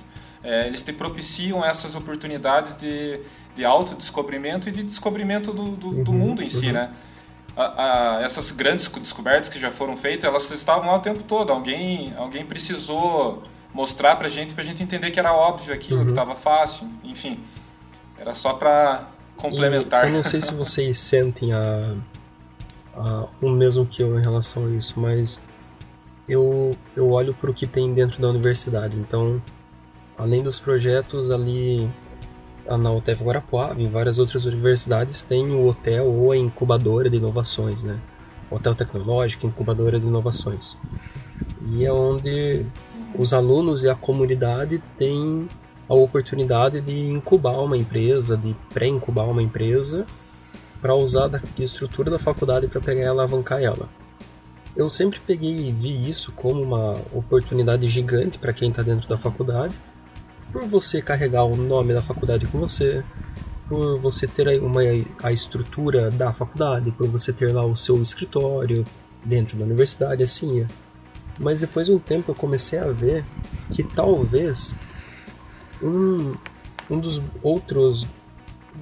é, 0.44 0.68
eles 0.68 0.82
te 0.82 0.92
propiciam 0.94 1.64
essas 1.64 1.96
oportunidades 1.96 2.78
de, 2.78 3.20
de 3.56 3.64
autodescobrimento 3.66 4.70
e 4.70 4.72
de 4.72 4.84
descobrimento 4.84 5.52
do, 5.54 5.64
do, 5.66 6.04
do 6.04 6.14
mundo 6.14 6.42
em 6.44 6.50
si, 6.50 6.72
né? 6.72 6.92
A- 7.58 8.18
a- 8.18 8.22
essas 8.24 8.52
grandes 8.52 8.88
descobertas 8.88 9.50
que 9.50 9.60
já 9.60 9.72
foram 9.72 9.98
feitas, 9.98 10.26
elas 10.26 10.50
estavam 10.52 10.88
lá 10.88 10.98
o 10.98 11.02
tempo 11.02 11.24
todo. 11.24 11.52
Alguém, 11.52 12.14
alguém 12.18 12.46
precisou 12.46 13.44
mostrar 13.74 14.16
pra 14.16 14.30
gente, 14.30 14.54
pra 14.54 14.64
gente 14.64 14.82
entender 14.82 15.12
que 15.12 15.20
era 15.20 15.34
óbvio 15.34 15.74
aquilo, 15.74 16.04
que 16.06 16.12
estava 16.12 16.36
fácil, 16.36 16.88
enfim. 17.04 17.40
Era 18.18 18.34
só 18.36 18.54
pra 18.54 19.08
complementar. 19.38 20.06
E 20.06 20.08
Eu 20.10 20.14
não 20.14 20.24
sei 20.24 20.42
se 20.42 20.54
vocês 20.56 20.98
sentem 21.00 21.54
a, 21.54 21.96
a- 22.96 23.28
o 23.42 23.50
mesmo 23.50 23.86
que 23.86 24.02
eu 24.04 24.18
em 24.20 24.22
relação 24.22 24.66
a 24.66 24.70
isso, 24.70 25.00
mas 25.00 25.40
eu, 26.28 26.76
eu 26.96 27.10
olho 27.10 27.34
para 27.34 27.50
o 27.50 27.54
que 27.54 27.66
tem 27.66 27.94
dentro 27.94 28.22
da 28.22 28.30
universidade. 28.30 28.96
Então, 28.98 29.42
além 30.18 30.44
dos 30.44 30.60
projetos 30.60 31.32
ali 31.32 31.90
na 32.66 32.92
UTF 32.92 33.24
Guarapuava, 33.24 33.82
em 33.82 33.90
várias 33.90 34.20
outras 34.20 34.46
universidades, 34.46 35.24
tem 35.24 35.52
o 35.52 35.66
hotel 35.66 36.06
ou 36.12 36.32
a 36.32 36.38
incubadora 36.38 37.10
de 37.10 37.18
inovações, 37.18 37.84
né? 37.84 38.00
Hotel 38.52 38.76
tecnológico, 38.76 39.48
incubadora 39.48 40.00
de 40.00 40.06
inovações. 40.06 40.78
E 41.62 41.86
é 41.86 41.92
onde 41.92 42.66
os 43.18 43.34
alunos 43.34 43.84
e 43.84 43.90
a 43.90 43.96
comunidade 43.96 44.80
têm 44.98 45.50
a 45.88 45.96
oportunidade 45.96 46.80
de 46.82 47.10
incubar 47.10 47.60
uma 47.60 47.76
empresa, 47.76 48.38
de 48.38 48.56
pré-incubar 48.72 49.28
uma 49.28 49.42
empresa, 49.42 50.06
para 50.82 50.96
usar 50.96 51.28
da 51.28 51.42
estrutura 51.58 52.10
da 52.10 52.20
faculdade 52.20 52.68
para 52.68 52.82
pegar 52.82 53.02
e 53.02 53.06
alavancar 53.06 53.62
ela. 53.62 53.90
Eu 54.76 54.88
sempre 54.88 55.20
peguei 55.20 55.68
e 55.68 55.72
vi 55.72 56.10
isso 56.10 56.32
como 56.32 56.62
uma 56.62 56.94
oportunidade 57.14 57.88
gigante 57.88 58.38
para 58.38 58.54
quem 58.54 58.70
está 58.70 58.82
dentro 58.82 59.10
da 59.10 59.18
faculdade, 59.18 59.80
por 60.52 60.64
você 60.64 61.02
carregar 61.02 61.44
o 61.44 61.56
nome 61.56 61.94
da 61.94 62.02
faculdade 62.02 62.48
com 62.48 62.60
você, 62.60 63.04
por 63.68 64.00
você 64.00 64.26
ter 64.26 64.62
uma, 64.62 64.82
a 65.22 65.32
estrutura 65.32 66.10
da 66.10 66.34
faculdade, 66.34 66.92
por 66.92 67.08
você 67.08 67.34
ter 67.34 67.54
lá 67.54 67.66
o 67.66 67.76
seu 67.76 68.02
escritório 68.02 68.86
dentro 69.24 69.58
da 69.58 69.66
universidade, 69.66 70.24
assim. 70.24 70.62
é. 70.62 70.68
Mas 71.38 71.60
depois 71.60 71.88
de 71.88 71.94
um 71.94 72.00
tempo 72.00 72.32
eu 72.32 72.36
comecei 72.36 72.80
a 72.80 72.88
ver 72.88 73.26
que 73.72 73.84
talvez 73.84 74.74
um, 75.82 76.34
um 76.90 77.00
dos 77.00 77.22
outros 77.42 78.08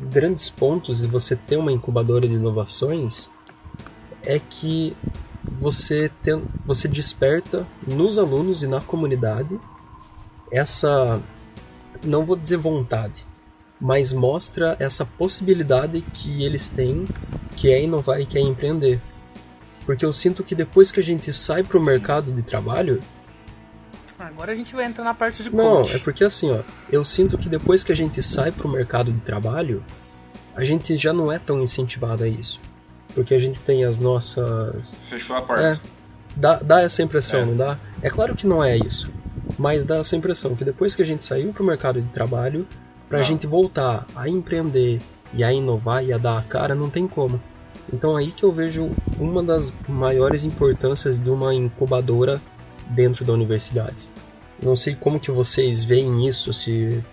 grandes 0.02 0.50
pontos 0.50 1.02
de 1.02 1.08
você 1.08 1.36
ter 1.36 1.58
uma 1.58 1.72
incubadora 1.72 2.28
de 2.28 2.36
inovações 2.36 3.30
é 4.24 4.40
que 4.40 4.96
você, 5.60 6.12
tem, 6.24 6.44
você 6.66 6.88
desperta 6.88 7.66
nos 7.86 8.18
alunos 8.18 8.64
e 8.64 8.68
na 8.68 8.82
comunidade 8.82 9.60
essa, 10.52 11.22
não 12.04 12.26
vou 12.26 12.36
dizer 12.36 12.58
vontade, 12.58 13.26
mas 13.80 14.14
mostra 14.14 14.76
essa 14.80 15.06
possibilidade 15.06 16.02
que 16.02 16.44
eles 16.44 16.70
têm, 16.70 17.06
que 17.56 17.72
é 17.72 17.82
inovar 17.84 18.20
e 18.20 18.26
que 18.26 18.38
é 18.38 18.42
empreender. 18.42 19.00
Porque 19.86 20.06
eu 20.06 20.14
sinto 20.14 20.44
que 20.44 20.56
depois 20.56 20.92
que 20.92 21.00
a 21.00 21.04
gente 21.04 21.32
sai 21.32 21.64
para 21.64 21.78
o 21.78 21.84
mercado 21.84 22.32
de 22.32 22.42
trabalho, 22.42 23.02
Agora 24.20 24.52
a 24.52 24.56
gente 24.56 24.74
vai 24.76 24.86
entrar 24.86 25.04
na 25.04 25.14
parte 25.14 25.44
de 25.44 25.50
não, 25.54 25.78
coach. 25.84 25.96
é 25.96 26.00
porque 26.00 26.24
assim, 26.24 26.52
ó, 26.52 26.60
eu 26.92 27.06
sinto 27.06 27.38
que 27.38 27.48
depois 27.48 27.84
que 27.84 27.92
a 27.92 27.96
gente 27.96 28.22
sai 28.24 28.52
pro 28.52 28.68
mercado 28.68 29.12
de 29.12 29.20
trabalho, 29.20 29.84
a 30.56 30.64
gente 30.64 30.96
já 30.98 31.14
não 31.14 31.32
é 31.32 31.38
tão 31.38 31.62
incentivado 31.62 32.24
a 32.24 32.28
isso. 32.28 32.60
Porque 33.14 33.34
a 33.34 33.40
gente 33.40 33.60
tem 33.60 33.86
as 33.86 34.00
nossas. 34.00 34.94
Fechou 35.10 35.36
a 35.36 35.42
porta. 35.42 35.64
É, 35.64 35.80
dá, 36.36 36.58
dá 36.60 36.82
essa 36.82 37.02
impressão, 37.04 37.42
É. 37.42 37.46
não 37.46 37.56
dá? 37.56 37.78
É 38.02 38.10
claro 38.10 38.36
que 38.36 38.46
não 38.48 38.64
é 38.64 38.76
isso. 38.78 39.10
Mas 39.58 39.84
dá 39.84 39.98
essa 39.98 40.16
impressão 40.16 40.56
que 40.56 40.64
depois 40.66 40.96
que 40.96 41.02
a 41.02 41.06
gente 41.06 41.24
saiu 41.24 41.54
pro 41.54 41.64
mercado 41.64 42.02
de 42.02 42.08
trabalho, 42.10 42.68
pra 43.08 43.20
Ah. 43.20 43.24
gente 43.24 43.48
voltar 43.48 44.06
a 44.16 44.28
empreender 44.28 45.00
e 45.34 45.44
a 45.44 45.52
inovar 45.54 46.04
e 46.04 46.12
a 46.12 46.18
dar 46.18 46.38
a 46.38 46.42
cara, 46.42 46.76
não 46.76 46.90
tem 46.90 47.08
como. 47.08 47.40
Então 47.94 48.16
aí 48.18 48.32
que 48.32 48.44
eu 48.44 48.52
vejo 48.52 48.90
uma 49.20 49.42
das 49.42 49.72
maiores 49.88 50.44
importâncias 50.44 51.18
de 51.18 51.30
uma 51.30 51.54
incubadora 51.54 52.42
dentro 52.90 53.26
da 53.26 53.34
universidade. 53.34 53.96
Não 54.62 54.76
sei 54.76 54.96
como 54.96 55.20
que 55.20 55.32
vocês 55.32 55.84
veem 55.84 56.28
isso, 56.28 56.52
se 56.52 57.04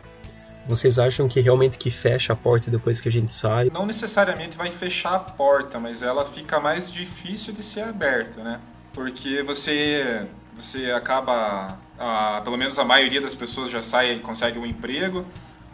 vocês 0.67 0.99
acham 0.99 1.29
que 1.29 1.41
realmente 1.41 1.77
que 1.77 1.91
fecha 1.91 2.33
a 2.33 2.37
porta 2.37 2.71
depois 2.71 3.01
que 3.01 3.09
a 3.09 3.13
gente 3.13 3.31
sai. 3.31 3.71
Não 3.71 3.85
necessariamente 3.85 4.57
vai 4.57 4.71
fechar 4.71 5.15
a 5.15 5.19
porta, 5.19 5.79
mas 5.79 6.03
ela 6.03 6.25
fica 6.25 6.59
mais 6.59 6.91
difícil 6.91 7.53
de 7.53 7.63
ser 7.63 7.83
aberta, 7.83 8.43
né? 8.43 8.61
Porque 8.93 9.43
você, 9.43 10.27
você 10.57 10.91
acaba, 10.91 11.79
ah, 11.99 12.41
pelo 12.43 12.57
menos 12.57 12.79
a 12.79 12.85
maioria 12.85 13.21
das 13.21 13.35
pessoas 13.35 13.71
já 13.71 13.83
sai 13.83 14.15
e 14.15 14.21
consegue 14.21 14.59
um 14.59 14.65
emprego, 14.65 15.27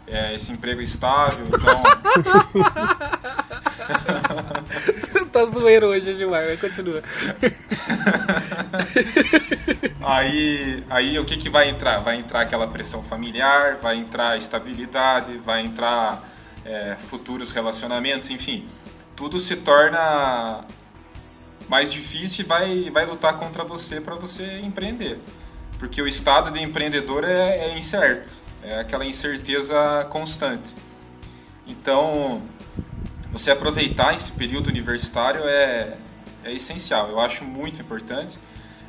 é, 0.07 0.35
esse 0.35 0.51
emprego 0.51 0.81
estável, 0.81 1.45
então 1.47 1.83
tá 5.31 5.45
zoeiro 5.45 5.87
hoje, 5.87 6.13
Gilmar, 6.13 6.45
mas 6.45 6.59
continua. 6.59 7.01
Aí, 10.03 10.83
aí 10.89 11.19
o 11.19 11.25
que, 11.25 11.37
que 11.37 11.49
vai 11.49 11.69
entrar? 11.69 11.99
Vai 11.99 12.17
entrar 12.17 12.41
aquela 12.41 12.67
pressão 12.67 13.03
familiar, 13.03 13.77
vai 13.81 13.97
entrar 13.97 14.35
estabilidade, 14.37 15.37
vai 15.37 15.63
entrar 15.63 16.27
é, 16.65 16.97
futuros 17.01 17.51
relacionamentos, 17.51 18.29
enfim. 18.31 18.67
Tudo 19.15 19.39
se 19.39 19.55
torna 19.55 20.65
mais 21.69 21.91
difícil 21.91 22.43
e 22.43 22.47
vai, 22.47 22.89
vai 22.89 23.05
lutar 23.05 23.37
contra 23.37 23.63
você 23.63 24.01
para 24.01 24.15
você 24.15 24.59
empreender. 24.59 25.19
Porque 25.77 26.01
o 26.01 26.07
estado 26.07 26.51
de 26.51 26.59
empreendedor 26.59 27.23
é, 27.23 27.69
é 27.69 27.77
incerto, 27.77 28.29
é 28.63 28.79
aquela 28.79 29.05
incerteza 29.05 30.05
constante. 30.09 30.63
Então, 31.67 32.41
você 33.31 33.51
aproveitar 33.51 34.15
esse 34.15 34.31
período 34.31 34.67
universitário 34.67 35.41
é, 35.47 35.95
é 36.43 36.53
essencial, 36.53 37.09
eu 37.09 37.19
acho 37.19 37.43
muito 37.43 37.81
importante. 37.81 38.37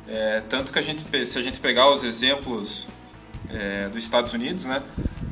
É, 0.07 0.41
tanto 0.49 0.71
que 0.71 0.79
a 0.79 0.81
gente, 0.81 1.03
se 1.27 1.37
a 1.37 1.41
gente 1.41 1.59
pegar 1.59 1.89
os 1.89 2.03
exemplos 2.03 2.85
é, 3.49 3.87
dos 3.87 4.03
Estados 4.03 4.33
Unidos, 4.33 4.65
né, 4.65 4.81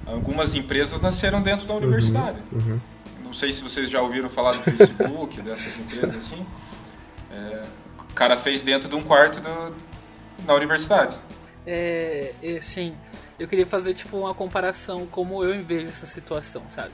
algumas 0.06 0.56
empresas 0.56 1.02
nasceram 1.02 1.42
dentro 1.42 1.66
da 1.66 1.74
universidade. 1.74 2.40
uhum. 2.52 2.80
Não 3.24 3.34
sei 3.34 3.54
se 3.54 3.62
vocês 3.62 3.90
já 3.90 4.02
ouviram 4.02 4.30
falar 4.30 4.52
do 4.52 4.60
Facebook, 4.60 5.40
dessas 5.42 5.80
empresas 5.80 6.16
assim. 6.16 6.46
É, 7.32 7.62
o 8.00 8.14
cara 8.14 8.36
fez 8.38 8.62
dentro 8.62 8.90
de 8.90 8.96
um 8.96 9.02
quarto 9.02 9.40
do, 9.40 9.76
na 10.46 10.54
universidade. 10.54 11.16
É, 11.66 12.34
é, 12.42 12.60
sim, 12.62 12.94
eu 13.40 13.48
queria 13.48 13.66
fazer 13.66 13.94
tipo 13.94 14.18
uma 14.18 14.34
comparação 14.34 15.06
como 15.08 15.44
eu 15.44 15.64
vejo 15.64 15.88
essa 15.88 16.06
situação, 16.06 16.64
sabe? 16.68 16.92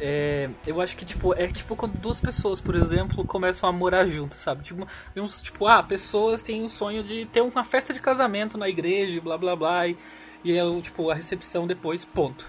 É, 0.00 0.48
eu 0.66 0.80
acho 0.80 0.96
que 0.96 1.04
tipo 1.04 1.34
é 1.34 1.48
tipo 1.48 1.74
quando 1.74 1.98
duas 1.98 2.20
pessoas, 2.20 2.60
por 2.60 2.76
exemplo, 2.76 3.24
começam 3.24 3.68
a 3.68 3.72
morar 3.72 4.06
juntas, 4.06 4.40
sabe? 4.40 4.62
Tipo, 4.62 4.86
uns, 5.16 5.42
tipo 5.42 5.66
ah, 5.66 5.82
pessoas 5.82 6.42
têm 6.42 6.64
o 6.64 6.68
sonho 6.68 7.02
de 7.02 7.26
ter 7.26 7.40
uma 7.40 7.64
festa 7.64 7.92
de 7.92 8.00
casamento 8.00 8.56
na 8.56 8.68
igreja, 8.68 9.20
blá 9.20 9.36
blá 9.36 9.56
blá, 9.56 9.88
e, 9.88 9.96
e 10.44 10.56
é 10.56 10.64
o 10.64 10.80
tipo 10.80 11.10
a 11.10 11.14
recepção 11.14 11.66
depois, 11.66 12.04
ponto. 12.04 12.46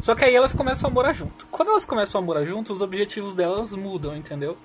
Só 0.00 0.14
que 0.14 0.24
aí 0.24 0.34
elas 0.34 0.54
começam 0.54 0.88
a 0.88 0.92
morar 0.92 1.12
junto. 1.12 1.46
Quando 1.50 1.68
elas 1.68 1.84
começam 1.84 2.20
a 2.20 2.24
morar 2.24 2.44
junto, 2.44 2.72
os 2.72 2.80
objetivos 2.80 3.34
delas 3.34 3.74
mudam, 3.74 4.16
entendeu? 4.16 4.56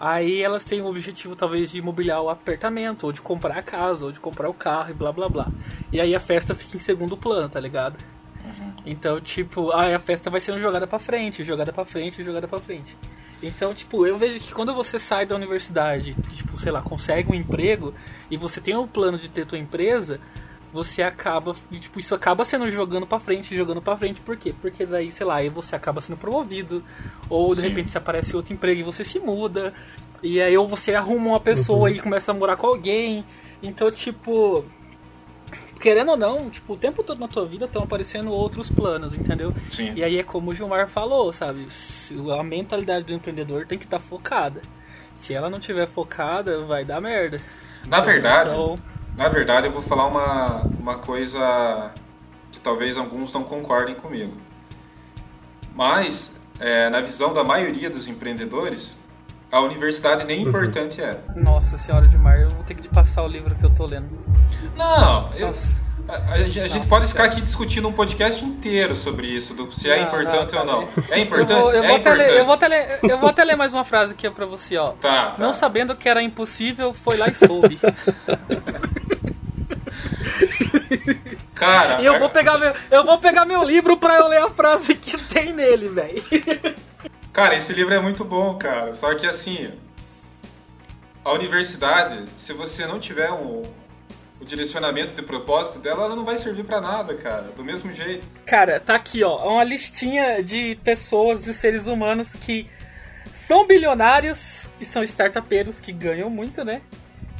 Aí 0.00 0.40
elas 0.40 0.64
têm 0.64 0.80
o 0.80 0.86
objetivo 0.86 1.34
talvez 1.34 1.72
de 1.72 1.78
imobiliar 1.78 2.22
o 2.22 2.30
apartamento, 2.30 3.04
ou 3.04 3.12
de 3.12 3.20
comprar 3.20 3.58
a 3.58 3.62
casa, 3.62 4.06
ou 4.06 4.12
de 4.12 4.20
comprar 4.20 4.48
o 4.48 4.54
carro 4.54 4.90
e 4.90 4.94
blá 4.94 5.12
blá 5.12 5.28
blá. 5.28 5.48
E 5.92 6.00
aí 6.00 6.14
a 6.14 6.20
festa 6.20 6.54
fica 6.54 6.76
em 6.76 6.80
segundo 6.80 7.16
plano, 7.16 7.48
tá 7.48 7.60
ligado? 7.60 7.98
Então, 8.84 9.20
tipo, 9.20 9.72
aí 9.72 9.94
a 9.94 9.98
festa 9.98 10.30
vai 10.30 10.40
sendo 10.40 10.60
jogada 10.60 10.86
pra 10.86 10.98
frente, 10.98 11.44
jogada 11.44 11.72
pra 11.72 11.84
frente, 11.84 12.22
jogada 12.22 12.48
pra 12.48 12.58
frente. 12.58 12.96
Então, 13.42 13.72
tipo, 13.72 14.06
eu 14.06 14.18
vejo 14.18 14.40
que 14.40 14.52
quando 14.52 14.74
você 14.74 14.98
sai 14.98 15.24
da 15.24 15.36
universidade, 15.36 16.14
tipo, 16.34 16.58
sei 16.58 16.72
lá, 16.72 16.82
consegue 16.82 17.30
um 17.30 17.34
emprego 17.34 17.94
e 18.30 18.36
você 18.36 18.60
tem 18.60 18.74
o 18.74 18.86
plano 18.86 19.16
de 19.16 19.28
ter 19.28 19.46
tua 19.46 19.58
empresa, 19.58 20.20
você 20.72 21.02
acaba, 21.02 21.54
tipo, 21.70 22.00
isso 22.00 22.14
acaba 22.14 22.44
sendo 22.44 22.68
jogando 22.70 23.06
pra 23.06 23.20
frente, 23.20 23.56
jogando 23.56 23.80
pra 23.80 23.96
frente, 23.96 24.20
por 24.20 24.36
quê? 24.36 24.52
Porque 24.60 24.84
daí, 24.84 25.12
sei 25.12 25.24
lá, 25.24 25.36
aí 25.36 25.48
você 25.48 25.76
acaba 25.76 26.00
sendo 26.00 26.16
promovido, 26.16 26.82
ou 27.30 27.54
de 27.54 27.60
Sim. 27.60 27.68
repente 27.68 27.90
se 27.90 27.98
aparece 27.98 28.34
outro 28.34 28.52
emprego 28.52 28.80
e 28.80 28.82
você 28.82 29.04
se 29.04 29.18
muda, 29.18 29.72
E 30.22 30.40
aí 30.40 30.56
ou 30.56 30.66
você 30.66 30.94
arruma 30.94 31.28
uma 31.28 31.40
pessoa 31.40 31.90
e 31.90 32.00
começa 32.00 32.32
a 32.32 32.34
morar 32.34 32.56
com 32.56 32.66
alguém. 32.66 33.24
Então, 33.62 33.90
tipo. 33.90 34.64
Querendo 35.80 36.10
ou 36.10 36.16
não, 36.16 36.50
tipo, 36.50 36.72
o 36.72 36.76
tempo 36.76 37.02
todo 37.02 37.18
na 37.18 37.28
tua 37.28 37.46
vida 37.46 37.66
estão 37.66 37.82
aparecendo 37.82 38.32
outros 38.32 38.68
planos, 38.68 39.14
entendeu? 39.14 39.54
Sim. 39.72 39.92
E 39.94 40.02
aí 40.02 40.18
é 40.18 40.22
como 40.22 40.50
o 40.50 40.54
Gilmar 40.54 40.88
falou, 40.88 41.32
sabe? 41.32 41.68
A 42.38 42.42
mentalidade 42.42 43.06
do 43.06 43.12
empreendedor 43.14 43.66
tem 43.66 43.78
que 43.78 43.84
estar 43.84 43.98
focada. 43.98 44.60
Se 45.14 45.34
ela 45.34 45.48
não 45.48 45.58
tiver 45.60 45.86
focada, 45.86 46.64
vai 46.64 46.84
dar 46.84 47.00
merda. 47.00 47.40
Na 47.86 48.00
verdade, 48.00 48.50
Então, 48.50 48.78
na 49.16 49.28
verdade 49.28 49.66
eu 49.66 49.72
vou 49.72 49.82
falar 49.82 50.06
uma, 50.06 50.62
uma 50.80 50.98
coisa 50.98 51.92
que 52.52 52.58
talvez 52.60 52.96
alguns 52.96 53.32
não 53.32 53.44
concordem 53.44 53.94
comigo. 53.94 54.32
Mas, 55.74 56.32
é, 56.58 56.90
na 56.90 57.00
visão 57.00 57.32
da 57.32 57.44
maioria 57.44 57.88
dos 57.88 58.08
empreendedores, 58.08 58.96
a 59.50 59.60
universidade 59.60 60.24
nem 60.24 60.42
importante 60.42 61.00
é. 61.00 61.16
nossa 61.34 61.78
senhora 61.78 62.06
Gilmar, 62.08 62.38
eu 62.40 62.50
vou 62.50 62.62
ter 62.64 62.74
que 62.74 62.82
te 62.82 62.88
passar 62.88 63.22
o 63.22 63.28
livro 63.28 63.54
que 63.54 63.64
eu 63.64 63.70
tô 63.70 63.86
lendo. 63.86 64.18
Não, 64.76 65.32
eu- 65.34 65.52
a, 66.08 66.12
a- 66.12 66.32
a 66.34 66.38
gente 66.42 66.74
Nossa 66.76 66.88
pode 66.88 67.06
ficar 67.06 67.24
aqui 67.24 67.40
discutindo 67.42 67.86
um 67.88 67.92
podcast 67.92 68.42
inteiro 68.44 68.96
sobre 68.96 69.26
isso, 69.26 69.52
do, 69.54 69.70
se 69.72 69.90
é 69.90 69.96
Não, 70.00 70.06
importante 70.08 70.52
não, 70.54 70.60
ou 70.60 70.66
não. 70.66 70.82
É 70.82 71.18
Eu 71.18 71.22
importante? 71.22 71.60
vou, 71.60 71.72
eu, 71.72 71.84
é 71.84 71.86
vou 71.86 71.96
até 71.96 72.10
importante. 72.10 72.16
ler, 72.30 72.38
eu, 72.40 72.44
vou 72.46 72.54
até 72.54 72.68
ler, 72.68 72.98
eu 73.02 73.18
vou 73.18 73.28
até 73.28 73.44
ler 73.44 73.56
mais 73.56 73.72
uma 73.74 73.84
frase 73.84 74.12
aqui 74.14 74.30
pra 74.30 74.46
você, 74.46 74.76
ó. 74.78 74.88
Tá, 74.92 75.32
tá. 75.32 75.34
Não 75.38 75.52
sabendo 75.52 75.94
que 75.96 76.08
era 76.08 76.22
impossível, 76.22 76.94
foi 76.94 77.16
lá 77.18 77.28
e 77.28 77.34
soube. 77.34 77.78
Cara, 81.54 82.00
E 82.00 82.06
eu 82.06 82.18
vou 82.18 82.30
pegar 82.30 82.56
meu, 82.58 82.72
eu 82.90 83.04
vou 83.04 83.18
pegar 83.18 83.44
meu 83.44 83.62
livro 83.64 83.96
pra 83.96 84.16
eu 84.18 84.28
ler 84.28 84.38
a 84.42 84.48
frase 84.50 84.94
que 84.94 85.16
tem 85.18 85.52
nele, 85.52 85.88
velho. 85.88 86.22
Cara, 87.38 87.54
esse 87.54 87.72
livro 87.72 87.94
é 87.94 88.00
muito 88.00 88.24
bom, 88.24 88.56
cara. 88.56 88.96
Só 88.96 89.14
que 89.14 89.24
assim, 89.24 89.70
a 91.24 91.32
universidade, 91.32 92.24
se 92.44 92.52
você 92.52 92.84
não 92.84 92.98
tiver 92.98 93.30
um, 93.30 93.62
o 94.40 94.44
direcionamento 94.44 95.14
de 95.14 95.22
propósito 95.22 95.78
dela, 95.78 96.06
ela 96.06 96.16
não 96.16 96.24
vai 96.24 96.36
servir 96.38 96.64
pra 96.64 96.80
nada, 96.80 97.14
cara. 97.14 97.52
Do 97.56 97.62
mesmo 97.62 97.92
jeito. 97.92 98.26
Cara, 98.44 98.80
tá 98.80 98.96
aqui, 98.96 99.22
ó, 99.22 99.52
uma 99.52 99.62
listinha 99.62 100.42
de 100.42 100.76
pessoas, 100.82 101.44
de 101.44 101.54
seres 101.54 101.86
humanos 101.86 102.28
que 102.44 102.68
são 103.32 103.64
bilionários 103.68 104.66
e 104.80 104.84
são 104.84 105.04
startupeiros 105.04 105.80
que 105.80 105.92
ganham 105.92 106.28
muito, 106.28 106.64
né? 106.64 106.82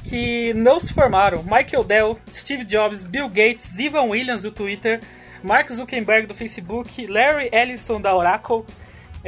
Que 0.04 0.54
não 0.54 0.78
se 0.78 0.94
formaram. 0.94 1.42
Michael 1.42 1.82
Dell, 1.82 2.18
Steve 2.30 2.62
Jobs, 2.62 3.02
Bill 3.02 3.28
Gates, 3.28 3.76
Ivan 3.76 4.02
Williams 4.02 4.42
do 4.42 4.52
Twitter, 4.52 5.00
Mark 5.42 5.68
Zuckerberg 5.72 6.28
do 6.28 6.34
Facebook, 6.34 7.04
Larry 7.08 7.48
Ellison 7.52 8.00
da 8.00 8.14
Oracle, 8.14 8.64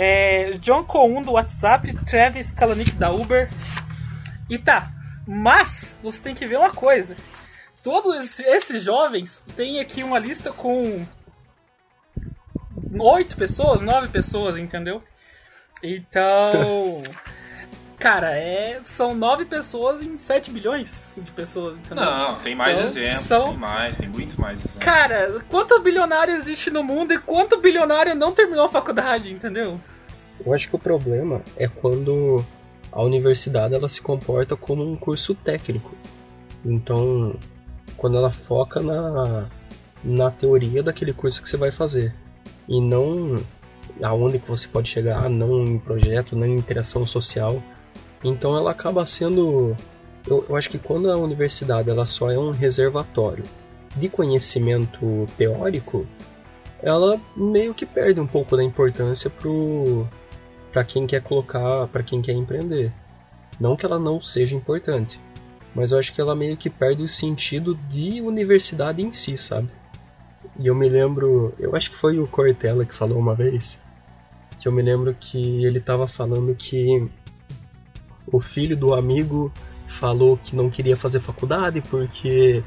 é, 0.02 0.52
John 0.52 0.82
Cohn 0.82 1.20
do 1.20 1.32
WhatsApp, 1.32 1.92
Travis 2.06 2.50
Kalanick 2.50 2.92
da 2.92 3.10
Uber. 3.10 3.50
E 4.48 4.56
tá, 4.56 4.90
mas 5.26 5.94
você 6.02 6.22
tem 6.22 6.34
que 6.34 6.46
ver 6.46 6.56
uma 6.56 6.70
coisa. 6.70 7.14
Todos 7.82 8.40
esses 8.40 8.82
jovens 8.82 9.42
têm 9.54 9.78
aqui 9.78 10.02
uma 10.02 10.18
lista 10.18 10.50
com 10.54 11.04
oito 12.98 13.36
pessoas, 13.36 13.82
nove 13.82 14.08
pessoas, 14.08 14.56
entendeu? 14.56 15.02
Então, 15.82 17.02
cara, 18.00 18.34
é, 18.36 18.80
são 18.82 19.14
nove 19.14 19.44
pessoas 19.44 20.02
em 20.02 20.16
7 20.16 20.50
bilhões 20.50 20.90
de 21.16 21.30
pessoas, 21.30 21.78
entendeu? 21.78 22.04
Não, 22.04 22.34
tem 22.36 22.54
mais 22.56 22.76
Então, 22.76 22.88
exemplos, 22.90 23.26
são- 23.26 23.48
tem 23.50 23.56
mais, 23.58 23.96
tem 23.96 24.08
muito 24.08 24.40
mais 24.40 24.56
exemplos. 24.58 24.78
Cara, 24.84 25.40
quanto 25.48 25.80
bilionário 25.80 26.34
existe 26.34 26.70
no 26.70 26.82
mundo 26.82 27.12
e 27.12 27.18
quanto 27.18 27.60
bilionário 27.60 28.14
não 28.16 28.32
terminou 28.32 28.64
a 28.64 28.68
faculdade, 28.68 29.30
entendeu? 29.32 29.80
Eu 30.44 30.52
acho 30.54 30.68
que 30.68 30.74
o 30.74 30.78
problema 30.78 31.42
é 31.56 31.68
quando 31.68 32.44
a 32.90 33.02
universidade 33.02 33.74
ela 33.74 33.88
se 33.88 34.00
comporta 34.02 34.56
como 34.56 34.82
um 34.82 34.96
curso 34.96 35.34
técnico. 35.34 35.94
Então, 36.64 37.36
quando 37.96 38.16
ela 38.16 38.30
foca 38.30 38.80
na, 38.80 39.44
na 40.02 40.30
teoria 40.30 40.82
daquele 40.82 41.12
curso 41.12 41.42
que 41.42 41.48
você 41.48 41.56
vai 41.56 41.70
fazer 41.70 42.14
e 42.68 42.80
não 42.80 43.36
aonde 44.02 44.38
que 44.38 44.48
você 44.48 44.66
pode 44.66 44.88
chegar, 44.88 45.28
não 45.28 45.64
em 45.64 45.78
projeto, 45.78 46.34
não 46.34 46.46
em 46.46 46.56
interação 46.56 47.04
social. 47.04 47.62
Então 48.22 48.56
ela 48.56 48.70
acaba 48.70 49.04
sendo 49.06 49.76
eu, 50.26 50.44
eu 50.48 50.56
acho 50.56 50.68
que 50.68 50.78
quando 50.78 51.10
a 51.10 51.16
universidade 51.16 51.90
ela 51.90 52.06
só 52.06 52.30
é 52.30 52.38
um 52.38 52.50
reservatório 52.50 53.44
de 53.96 54.08
conhecimento 54.08 55.26
teórico, 55.36 56.06
ela 56.82 57.20
meio 57.36 57.74
que 57.74 57.86
perde 57.86 58.20
um 58.20 58.26
pouco 58.26 58.56
da 58.56 58.62
importância 58.62 59.30
para 60.72 60.84
quem 60.84 61.06
quer 61.06 61.22
colocar, 61.22 61.86
para 61.88 62.02
quem 62.02 62.22
quer 62.22 62.32
empreender. 62.32 62.92
Não 63.58 63.76
que 63.76 63.84
ela 63.84 63.98
não 63.98 64.20
seja 64.20 64.54
importante, 64.54 65.20
mas 65.74 65.90
eu 65.90 65.98
acho 65.98 66.12
que 66.12 66.20
ela 66.20 66.34
meio 66.34 66.56
que 66.56 66.70
perde 66.70 67.02
o 67.02 67.08
sentido 67.08 67.74
de 67.74 68.20
universidade 68.22 69.02
em 69.02 69.12
si, 69.12 69.36
sabe? 69.36 69.68
E 70.58 70.66
eu 70.66 70.74
me 70.74 70.88
lembro, 70.88 71.52
eu 71.58 71.74
acho 71.76 71.90
que 71.90 71.96
foi 71.96 72.18
o 72.18 72.26
Cortella 72.26 72.86
que 72.86 72.94
falou 72.94 73.18
uma 73.18 73.34
vez, 73.34 73.78
que 74.58 74.68
eu 74.68 74.72
me 74.72 74.82
lembro 74.82 75.14
que 75.18 75.64
ele 75.64 75.80
tava 75.80 76.06
falando 76.06 76.54
que 76.54 77.10
o 78.32 78.40
filho 78.40 78.76
do 78.76 78.94
amigo 78.94 79.52
falou 79.86 80.36
que 80.36 80.54
não 80.54 80.70
queria 80.70 80.96
fazer 80.96 81.20
faculdade 81.20 81.80
porque 81.82 82.62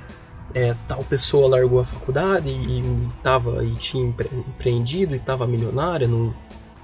é, 0.54 0.76
tal 0.88 1.04
pessoa 1.04 1.48
largou 1.48 1.80
a 1.80 1.86
faculdade 1.86 2.50
e, 2.50 2.80
e 2.80 3.10
tava 3.24 3.64
e 3.64 3.74
tinha 3.76 4.06
empre- 4.06 4.30
empreendido 4.32 5.16
e 5.16 5.20
tava 5.20 5.48
milionária, 5.48 6.08
não, 6.08 6.34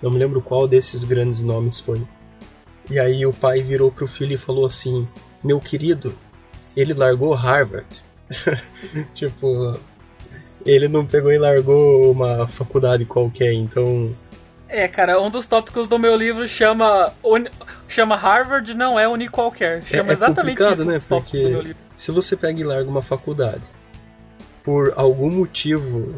não 0.02 0.10
me 0.10 0.18
lembro 0.18 0.42
qual 0.42 0.68
desses 0.68 1.04
grandes 1.04 1.44
nomes 1.44 1.80
foi. 1.80 2.02
E 2.90 2.98
aí 3.00 3.26
o 3.26 3.34
pai 3.34 3.62
virou 3.62 3.92
pro 3.92 4.08
filho 4.08 4.34
e 4.34 4.38
falou 4.38 4.66
assim: 4.66 5.08
Meu 5.44 5.60
querido, 5.60 6.16
ele 6.76 6.94
largou 6.94 7.34
Harvard. 7.34 8.04
tipo, 9.14 9.78
ele 10.66 10.88
não 10.88 11.06
pegou 11.06 11.32
e 11.32 11.38
largou 11.38 12.12
uma 12.12 12.48
faculdade 12.48 13.06
qualquer, 13.06 13.54
então. 13.54 14.10
É, 14.70 14.88
cara, 14.88 15.20
um 15.20 15.30
dos 15.32 15.48
tópicos 15.48 15.88
do 15.88 15.98
meu 15.98 16.16
livro 16.16 16.48
chama 16.48 17.12
uni- 17.24 17.50
chama 17.88 18.16
Harvard 18.16 18.74
não 18.76 19.00
é 19.00 19.08
uni 19.08 19.28
qualquer. 19.28 19.82
Chama 19.84 20.12
é 20.12 20.14
exatamente 20.14 20.58
complicado, 20.58 20.74
isso 20.74 20.84
um 20.84 20.86
né? 20.86 20.94
dos 20.94 21.06
tópicos 21.08 21.32
Porque- 21.32 21.44
do 21.48 21.52
meu 21.54 21.62
livro. 21.62 21.78
Se 21.96 22.12
você 22.12 22.38
pega 22.38 22.62
e 22.62 22.64
larga 22.64 22.90
uma 22.90 23.02
faculdade 23.02 23.64
por 24.64 24.94
algum 24.96 25.30
motivo 25.32 26.16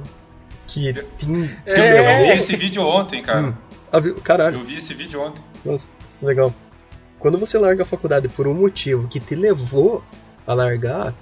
que 0.67 0.93
te, 0.93 1.03
te 1.17 1.49
É. 1.65 2.27
Eu 2.29 2.35
vi 2.35 2.41
esse 2.41 2.55
vídeo 2.55 2.81
ontem, 2.83 3.23
cara. 3.23 3.47
Hum. 3.47 3.53
Ah, 3.91 3.99
viu? 3.99 4.15
Caralho. 4.15 4.57
Eu 4.57 4.63
vi 4.63 4.77
esse 4.77 4.93
vídeo 4.93 5.21
ontem. 5.21 5.41
Nossa, 5.65 5.87
legal. 6.21 6.53
Quando 7.19 7.37
você 7.37 7.57
larga 7.57 7.83
a 7.83 7.85
faculdade 7.85 8.27
por 8.29 8.47
um 8.47 8.53
motivo 8.53 9.07
que 9.07 9.19
te 9.19 9.33
levou 9.35 10.03
a 10.45 10.53
largar 10.53 11.13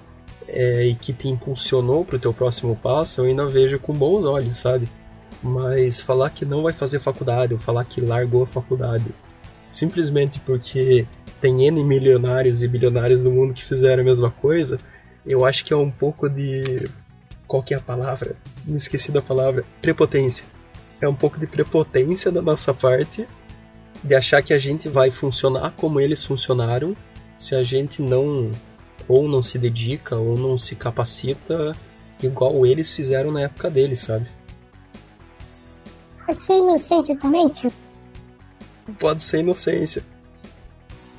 é, 0.47 0.83
e 0.85 0.95
que 0.95 1.13
te 1.13 1.27
impulsionou 1.27 2.03
pro 2.03 2.17
teu 2.19 2.33
próximo 2.33 2.75
passo, 2.75 3.21
eu 3.21 3.25
ainda 3.25 3.47
vejo 3.47 3.79
com 3.79 3.93
bons 3.93 4.23
olhos, 4.23 4.57
sabe? 4.57 4.89
Mas 5.41 6.01
falar 6.01 6.29
que 6.29 6.45
não 6.45 6.63
vai 6.63 6.73
fazer 6.73 6.99
faculdade 6.99 7.53
ou 7.53 7.59
falar 7.59 7.85
que 7.85 8.01
largou 8.01 8.43
a 8.43 8.47
faculdade 8.47 9.05
simplesmente 9.69 10.39
porque 10.39 11.07
tem 11.39 11.65
N 11.67 11.83
milionários 11.83 12.63
e 12.63 12.67
bilionários 12.67 13.21
no 13.21 13.31
mundo 13.31 13.53
que 13.53 13.63
fizeram 13.63 14.01
a 14.01 14.05
mesma 14.05 14.31
coisa, 14.31 14.79
eu 15.25 15.45
acho 15.45 15.63
que 15.63 15.73
é 15.73 15.77
um 15.77 15.91
pouco 15.91 16.27
de. 16.27 16.85
Qual 17.47 17.63
que 17.63 17.73
é 17.73 17.77
a 17.77 17.81
palavra? 17.81 18.35
Me 18.65 18.77
esqueci 18.77 19.11
da 19.11 19.21
palavra. 19.21 19.63
Prepotência. 19.81 20.45
É 21.01 21.07
um 21.07 21.15
pouco 21.15 21.39
de 21.39 21.47
prepotência 21.47 22.31
da 22.31 22.41
nossa 22.41 22.73
parte 22.73 23.27
de 24.03 24.15
achar 24.15 24.41
que 24.41 24.53
a 24.53 24.57
gente 24.57 24.87
vai 24.87 25.09
funcionar 25.09 25.71
como 25.71 25.99
eles 25.99 26.23
funcionaram 26.23 26.95
se 27.37 27.55
a 27.55 27.63
gente 27.63 28.01
não 28.01 28.51
ou 29.07 29.27
não 29.27 29.41
se 29.41 29.57
dedica 29.57 30.15
ou 30.15 30.37
não 30.37 30.57
se 30.57 30.75
capacita 30.75 31.75
igual 32.21 32.65
eles 32.65 32.93
fizeram 32.93 33.31
na 33.31 33.41
época 33.41 33.69
deles, 33.69 34.01
sabe? 34.01 34.27
Pode 36.29 36.41
ser 36.41 36.53
inocência 36.59 37.15
também, 37.17 37.49
tio. 37.49 37.73
Pode 38.99 39.23
ser 39.23 39.39
inocência. 39.39 40.03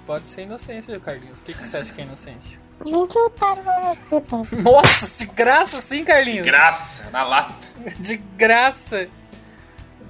Pode 0.06 0.28
ser 0.28 0.42
inocência, 0.42 1.00
Carlinhos. 1.00 1.40
O 1.40 1.42
que, 1.42 1.52
que 1.52 1.66
você 1.66 1.78
acha 1.78 1.92
que 1.92 2.00
é 2.00 2.04
inocência? 2.04 2.58
Gente 2.86 3.18
otário 3.18 3.60
vai 3.64 3.92
escutar. 3.92 4.62
Nossa, 4.62 5.18
de 5.18 5.26
graça 5.32 5.80
sim, 5.82 6.04
Carlinhos. 6.04 6.46
Graça, 6.46 7.02
na 7.10 7.24
lata. 7.24 7.54
De 7.98 8.16
graça. 8.36 9.08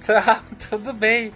Tá, 0.05 0.43
tudo 0.69 0.93
bem. 0.93 1.31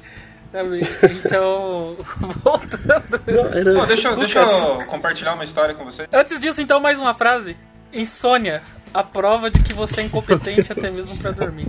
Então, 1.11 1.97
voltando. 2.43 3.21
Não, 3.27 3.45
era- 3.53 3.79
Pô, 3.79 3.85
deixa, 3.87 4.09
eu- 4.09 4.15
deixa 4.15 4.39
eu 4.41 4.85
compartilhar 4.85 5.33
uma 5.33 5.43
história 5.43 5.73
com 5.73 5.83
você. 5.85 6.07
Antes 6.13 6.39
disso, 6.39 6.61
então, 6.61 6.79
mais 6.79 6.99
uma 6.99 7.13
frase. 7.15 7.57
Insônia, 7.91 8.61
a 8.93 9.03
prova 9.03 9.49
de 9.49 9.61
que 9.63 9.73
você 9.73 10.01
é 10.01 10.03
incompetente 10.05 10.71
até 10.71 10.89
mesmo 10.91 11.17
pra 11.17 11.31
dormir. 11.31 11.67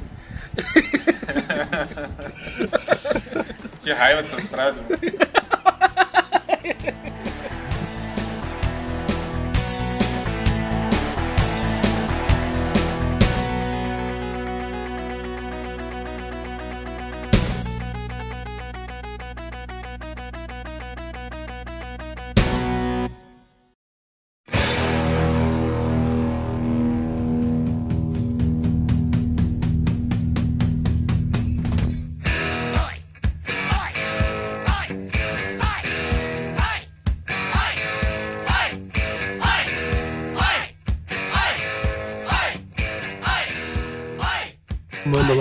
Que 3.82 3.92
raiva 3.92 4.22
dessas 4.22 4.46
frases. 4.46 4.82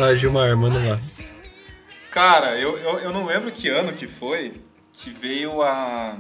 lá, 0.05 0.15
Gilmar, 0.15 0.55
manda 0.55 0.77
lá. 0.77 0.99
Cara, 2.11 2.57
eu, 2.57 2.77
eu, 2.77 2.99
eu 2.99 3.11
não 3.11 3.25
lembro 3.25 3.51
que 3.51 3.67
ano 3.67 3.93
que 3.93 4.07
foi 4.07 4.61
que 4.93 5.09
veio 5.09 5.61
a, 5.61 6.17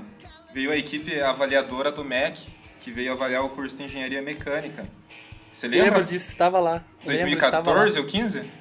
veio 0.53 0.71
a 0.71 0.77
equipe 0.77 1.19
avaliadora 1.21 1.91
do 1.91 2.03
MEC, 2.03 2.47
que 2.81 2.91
veio 2.91 3.13
avaliar 3.13 3.43
o 3.43 3.49
curso 3.49 3.77
de 3.77 3.83
engenharia 3.83 4.21
mecânica. 4.21 4.85
Você 5.53 5.67
lembra? 5.67 5.85
Lembro 5.85 6.03
disso, 6.03 6.27
estava 6.27 6.59
lá. 6.59 6.83
Lembro, 7.05 7.29
estava 7.33 7.63
2014 7.63 7.93
lá. 7.93 7.99
ou 7.99 8.05
15? 8.05 8.51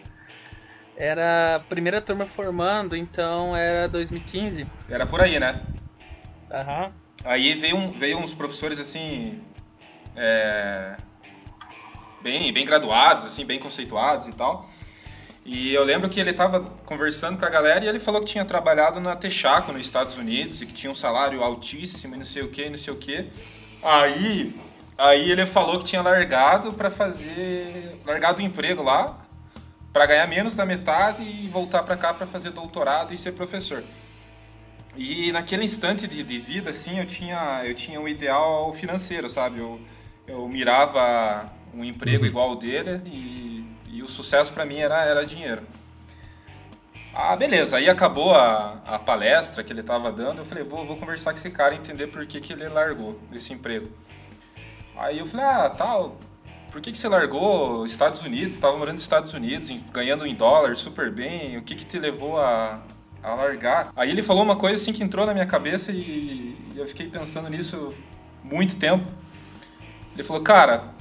Era 0.96 1.56
a 1.56 1.60
primeira 1.60 2.00
turma 2.00 2.24
formando, 2.26 2.94
então 2.94 3.56
era 3.56 3.88
2015. 3.88 4.64
Era 4.88 5.04
por 5.04 5.20
aí, 5.20 5.40
né? 5.40 5.60
Aham. 6.52 6.92
Aí 7.24 7.54
veio, 7.54 7.76
um, 7.76 7.90
veio 7.90 8.18
uns 8.18 8.32
professores 8.32 8.78
assim. 8.78 9.42
é, 10.14 10.96
bem, 12.22 12.52
bem 12.52 12.64
graduados, 12.64 13.24
assim, 13.24 13.44
bem 13.44 13.58
conceituados 13.58 14.28
e 14.28 14.32
tal. 14.32 14.70
E 15.44 15.74
eu 15.74 15.85
lembro 15.85 16.09
que 16.09 16.18
ele 16.18 16.30
estava 16.30 16.61
conversando 16.87 17.38
com 17.38 17.44
a 17.44 17.50
galera 17.50 17.85
e 17.85 17.88
ele 17.88 18.00
falou 18.00 18.22
que 18.22 18.28
tinha 18.28 18.44
trabalhado 18.46 18.98
na 18.98 19.14
Texaco 19.14 19.72
nos 19.72 19.83
Estados 19.83 20.16
Unidos 20.16 20.62
e 20.62 20.66
que 20.66 20.72
tinha 20.72 20.90
um 20.90 20.94
salário 20.94 21.42
altíssimo 21.42 22.14
e 22.14 22.18
não 22.18 22.24
sei 22.24 22.42
o 22.42 22.48
que, 22.48 22.70
não 22.70 22.78
sei 22.78 22.94
o 22.94 22.96
que. 22.96 23.26
Aí, 23.83 24.54
aí 24.96 25.30
ele 25.30 25.44
falou 25.44 25.80
que 25.80 25.85
tinha 25.85 26.00
largado 26.00 26.72
para 26.72 26.90
fazer, 26.90 27.98
largado 28.07 28.40
o 28.40 28.42
emprego 28.42 28.83
lá 28.83 29.18
para 29.92 30.07
ganhar 30.07 30.26
menos 30.26 30.57
da 30.57 30.64
metade 30.64 31.22
e 31.22 31.46
voltar 31.48 31.83
para 31.83 31.96
cá 31.96 32.14
para 32.14 32.26
fazer 32.26 32.50
doutorado 32.50 33.12
e 33.12 33.18
ser 33.18 33.33
professor. 33.33 33.85
E 34.96 35.30
naquele 35.30 35.64
instante 35.64 36.07
de, 36.07 36.22
de 36.22 36.38
vida, 36.38 36.70
assim, 36.70 36.98
eu 36.98 37.07
tinha, 37.07 37.62
eu 37.64 37.74
tinha 37.74 38.00
um 38.00 38.09
ideal 38.09 38.72
financeiro, 38.72 39.28
sabe? 39.28 39.59
Eu, 39.59 39.80
eu 40.26 40.48
mirava 40.48 41.52
um 41.74 41.85
emprego 41.85 42.24
igual 42.24 42.50
ao 42.50 42.57
dele 42.57 43.00
e, 43.07 43.63
e 43.94 44.02
o 44.02 44.09
sucesso 44.09 44.52
para 44.52 44.66
mim 44.66 44.78
era, 44.78 45.04
era 45.04 45.24
dinheiro. 45.24 45.62
Ah, 47.14 47.37
beleza. 47.37 47.76
Aí 47.76 47.88
acabou 47.88 48.35
a, 48.35 48.80
a 48.85 48.98
palestra 48.98 49.62
que 49.62 49.72
ele 49.72 49.83
estava 49.83 50.11
dando. 50.11 50.38
Eu 50.38 50.44
falei, 50.44 50.64
vou, 50.64 50.85
vou 50.85 50.96
conversar 50.96 51.33
com 51.33 51.38
esse 51.38 51.50
cara 51.50 51.74
e 51.74 51.78
entender 51.78 52.09
por 52.09 52.26
que, 52.26 52.40
que 52.40 52.52
ele 52.52 52.68
largou 52.68 53.20
esse 53.33 53.52
emprego. 53.52 53.88
Aí 54.96 55.20
eu 55.20 55.26
falei, 55.26 55.46
ah, 55.46 55.70
tal, 55.70 56.18
por 56.72 56.80
que, 56.80 56.90
que 56.90 56.98
você 56.98 57.07
largou 57.07 57.87
Estados 57.87 58.20
Unidos? 58.22 58.57
Estava 58.57 58.76
morando 58.76 58.94
nos 58.94 59.04
Estados 59.04 59.33
Unidos, 59.33 59.70
ganhando 59.92 60.26
em 60.26 60.35
dólar 60.35 60.74
super 60.74 61.09
bem. 61.09 61.57
O 61.57 61.62
que, 61.62 61.76
que 61.76 61.87
te 61.87 62.00
levou 62.00 62.40
a, 62.40 62.83
a 63.22 63.35
largar? 63.35 63.92
Aí 63.94 64.11
ele 64.11 64.24
falou 64.24 64.42
uma 64.42 64.57
coisa 64.57 64.83
assim 64.83 64.92
que 64.92 65.04
entrou 65.04 65.24
na 65.24 65.33
minha 65.33 65.46
cabeça 65.46 65.92
e, 65.92 66.57
e 66.74 66.74
eu 66.74 66.88
fiquei 66.88 67.09
pensando 67.09 67.48
nisso 67.48 67.94
muito 68.42 68.74
tempo. 68.74 69.07
Ele 70.14 70.24
falou, 70.24 70.42
cara, 70.42 70.93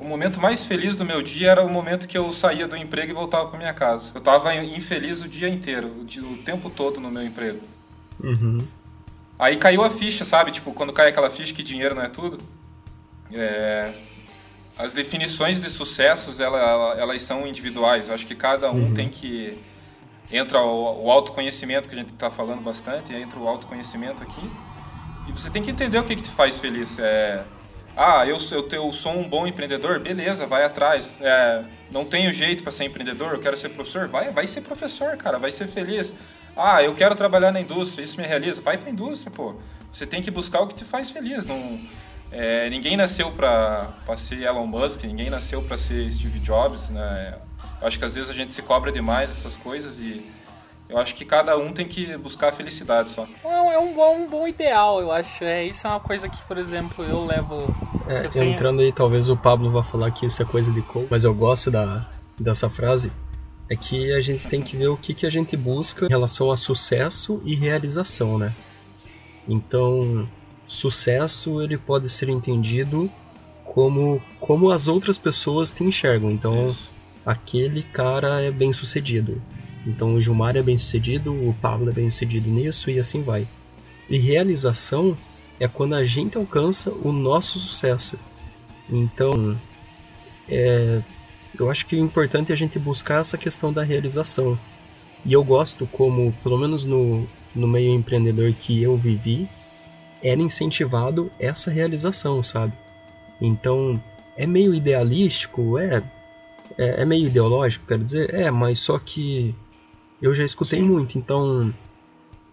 o 0.00 0.06
momento 0.06 0.40
mais 0.40 0.64
feliz 0.64 0.96
do 0.96 1.04
meu 1.04 1.22
dia 1.22 1.50
era 1.50 1.62
o 1.62 1.68
momento 1.68 2.08
que 2.08 2.16
eu 2.16 2.32
saía 2.32 2.66
do 2.66 2.76
emprego 2.76 3.12
e 3.12 3.14
voltava 3.14 3.48
para 3.48 3.58
minha 3.58 3.74
casa. 3.74 4.10
Eu 4.14 4.20
tava 4.20 4.54
infeliz 4.54 5.22
o 5.22 5.28
dia 5.28 5.48
inteiro, 5.48 5.88
o, 5.88 6.36
tempo 6.38 6.70
todo 6.70 6.98
no 7.00 7.10
meu 7.10 7.22
emprego. 7.22 7.60
Uhum. 8.22 8.58
Aí 9.38 9.56
caiu 9.56 9.82
a 9.82 9.90
ficha, 9.90 10.24
sabe? 10.24 10.52
Tipo, 10.52 10.72
quando 10.72 10.92
cai 10.92 11.08
aquela 11.08 11.30
ficha 11.30 11.54
que 11.54 11.62
dinheiro 11.62 11.94
não 11.94 12.02
é 12.02 12.08
tudo. 12.08 12.38
É, 13.32 13.92
As 14.78 14.94
definições 14.94 15.60
de 15.60 15.68
sucessos, 15.68 16.40
ela- 16.40 16.58
ela- 16.58 16.94
elas 16.98 17.22
são 17.22 17.46
individuais. 17.46 18.08
Eu 18.08 18.14
acho 18.14 18.26
que 18.26 18.34
cada 18.34 18.70
um 18.70 18.94
tem 18.94 19.10
que... 19.10 19.58
Entra 20.32 20.62
o, 20.62 21.04
o 21.04 21.10
autoconhecimento, 21.10 21.86
que 21.88 21.94
a 21.94 21.98
gente 21.98 22.12
está 22.12 22.30
falando 22.30 22.62
bastante, 22.62 23.12
entra 23.12 23.38
o 23.38 23.46
autoconhecimento 23.46 24.22
aqui. 24.22 24.50
E 25.28 25.32
você 25.32 25.50
tem 25.50 25.62
que 25.62 25.70
entender 25.70 25.98
o 25.98 26.04
que, 26.04 26.16
que 26.16 26.22
te 26.22 26.30
faz 26.30 26.56
feliz. 26.58 26.88
É, 26.98 27.42
ah, 27.96 28.26
eu, 28.26 28.38
eu, 28.50 28.68
eu 28.68 28.92
sou 28.92 29.12
um 29.12 29.28
bom 29.28 29.46
empreendedor, 29.46 29.98
beleza, 29.98 30.46
vai 30.46 30.64
atrás. 30.64 31.10
É, 31.20 31.62
não 31.90 32.04
tenho 32.04 32.32
jeito 32.32 32.62
para 32.62 32.72
ser 32.72 32.84
empreendedor, 32.84 33.32
eu 33.32 33.40
quero 33.40 33.56
ser 33.56 33.70
professor, 33.70 34.08
vai, 34.08 34.30
vai 34.30 34.46
ser 34.46 34.60
professor, 34.60 35.16
cara, 35.16 35.38
vai 35.38 35.52
ser 35.52 35.68
feliz. 35.68 36.12
Ah, 36.56 36.82
eu 36.82 36.94
quero 36.94 37.14
trabalhar 37.14 37.52
na 37.52 37.60
indústria, 37.60 38.02
isso 38.02 38.20
me 38.20 38.26
realiza, 38.26 38.60
vai 38.60 38.78
para 38.78 38.88
a 38.88 38.92
indústria, 38.92 39.30
pô. 39.30 39.54
Você 39.92 40.06
tem 40.06 40.22
que 40.22 40.30
buscar 40.30 40.60
o 40.60 40.68
que 40.68 40.74
te 40.74 40.84
faz 40.84 41.10
feliz. 41.10 41.46
Não, 41.46 41.80
é, 42.30 42.70
ninguém 42.70 42.96
nasceu 42.96 43.32
para 43.32 43.88
ser 44.16 44.42
Elon 44.42 44.66
Musk, 44.66 45.02
ninguém 45.02 45.30
nasceu 45.30 45.62
para 45.62 45.76
ser 45.76 46.10
Steve 46.12 46.38
Jobs, 46.38 46.88
né? 46.88 47.38
Eu 47.80 47.88
acho 47.88 47.98
que 47.98 48.04
às 48.04 48.14
vezes 48.14 48.30
a 48.30 48.32
gente 48.32 48.52
se 48.52 48.62
cobra 48.62 48.92
demais 48.92 49.30
essas 49.30 49.56
coisas 49.56 49.98
e 49.98 50.24
eu 50.90 50.98
acho 50.98 51.14
que 51.14 51.24
cada 51.24 51.56
um 51.56 51.72
tem 51.72 51.86
que 51.86 52.16
buscar 52.16 52.48
a 52.50 52.52
felicidade 52.52 53.10
só. 53.10 53.26
É 53.44 53.78
um 53.78 53.94
bom, 53.94 54.16
um 54.18 54.26
bom 54.28 54.48
ideal, 54.48 55.00
eu 55.00 55.10
acho. 55.12 55.44
É, 55.44 55.64
isso 55.64 55.86
é 55.86 55.90
uma 55.90 56.00
coisa 56.00 56.28
que, 56.28 56.42
por 56.42 56.58
exemplo, 56.58 57.04
eu 57.04 57.24
levo. 57.24 57.70
É, 58.06 58.26
Eu 58.26 58.30
tenho- 58.30 58.52
entrando 58.52 58.80
aí, 58.80 58.92
talvez 58.92 59.28
o 59.28 59.36
Pablo 59.36 59.70
vá 59.70 59.82
falar 59.82 60.10
que 60.10 60.26
isso 60.26 60.42
é 60.42 60.44
coisa 60.44 60.72
de 60.72 60.82
coach, 60.82 61.08
mas 61.10 61.24
eu 61.24 61.34
gosto 61.34 61.70
da, 61.70 62.06
dessa 62.38 62.68
frase. 62.68 63.12
É 63.68 63.76
que 63.76 64.12
a 64.14 64.20
gente 64.20 64.48
tem 64.48 64.60
que 64.60 64.76
ver 64.76 64.88
o 64.88 64.96
que, 64.96 65.14
que 65.14 65.24
a 65.26 65.30
gente 65.30 65.56
busca 65.56 66.06
em 66.06 66.08
relação 66.08 66.50
a 66.50 66.56
sucesso 66.56 67.40
e 67.44 67.54
realização, 67.54 68.36
né? 68.36 68.52
Então, 69.48 70.28
sucesso 70.66 71.60
ele 71.62 71.78
pode 71.78 72.08
ser 72.08 72.28
entendido 72.28 73.10
como 73.64 74.20
como 74.40 74.70
as 74.70 74.88
outras 74.88 75.18
pessoas 75.18 75.72
te 75.72 75.84
enxergam. 75.84 76.30
Então, 76.30 76.70
Isso. 76.70 76.90
aquele 77.24 77.82
cara 77.82 78.40
é 78.40 78.50
bem 78.50 78.72
sucedido. 78.72 79.40
Então 79.86 80.14
o 80.14 80.20
Gilmar 80.20 80.56
é 80.56 80.62
bem 80.62 80.76
sucedido, 80.76 81.32
o 81.32 81.54
Pablo 81.60 81.90
é 81.90 81.92
bem 81.92 82.10
sucedido 82.10 82.48
nisso 82.50 82.90
e 82.90 82.98
assim 82.98 83.22
vai. 83.22 83.46
E 84.08 84.18
realização 84.18 85.16
é 85.58 85.68
quando 85.68 85.94
a 85.94 86.04
gente 86.04 86.36
alcança 86.36 86.90
o 86.90 87.12
nosso 87.12 87.58
sucesso. 87.58 88.18
Então, 88.88 89.56
é, 90.48 91.00
eu 91.58 91.70
acho 91.70 91.86
que 91.86 91.96
o 91.96 91.98
importante 91.98 92.50
é 92.50 92.54
a 92.54 92.58
gente 92.58 92.78
buscar 92.78 93.20
essa 93.20 93.38
questão 93.38 93.72
da 93.72 93.82
realização. 93.82 94.58
E 95.24 95.32
eu 95.32 95.44
gosto 95.44 95.86
como, 95.86 96.32
pelo 96.42 96.58
menos 96.58 96.84
no, 96.84 97.26
no 97.54 97.68
meio 97.68 97.92
empreendedor 97.92 98.52
que 98.54 98.82
eu 98.82 98.96
vivi, 98.96 99.48
era 100.22 100.40
incentivado 100.40 101.30
essa 101.38 101.70
realização, 101.70 102.42
sabe? 102.42 102.72
Então, 103.40 104.02
é 104.36 104.46
meio 104.46 104.74
idealístico, 104.74 105.78
é, 105.78 106.02
é, 106.76 107.02
é 107.02 107.04
meio 107.04 107.26
ideológico, 107.26 107.86
quero 107.86 108.02
dizer, 108.04 108.34
é, 108.34 108.50
mas 108.50 108.78
só 108.80 108.98
que 108.98 109.54
eu 110.20 110.34
já 110.34 110.44
escutei 110.44 110.80
Sim. 110.80 110.86
muito, 110.86 111.18
então 111.18 111.74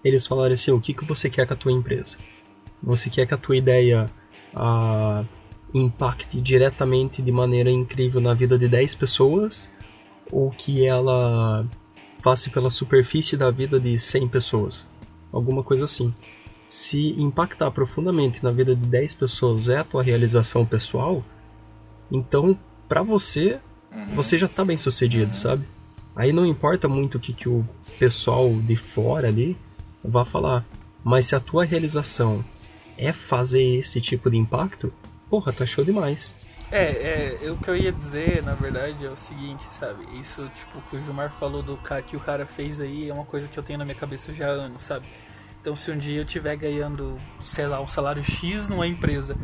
eles 0.03 0.25
falaram 0.25 0.53
assim, 0.53 0.71
o 0.71 0.80
que, 0.80 0.93
que 0.93 1.06
você 1.06 1.30
quer 1.30 1.45
com 1.45 1.53
a 1.53 1.58
tua 1.58 1.71
empresa? 1.71 2.17
Você 2.82 3.10
quer 3.10 3.25
que 3.25 3.34
a 3.34 3.38
tua 3.38 3.58
ideia 3.58 4.12
ah, 4.53 5.25
impacte 5.73 6.39
diretamente 6.39 7.21
de 7.21 7.32
maneira 7.32 7.69
incrível 7.71 8.21
na 8.21 8.34
vida 8.34 8.58
de 8.58 8.67
10 8.67 8.95
pessoas 8.95 9.69
ou 10.32 10.51
que 10.51 10.86
ela 10.86 11.65
passe 12.23 12.49
pela 12.49 12.69
superfície 12.69 13.36
da 13.36 13.51
vida 13.51 13.80
de 13.80 13.99
100 13.99 14.27
pessoas? 14.27 14.88
Alguma 15.32 15.63
coisa 15.63 15.86
assim. 15.86 16.13
Se 16.67 17.19
impactar 17.19 17.71
profundamente 17.71 18.43
na 18.43 18.51
vida 18.51 18.75
de 18.75 18.86
10 18.86 19.15
pessoas 19.15 19.69
é 19.69 19.77
a 19.77 19.84
tua 19.84 20.03
realização 20.03 20.65
pessoal, 20.65 21.23
então 22.12 22.58
para 22.88 23.03
você 23.03 23.60
Uhum. 23.91 24.15
você 24.15 24.38
já 24.38 24.47
tá 24.47 24.63
bem 24.63 24.77
sucedido, 24.77 25.34
sabe? 25.34 25.65
Aí 26.17 26.34
não 26.34 26.45
importa 26.45 26.89
muito 26.89 27.15
o 27.15 27.19
que, 27.19 27.32
que 27.32 27.47
o 27.47 27.63
pessoal 27.99 28.51
de 28.51 28.75
fora 28.75 29.27
ali 29.27 29.56
vai 30.03 30.25
falar. 30.25 30.65
Mas 31.03 31.27
se 31.27 31.36
a 31.36 31.39
tua 31.39 31.63
realização 31.63 32.43
é 32.97 33.13
fazer 33.13 33.62
esse 33.62 34.01
tipo 34.01 34.27
de 34.30 34.36
impacto, 34.36 34.91
porra, 35.30 35.53
tá 35.53 35.63
show 35.63 35.86
demais. 35.86 36.34
É, 36.71 37.37
é, 37.46 37.52
o 37.52 37.58
que 37.58 37.69
eu 37.69 37.77
ia 37.77 37.91
dizer, 37.91 38.44
na 38.44 38.56
verdade, 38.56 39.06
é 39.06 39.10
o 39.10 39.15
seguinte, 39.15 39.63
sabe? 39.71 40.06
Isso, 40.19 40.41
tipo, 40.56 40.81
que 40.89 40.98
o 40.98 41.04
Gilmar 41.04 41.31
falou 41.31 41.62
do 41.62 41.79
que 42.08 42.17
o 42.17 42.19
cara 42.19 42.48
fez 42.48 42.81
aí 42.81 43.08
é 43.08 43.13
uma 43.13 43.23
coisa 43.23 43.48
que 43.48 43.58
eu 43.58 43.63
tenho 43.63 43.77
na 43.77 43.85
minha 43.85 43.96
cabeça 43.96 44.33
já 44.33 44.48
há 44.48 44.52
anos, 44.52 44.81
sabe? 44.81 45.06
Então, 45.62 45.75
se 45.75 45.91
um 45.91 45.98
dia 45.98 46.19
eu 46.19 46.25
estiver 46.25 46.56
ganhando, 46.56 47.17
sei 47.41 47.67
lá, 47.67 47.79
um 47.79 47.87
salário 47.87 48.23
X 48.23 48.67
numa 48.67 48.87
empresa 48.87 49.37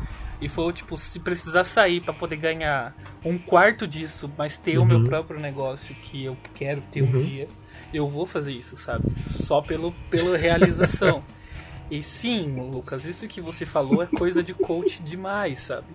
e 0.43 0.49
for, 0.49 0.71
tipo, 0.73 0.97
se 0.97 1.19
precisar 1.19 1.63
sair 1.63 2.01
para 2.01 2.13
poder 2.13 2.35
ganhar 2.37 2.95
um 3.23 3.37
quarto 3.37 3.87
disso, 3.87 4.29
mas 4.37 4.57
ter 4.57 4.77
o 4.77 4.85
meu 4.85 4.97
Uhum. 4.97 5.03
próprio 5.03 5.39
negócio 5.39 5.95
que 5.95 6.23
eu 6.25 6.37
quero 6.53 6.81
ter 6.81 7.01
um 7.01 7.11
Uhum. 7.11 7.17
dia, 7.17 7.47
eu 7.93 8.07
vou 8.07 8.25
fazer 8.25 8.51
isso, 8.53 8.75
sabe? 8.77 9.05
Só 9.29 9.61
pelo, 9.61 9.93
pela 10.09 10.37
realização. 10.37 11.23
e 11.89 12.03
sim, 12.03 12.55
Lucas, 12.59 13.05
isso 13.05 13.27
que 13.27 13.39
você 13.41 13.65
falou 13.65 14.03
é 14.03 14.07
coisa 14.07 14.43
de 14.43 14.53
coach 14.53 15.01
demais, 15.01 15.59
sabe? 15.61 15.87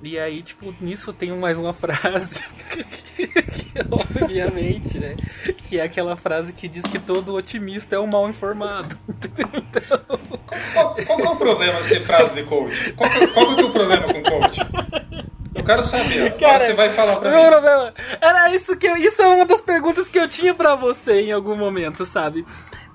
E 0.00 0.16
aí, 0.18 0.42
tipo, 0.42 0.72
nisso 0.80 1.12
tem 1.12 1.36
mais 1.36 1.58
uma 1.58 1.72
frase, 1.74 2.40
que, 3.16 3.28
obviamente, 3.90 4.96
né? 4.98 5.16
Que 5.64 5.78
é 5.80 5.82
aquela 5.82 6.14
frase 6.16 6.52
que 6.52 6.68
diz 6.68 6.84
que 6.84 7.00
todo 7.00 7.34
otimista 7.34 7.96
é 7.96 7.98
um 7.98 8.06
mal 8.06 8.28
informado. 8.28 8.96
Então, 9.08 9.98
Qual, 10.72 10.94
qual 11.04 11.20
é 11.20 11.28
o 11.28 11.36
problema 11.36 11.82
de 11.82 11.88
ser 11.88 12.00
frase 12.02 12.32
de 12.34 12.42
coach? 12.44 12.92
Qual 12.92 13.10
qual 13.34 13.50
é 13.50 13.52
o 13.52 13.56
teu 13.56 13.72
problema 13.72 14.04
com 14.06 14.22
coach? 14.22 14.60
Eu 15.54 15.64
quero 15.64 15.84
saber. 15.86 16.36
Cara, 16.36 16.66
você 16.66 16.74
vai 16.74 16.90
falar 16.90 17.16
pra 17.16 17.30
meu 17.30 17.42
mim. 17.42 17.48
problema 17.48 17.92
era 18.20 18.54
isso 18.54 18.76
que 18.76 18.86
eu, 18.86 18.96
isso 18.96 19.20
é 19.20 19.26
uma 19.26 19.44
das 19.46 19.60
perguntas 19.60 20.08
que 20.08 20.18
eu 20.18 20.28
tinha 20.28 20.54
pra 20.54 20.76
você 20.76 21.22
em 21.22 21.32
algum 21.32 21.56
momento, 21.56 22.06
sabe? 22.06 22.46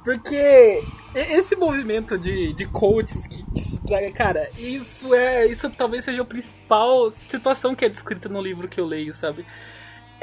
Porque 0.04 0.82
esse 1.16 1.56
movimento 1.56 2.18
de, 2.18 2.54
de 2.54 2.66
coaches 2.66 3.28
que, 3.28 3.44
que 3.44 4.12
cara, 4.14 4.48
isso 4.58 5.14
é. 5.14 5.46
Isso 5.46 5.70
talvez 5.70 6.04
seja 6.04 6.22
a 6.22 6.26
principal 6.26 7.10
situação 7.10 7.76
que 7.76 7.86
é 7.86 7.90
descrita 7.90 8.28
no 8.28 8.42
livro 8.42 8.68
que 8.68 8.80
eu 8.80 8.86
leio, 8.86 9.14
sabe? 9.14 9.46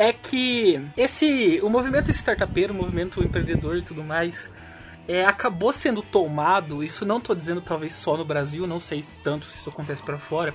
é 0.01 0.15
que 0.15 0.81
esse 0.97 1.61
o 1.63 1.69
movimento 1.69 2.11
startupeiro, 2.11 2.73
o 2.73 2.77
movimento 2.77 3.23
empreendedor 3.23 3.77
e 3.77 3.83
tudo 3.83 4.03
mais, 4.03 4.51
é, 5.07 5.27
acabou 5.27 5.75
sendo 5.75 6.01
tomado, 6.01 6.83
isso 6.83 7.05
não 7.05 7.21
tô 7.21 7.35
dizendo 7.35 7.61
talvez 7.61 7.93
só 7.93 8.17
no 8.17 8.25
Brasil, 8.25 8.67
não 8.67 8.81
sei 8.81 9.05
tanto 9.23 9.45
se 9.45 9.59
isso 9.59 9.69
acontece 9.69 10.03
para 10.03 10.17
fora, 10.17 10.55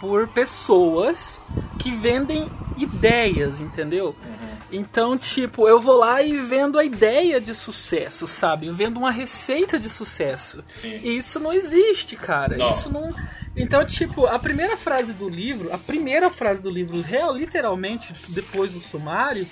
por 0.00 0.26
pessoas 0.26 1.40
que 1.78 1.92
vendem 1.92 2.50
ideias, 2.76 3.60
entendeu? 3.60 4.16
Uhum. 4.24 4.51
Então, 4.72 5.18
tipo, 5.18 5.68
eu 5.68 5.78
vou 5.80 5.98
lá 5.98 6.22
e 6.22 6.38
vendo 6.38 6.78
a 6.78 6.84
ideia 6.84 7.40
de 7.40 7.54
sucesso, 7.54 8.26
sabe? 8.26 8.66
Eu 8.66 8.74
vendo 8.74 8.96
uma 8.96 9.10
receita 9.10 9.78
de 9.78 9.90
sucesso. 9.90 10.64
Sim. 10.80 11.00
E 11.02 11.16
isso 11.16 11.38
não 11.38 11.52
existe, 11.52 12.16
cara. 12.16 12.56
Não. 12.56 12.70
Isso 12.70 12.90
não. 12.90 13.12
Então, 13.54 13.84
tipo, 13.84 14.26
a 14.26 14.38
primeira 14.38 14.76
frase 14.76 15.12
do 15.12 15.28
livro, 15.28 15.72
a 15.72 15.78
primeira 15.78 16.30
frase 16.30 16.62
do 16.62 16.70
livro, 16.70 17.00
real, 17.02 17.34
literalmente, 17.34 18.14
depois 18.30 18.72
do 18.72 18.80
sumário, 18.80 19.46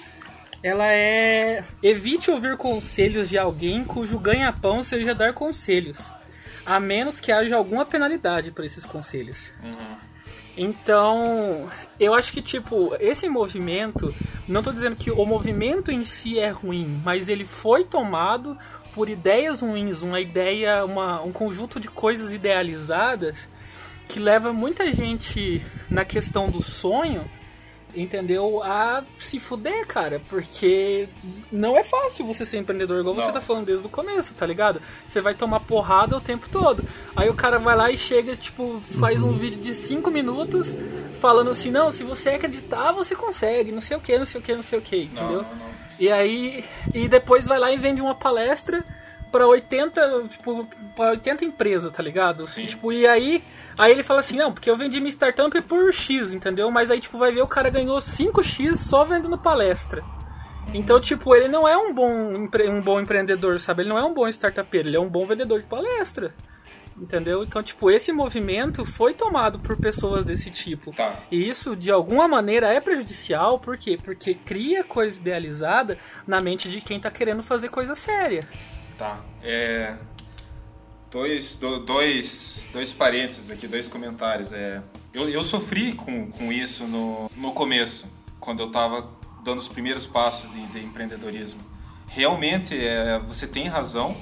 ela 0.62 0.86
é: 0.86 1.62
evite 1.82 2.30
ouvir 2.30 2.56
conselhos 2.56 3.28
de 3.28 3.36
alguém 3.36 3.84
cujo 3.84 4.18
ganha-pão 4.18 4.82
seja 4.82 5.14
dar 5.14 5.34
conselhos, 5.34 5.98
a 6.64 6.80
menos 6.80 7.20
que 7.20 7.30
haja 7.30 7.56
alguma 7.56 7.84
penalidade 7.84 8.50
para 8.50 8.64
esses 8.64 8.86
conselhos. 8.86 9.52
Uhum. 9.62 10.09
Então, 10.62 11.70
eu 11.98 12.12
acho 12.12 12.30
que, 12.34 12.42
tipo, 12.42 12.94
esse 13.00 13.30
movimento, 13.30 14.14
não 14.46 14.61
estou 14.61 14.74
dizendo 14.74 14.94
que 14.94 15.11
o 15.11 15.24
movimento 15.24 15.90
em 15.90 16.04
si 16.04 16.38
é 16.38 16.50
ruim, 16.50 17.00
mas 17.02 17.30
ele 17.30 17.46
foi 17.46 17.82
tomado 17.82 18.58
por 18.94 19.08
ideias 19.08 19.62
ruins, 19.62 20.02
uma 20.02 20.20
ideia, 20.20 20.84
uma, 20.84 21.22
um 21.22 21.32
conjunto 21.32 21.80
de 21.80 21.88
coisas 21.88 22.30
idealizadas 22.34 23.48
que 24.06 24.20
leva 24.20 24.52
muita 24.52 24.92
gente 24.92 25.64
na 25.88 26.04
questão 26.04 26.50
do 26.50 26.62
sonho 26.62 27.24
entendeu? 27.95 28.62
A 28.62 29.03
se 29.16 29.38
fuder, 29.41 29.86
cara, 29.86 30.20
porque 30.28 31.09
não 31.51 31.76
é 31.76 31.84
fácil 31.84 32.26
você 32.26 32.45
ser 32.45 32.59
empreendedor, 32.59 33.01
igual 33.01 33.14
não. 33.14 33.22
você 33.22 33.32
tá 33.32 33.41
falando 33.41 33.66
desde 33.66 33.86
o 33.86 33.91
começo, 33.91 34.34
tá 34.34 34.47
ligado? 34.47 34.80
Você 35.07 35.20
vai 35.20 35.34
tomar 35.34 35.61
porrada 35.61 36.16
o 36.16 36.20
tempo 36.20 36.49
todo. 36.49 36.84
Aí 37.14 37.28
o 37.28 37.34
cara 37.34 37.59
vai 37.59 37.76
lá 37.76 37.91
e 37.91 37.97
chega, 37.99 38.36
tipo, 38.36 38.80
faz 38.99 39.22
um 39.22 39.32
vídeo 39.32 39.61
de 39.61 39.74
5 39.74 40.11
minutos 40.11 40.74
falando 41.20 41.51
assim: 41.51 41.70
não, 41.70 41.91
se 41.91 42.03
você 42.03 42.30
acreditar, 42.30 42.93
você 42.93 43.14
consegue, 43.14 43.72
não 43.72 43.80
sei 43.80 43.97
o 43.97 44.01
que, 44.01 44.18
não 44.18 44.26
sei 44.26 44.41
o 44.41 44.45
que, 44.45 44.55
não 44.55 44.62
sei 44.62 44.78
o 44.78 44.82
que, 44.82 45.05
entendeu? 45.05 45.43
Não, 45.43 45.57
não, 45.57 45.70
e 45.99 46.11
aí, 46.11 46.64
e 46.95 47.09
depois 47.09 47.47
vai 47.47 47.59
lá 47.59 47.70
e 47.70 47.76
vende 47.76 48.01
uma 48.01 48.14
palestra 48.14 48.82
pra 49.31 49.47
80, 49.47 50.24
tipo, 50.28 50.66
pra 50.95 51.11
80 51.11 51.45
empresas, 51.45 51.93
tá 51.93 52.03
ligado? 52.03 52.47
Sim. 52.47 52.66
Tipo, 52.66 52.93
e 52.93 53.07
aí 53.07 53.43
Aí 53.81 53.93
ele 53.93 54.03
fala 54.03 54.20
assim, 54.20 54.37
não, 54.37 54.53
porque 54.53 54.68
eu 54.68 54.76
vendi 54.76 55.01
minha 55.01 55.09
startup 55.09 55.59
por 55.62 55.91
X, 55.91 56.35
entendeu? 56.35 56.70
Mas 56.70 56.91
aí, 56.91 57.01
tipo, 57.01 57.16
vai 57.16 57.33
ver 57.33 57.41
o 57.41 57.47
cara 57.47 57.70
ganhou 57.70 57.97
5X 57.97 58.76
só 58.76 59.05
vendendo 59.05 59.39
palestra. 59.39 60.05
Então, 60.74 61.01
tipo, 61.01 61.35
ele 61.35 61.49
não 61.49 61.66
é 61.66 61.78
um 61.78 61.95
bom, 61.95 62.49
um 62.68 62.83
bom 62.83 63.01
empreendedor, 63.01 63.59
sabe? 63.59 63.83
Ele 63.83 63.89
não 63.89 63.97
é 63.97 64.05
um 64.05 64.12
bom 64.12 64.28
startupeiro, 64.28 64.87
ele 64.87 64.99
é 64.99 65.01
um 65.01 65.09
bom 65.09 65.24
vendedor 65.24 65.61
de 65.61 65.66
palestra. 65.66 66.35
Entendeu? 66.95 67.43
Então, 67.43 67.62
tipo, 67.62 67.91
esse 67.91 68.12
movimento 68.12 68.85
foi 68.85 69.14
tomado 69.14 69.59
por 69.59 69.78
pessoas 69.78 70.26
desse 70.26 70.51
tipo. 70.51 70.93
Tá. 70.93 71.14
E 71.31 71.49
isso, 71.49 71.74
de 71.74 71.91
alguma 71.91 72.28
maneira, 72.28 72.66
é 72.66 72.81
prejudicial, 72.81 73.59
por 73.59 73.78
quê? 73.78 73.99
Porque 74.03 74.35
cria 74.35 74.85
coisa 74.85 75.18
idealizada 75.18 75.97
na 76.26 76.39
mente 76.39 76.68
de 76.68 76.83
quem 76.83 77.01
tá 77.01 77.11
querendo 77.11 77.43
fazer 77.43 77.70
coisa 77.70 77.95
séria. 77.95 78.43
Tá. 79.01 79.18
É, 79.42 79.94
dois, 81.11 81.57
do, 81.57 81.78
dois, 81.78 82.68
dois 82.70 82.92
parênteses 82.92 83.51
aqui, 83.51 83.66
dois 83.66 83.88
comentários. 83.88 84.53
É, 84.53 84.82
eu, 85.14 85.26
eu 85.26 85.42
sofri 85.42 85.94
com, 85.94 86.30
com 86.30 86.53
isso 86.53 86.84
no, 86.84 87.30
no 87.34 87.53
começo, 87.53 88.07
quando 88.38 88.61
eu 88.61 88.66
estava 88.66 89.09
dando 89.42 89.57
os 89.57 89.68
primeiros 89.68 90.07
passos 90.07 90.53
de, 90.53 90.66
de 90.66 90.84
empreendedorismo. 90.84 91.59
Realmente, 92.09 92.76
é, 92.76 93.18
você 93.20 93.46
tem 93.46 93.68
razão, 93.68 94.14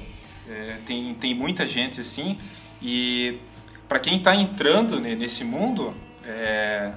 é, 0.48 0.76
tem, 0.86 1.12
tem 1.14 1.34
muita 1.34 1.66
gente 1.66 2.00
assim, 2.00 2.38
e 2.80 3.40
para 3.88 3.98
quem 3.98 4.18
está 4.18 4.36
entrando 4.36 5.00
nesse 5.00 5.42
mundo, 5.42 5.92
é, 6.24 6.92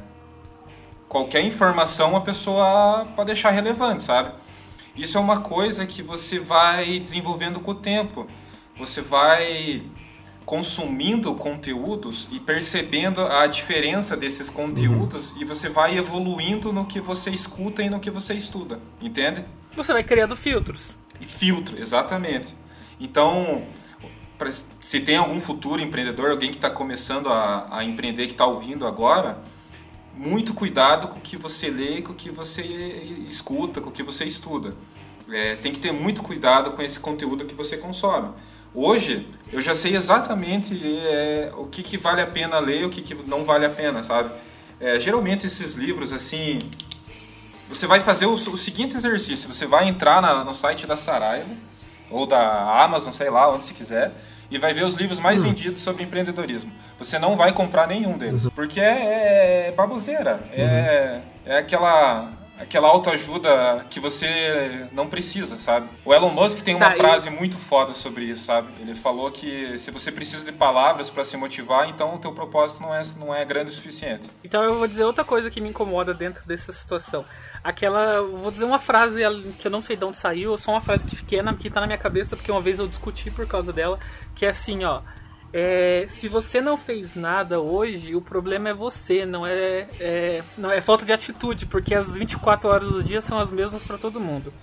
qualquer 1.10 1.44
informação 1.44 2.16
a 2.16 2.22
pessoa 2.22 3.08
pode 3.16 3.26
deixar 3.34 3.50
relevante, 3.50 4.04
sabe? 4.04 4.40
Isso 4.96 5.18
é 5.18 5.22
uma 5.22 5.42
coisa 5.42 5.86
que 5.86 6.02
você 6.02 6.40
vai 6.40 7.00
desenvolvendo 7.00 7.60
com 7.60 7.72
o 7.72 7.76
tempo 7.76 8.28
você 8.82 9.02
vai 9.02 9.84
consumindo 10.46 11.34
conteúdos 11.36 12.28
e 12.32 12.40
percebendo 12.40 13.22
a 13.22 13.46
diferença 13.46 14.18
desses 14.18 14.50
conteúdos 14.50 15.32
uhum. 15.32 15.42
e 15.42 15.46
você 15.46 15.70
vai 15.70 15.98
evoluindo 15.98 16.74
no 16.74 16.86
que 16.86 17.00
você 17.00 17.30
escuta 17.30 17.84
e 17.84 17.90
no 17.90 18.00
que 18.00 18.10
você 18.10 18.34
estuda, 18.34 18.80
entende? 19.00 19.46
Você 19.76 19.94
vai 19.94 20.04
criando 20.04 20.36
filtros. 20.36 20.98
E 21.20 21.26
filtro, 21.26 21.80
exatamente. 21.80 22.56
Então, 23.00 23.64
se 24.82 25.00
tem 25.00 25.16
algum 25.16 25.40
futuro 25.40 25.80
empreendedor, 25.80 26.32
alguém 26.32 26.50
que 26.50 26.58
está 26.58 26.70
começando 26.70 27.30
a, 27.30 27.68
a, 27.70 27.86
empreender, 27.86 28.26
que 28.26 28.34
está 28.34 28.46
ouvindo 28.46 28.88
agora, 28.88 29.38
muito 30.22 30.54
cuidado 30.54 31.08
com 31.08 31.18
o 31.18 31.22
que 31.22 31.36
você 31.36 31.70
lê, 31.70 32.02
com 32.02 32.14
o 32.14 32.16
que 32.16 32.30
você 32.30 32.62
escuta, 33.28 33.82
com 33.82 33.90
o 33.90 33.92
que 33.92 34.04
você 34.04 34.24
estuda. 34.24 34.76
É, 35.30 35.56
tem 35.56 35.72
que 35.72 35.80
ter 35.80 35.92
muito 35.92 36.22
cuidado 36.22 36.72
com 36.72 36.82
esse 36.82 37.00
conteúdo 37.00 37.46
que 37.46 37.56
você 37.56 37.78
consome 37.78 38.30
Hoje, 38.74 39.28
eu 39.52 39.62
já 39.62 39.76
sei 39.76 39.98
exatamente 39.98 40.74
é, 41.06 41.52
o 41.58 41.66
que, 41.66 41.84
que 41.84 41.98
vale 41.98 42.22
a 42.22 42.28
pena 42.28 42.58
ler 42.60 42.82
e 42.82 42.86
o 42.86 42.90
que, 42.90 43.02
que 43.02 43.14
não 43.28 43.44
vale 43.44 43.66
a 43.66 43.70
pena, 43.70 44.02
sabe? 44.02 44.32
É, 44.80 44.98
geralmente 44.98 45.46
esses 45.46 45.74
livros, 45.76 46.14
assim, 46.14 46.60
você 47.68 47.86
vai 47.86 48.00
fazer 48.00 48.28
o, 48.28 48.34
o 48.34 48.58
seguinte 48.58 48.96
exercício, 48.96 49.54
você 49.54 49.66
vai 49.66 49.90
entrar 49.90 50.22
na, 50.22 50.46
no 50.46 50.56
site 50.56 50.88
da 50.88 50.96
Saraiva, 50.96 51.50
ou 52.10 52.26
da 52.26 52.82
Amazon, 52.82 53.12
sei 53.12 53.30
lá, 53.30 53.52
onde 53.52 53.66
você 53.66 53.74
quiser, 53.74 54.14
e 54.52 54.58
vai 54.58 54.74
ver 54.74 54.84
os 54.84 54.96
livros 54.96 55.20
mais 55.20 55.42
uhum. 55.42 55.48
vendidos 55.48 55.82
sobre 55.82 56.04
empreendedorismo. 56.04 56.72
Você 57.00 57.18
não 57.18 57.38
vai 57.38 57.54
comprar 57.54 57.88
nenhum 57.88 58.18
deles, 58.18 58.46
uhum. 58.46 58.52
porque 58.52 58.80
é, 58.80 59.70
é 59.70 59.72
baboseira, 59.72 60.42
é, 60.52 61.22
uhum. 61.46 61.52
é 61.54 61.58
aquela 61.58 62.41
aquela 62.62 62.88
autoajuda 62.88 63.86
que 63.90 64.00
você 64.00 64.88
não 64.92 65.08
precisa, 65.08 65.58
sabe? 65.60 65.90
O 66.06 66.14
Elon 66.14 66.32
Musk 66.32 66.60
tem 66.60 66.76
uma 66.76 66.90
tá, 66.90 66.96
frase 66.96 67.30
muito 67.30 67.58
foda 67.58 67.94
sobre 67.94 68.26
isso, 68.26 68.46
sabe? 68.46 68.70
Ele 68.80 68.96
falou 68.96 69.32
que 69.32 69.78
se 69.80 69.92
você 69.92 70.12
precisa 70.12 70.46
de 70.46 70.52
palavras 70.52 71.10
para 71.10 71.26
se 71.26 71.36
motivar, 71.36 71.90
então 71.90 72.16
o 72.16 72.20
teu 72.20 72.32
propósito 72.32 72.82
não 72.82 72.94
é, 72.94 73.04
não 73.18 73.36
é 73.36 73.44
grande 73.44 73.72
o 73.72 73.74
suficiente. 73.74 74.24
Então 74.44 74.64
eu 74.64 74.76
vou 74.76 74.88
dizer 74.88 75.04
outra 75.04 75.24
coisa 75.24 75.50
que 75.50 75.60
me 75.60 75.70
incomoda 75.70 76.14
dentro 76.14 76.46
dessa 76.46 76.72
situação. 76.72 77.26
Aquela, 77.64 78.22
vou 78.22 78.52
dizer 78.52 78.66
uma 78.66 78.80
frase 78.80 79.22
que 79.60 79.68
eu 79.68 79.72
não 79.72 79.82
sei 79.82 79.96
de 79.96 80.06
onde 80.06 80.18
saiu, 80.18 80.58
só 80.58 80.72
uma 80.72 80.82
frase 80.82 81.06
que, 81.06 81.16
que, 81.24 81.38
é 81.38 81.42
na, 81.42 81.54
que 81.54 81.70
tá 81.70 81.82
na 81.82 81.88
minha 81.88 81.98
cabeça 81.98 82.36
porque 82.36 82.52
uma 82.52 82.62
vez 82.62 82.80
eu 82.80 82.88
discuti 82.88 83.32
por 83.32 83.48
causa 83.48 83.74
dela, 83.74 84.00
que 84.36 84.46
é 84.46 84.50
assim, 84.50 84.84
ó, 84.84 85.02
é, 85.54 86.06
se 86.08 86.28
você 86.28 86.62
não 86.62 86.78
fez 86.78 87.16
nada 87.16 87.60
hoje, 87.60 88.16
o 88.16 88.22
problema 88.22 88.70
é 88.70 88.74
você, 88.74 89.26
não 89.26 89.46
é, 89.46 89.86
é, 90.00 90.44
não 90.58 90.72
é 90.72 90.80
falta 90.80 91.06
de 91.06 91.12
atitude, 91.12 91.66
porque 91.66 91.94
as 91.94 92.16
24 92.16 92.70
horas 92.70 92.90
do 92.90 93.04
dia 93.04 93.20
são 93.20 93.38
as 93.38 93.52
mesmas 93.52 93.84
para 93.84 93.98
todo 93.98 94.20
mundo. 94.20 94.54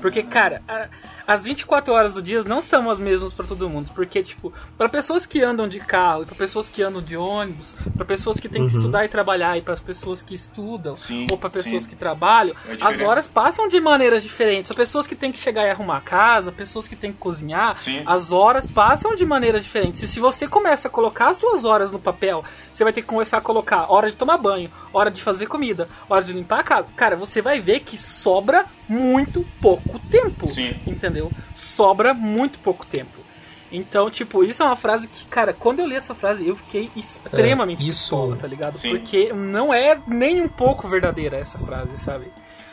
Porque, 0.00 0.22
cara, 0.22 0.62
a, 0.68 0.88
as 1.26 1.44
24 1.44 1.92
horas 1.92 2.14
do 2.14 2.22
dia 2.22 2.42
não 2.42 2.60
são 2.60 2.90
as 2.90 2.98
mesmas 2.98 3.32
para 3.32 3.46
todo 3.46 3.68
mundo. 3.68 3.90
Porque, 3.94 4.22
tipo, 4.22 4.52
para 4.76 4.88
pessoas 4.88 5.26
que 5.26 5.42
andam 5.42 5.68
de 5.68 5.80
carro, 5.80 6.26
para 6.26 6.34
pessoas 6.34 6.68
que 6.68 6.82
andam 6.82 7.02
de 7.02 7.16
ônibus, 7.16 7.74
para 7.96 8.04
pessoas 8.04 8.38
que 8.38 8.48
têm 8.48 8.62
uhum. 8.62 8.68
que 8.68 8.74
estudar 8.74 9.04
e 9.04 9.08
trabalhar, 9.08 9.56
e 9.56 9.62
para 9.62 9.74
as 9.74 9.80
pessoas 9.80 10.22
que 10.22 10.34
estudam, 10.34 10.96
sim, 10.96 11.26
ou 11.30 11.38
para 11.38 11.50
pessoas 11.50 11.84
sim. 11.84 11.88
que 11.88 11.96
trabalham, 11.96 12.54
é 12.68 12.76
as 12.80 13.00
horas 13.00 13.26
passam 13.26 13.68
de 13.68 13.80
maneiras 13.80 14.22
diferentes. 14.22 14.70
As 14.70 14.76
pessoas 14.76 15.06
que 15.06 15.14
têm 15.14 15.32
que 15.32 15.38
chegar 15.38 15.64
e 15.66 15.70
arrumar 15.70 15.98
a 15.98 16.00
casa, 16.00 16.52
pessoas 16.52 16.86
que 16.86 16.96
têm 16.96 17.12
que 17.12 17.18
cozinhar, 17.18 17.78
sim. 17.78 18.02
as 18.06 18.32
horas 18.32 18.66
passam 18.66 19.14
de 19.14 19.24
maneiras 19.24 19.62
diferentes. 19.62 20.02
E 20.02 20.08
se 20.08 20.20
você 20.20 20.46
começa 20.46 20.88
a 20.88 20.90
colocar 20.90 21.30
as 21.30 21.36
suas 21.36 21.64
horas 21.64 21.92
no 21.92 21.98
papel, 21.98 22.44
você 22.72 22.84
vai 22.84 22.92
ter 22.92 23.02
que 23.02 23.08
começar 23.08 23.38
a 23.38 23.40
colocar 23.40 23.90
hora 23.90 24.10
de 24.10 24.16
tomar 24.16 24.36
banho, 24.36 24.70
hora 24.92 25.10
de 25.10 25.22
fazer 25.22 25.46
comida, 25.46 25.88
hora 26.08 26.22
de 26.22 26.32
limpar 26.32 26.60
a 26.60 26.62
casa. 26.62 26.88
Cara, 26.96 27.16
você 27.16 27.40
vai 27.40 27.60
ver 27.60 27.80
que 27.80 28.00
sobra 28.00 28.66
muito 28.88 29.44
pouco 29.60 29.93
tempo. 29.98 30.48
Sim. 30.48 30.74
Entendeu? 30.86 31.30
Sobra 31.54 32.14
muito 32.14 32.58
pouco 32.58 32.84
tempo. 32.86 33.24
Então, 33.70 34.08
tipo, 34.08 34.44
isso 34.44 34.62
é 34.62 34.66
uma 34.66 34.76
frase 34.76 35.08
que, 35.08 35.26
cara, 35.26 35.52
quando 35.52 35.80
eu 35.80 35.86
li 35.86 35.96
essa 35.96 36.14
frase, 36.14 36.46
eu 36.46 36.54
fiquei 36.54 36.90
extremamente 36.94 37.84
é, 37.84 37.88
isso... 37.88 38.02
pistola, 38.02 38.36
tá 38.36 38.46
ligado? 38.46 38.78
Sim. 38.78 38.90
Porque 38.90 39.32
não 39.32 39.74
é 39.74 40.00
nem 40.06 40.40
um 40.40 40.48
pouco 40.48 40.86
verdadeira 40.86 41.36
essa 41.36 41.58
frase, 41.58 41.98
sabe? 41.98 42.26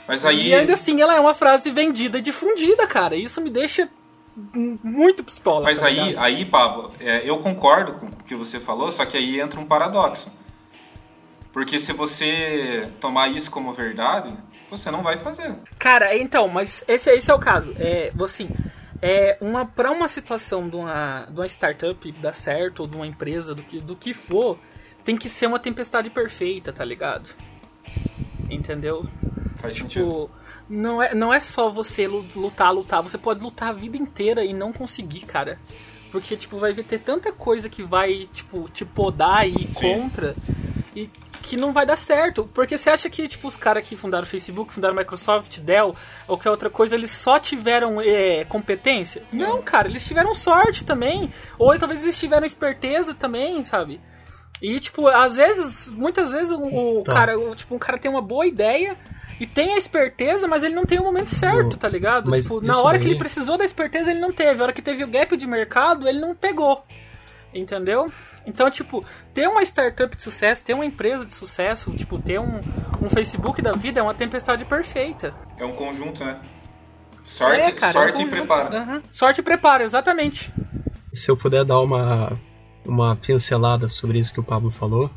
Mas 0.08 0.24
aí... 0.24 0.50
E 0.50 0.54
ainda 0.54 0.74
assim, 0.74 1.02
ela 1.02 1.16
é 1.16 1.20
uma 1.20 1.34
frase 1.34 1.72
vendida 1.72 2.20
e 2.20 2.22
difundida, 2.22 2.86
cara. 2.86 3.16
Isso 3.16 3.42
me 3.42 3.50
deixa 3.50 3.90
muito 4.84 5.24
pistola. 5.24 5.64
Mas 5.64 5.80
tá 5.80 5.88
aí, 5.88 6.16
aí, 6.18 6.46
Pablo, 6.46 6.92
é, 7.00 7.28
eu 7.28 7.40
concordo 7.40 7.94
com 7.94 8.06
o 8.08 8.24
que 8.24 8.36
você 8.36 8.60
falou, 8.60 8.92
só 8.92 9.06
que 9.06 9.18
aí 9.18 9.40
entra 9.40 9.60
um 9.60 9.66
paradoxo. 9.66 10.32
Porque 11.52 11.80
se 11.80 11.92
você 11.92 12.90
tomar 13.00 13.30
isso 13.30 13.52
como 13.52 13.74
verdade, 13.74 14.34
você 14.72 14.90
não 14.90 15.04
vai 15.04 15.18
fazer. 15.20 15.54
Cara, 15.78 16.18
então, 16.18 16.48
mas 16.48 16.84
esse, 16.88 17.10
esse 17.12 17.30
é 17.30 17.34
o 17.34 17.40
caso. 17.40 17.76
É, 17.78 18.12
assim, 18.24 18.50
é 19.02 19.38
uma 19.42 19.66
para 19.66 19.92
uma 19.92 20.08
situação 20.08 20.68
de 20.68 20.76
uma, 20.76 21.26
de 21.30 21.40
uma 21.40 21.46
startup 21.48 22.12
dar 22.14 22.34
certo 22.34 22.82
ou 22.82 22.88
de 22.88 22.96
uma 22.96 23.06
empresa 23.06 23.54
do 23.54 23.62
que 23.62 23.80
do 23.80 23.96
que 23.96 24.14
for, 24.14 24.58
tem 25.04 25.16
que 25.18 25.30
ser 25.30 25.48
uma 25.48 25.60
tempestade 25.60 26.10
perfeita, 26.10 26.72
tá 26.74 26.84
ligado? 26.86 27.30
Entendeu? 28.50 29.06
Faz 29.62 29.76
tipo, 29.76 29.90
sentido. 29.90 30.32
não 30.70 31.02
é, 31.02 31.14
não 31.14 31.34
é 31.34 31.40
só 31.40 31.70
você 31.70 32.08
lu- 32.08 32.26
lutar, 32.36 32.74
lutar. 32.74 33.02
Você 33.04 33.18
pode 33.18 33.44
lutar 33.44 33.70
a 33.70 33.74
vida 33.74 33.96
inteira 33.98 34.44
e 34.44 34.54
não 34.54 34.74
conseguir, 34.74 35.22
cara. 35.22 35.60
Porque, 36.12 36.36
tipo, 36.36 36.58
vai 36.58 36.74
ter 36.74 37.00
tanta 37.00 37.32
coisa 37.32 37.70
que 37.70 37.82
vai, 37.82 38.28
tipo, 38.34 38.68
te 38.70 38.84
podar 38.84 39.48
e 39.48 39.54
ir 39.54 39.68
contra. 39.74 40.36
E 40.96 41.10
que 41.42 41.58
não 41.58 41.74
vai 41.74 41.86
dar 41.86 41.96
certo. 41.98 42.50
Porque 42.54 42.78
você 42.78 42.90
acha 42.90 43.10
que, 43.10 43.28
tipo, 43.28 43.48
os 43.48 43.56
caras 43.58 43.88
que 43.88 43.96
fundaram 43.96 44.24
o 44.24 44.28
Facebook, 44.28 44.74
fundaram 44.74 44.96
a 44.96 45.00
Microsoft, 45.00 45.60
Dell, 45.60 45.88
ou 46.28 46.38
qualquer 46.38 46.50
outra 46.50 46.70
coisa, 46.70 46.96
eles 46.96 47.12
só 47.12 47.40
tiveram 47.40 48.00
é, 48.02 48.46
competência? 48.46 49.24
Não, 49.34 49.62
cara, 49.62 49.88
eles 49.88 50.06
tiveram 50.06 50.34
sorte 50.34 50.84
também. 50.84 51.32
Ou 51.58 51.78
talvez 51.78 52.02
eles 52.02 52.18
tiveram 52.20 52.46
esperteza 52.46 53.14
também, 53.14 53.62
sabe? 53.64 54.00
E, 54.62 54.80
tipo, 54.80 55.08
às 55.08 55.36
vezes, 55.38 55.88
muitas 55.90 56.32
vezes, 56.32 56.52
o, 56.52 56.64
o 57.00 57.04
Tá. 57.04 57.14
cara, 57.14 57.40
o- 57.40 57.56
tipo, 57.56 57.74
um 57.74 57.80
cara 57.80 57.98
tem 57.98 58.12
uma 58.12 58.22
boa 58.22 58.46
ideia 58.46 58.96
e 59.40 59.48
tem 59.48 59.74
a 59.74 59.78
esperteza, 59.78 60.48
mas 60.48 60.62
ele 60.62 60.76
não 60.76 60.86
tem 60.86 61.00
o 61.00 61.04
momento 61.04 61.30
certo, 61.32 61.76
tá 61.78 61.90
ligado? 61.90 62.30
mas 62.30 62.44
Tipo, 62.46 62.62
na 62.62 62.78
hora 62.80 63.00
que 63.00 63.06
daí- 63.06 63.14
ele 63.14 63.20
precisou 63.20 63.58
da 63.58 63.66
esperteza, 63.66 64.12
ele 64.12 64.20
não 64.20 64.32
teve. 64.32 64.60
A 64.60 64.64
hora 64.66 64.74
que 64.74 64.82
teve 64.84 65.04
o 65.04 65.08
gap 65.08 65.36
de 65.36 65.48
mercado, 65.48 66.08
ele 66.08 66.20
não 66.20 66.36
pegou. 66.36 66.86
Entendeu? 67.54 68.12
Então, 68.46 68.70
tipo, 68.70 69.04
ter 69.34 69.48
uma 69.48 69.62
startup 69.62 70.16
de 70.16 70.22
sucesso, 70.22 70.64
ter 70.64 70.74
uma 70.74 70.86
empresa 70.86 71.26
de 71.26 71.34
sucesso, 71.34 71.92
tipo, 71.92 72.18
ter 72.20 72.40
um, 72.40 72.62
um 73.02 73.10
Facebook 73.10 73.62
da 73.62 73.74
vida 73.74 74.00
é 74.00 74.04
uma 74.04 74.14
tempestade 74.14 74.66
perfeita. 74.66 75.36
É 75.58 75.66
um 75.66 75.74
conjunto, 75.74 76.24
né? 76.24 76.40
Sorte, 77.24 77.62
é, 77.62 77.72
cara, 77.72 77.94
sorte 77.94 78.22
é 78.22 78.24
um 78.24 78.28
e 78.28 78.30
preparo. 78.30 78.76
Aham. 78.76 79.04
Sorte 79.10 79.42
e 79.42 79.44
preparo, 79.44 79.84
exatamente. 79.84 80.52
Se 81.14 81.30
eu 81.30 81.38
puder 81.38 81.64
dar 81.64 81.80
uma, 81.82 82.40
uma 82.86 83.16
pincelada 83.16 83.90
sobre 83.90 84.18
isso 84.18 84.34
que 84.34 84.40
o 84.40 84.44
Pablo 84.44 84.72
falou, 84.72 85.12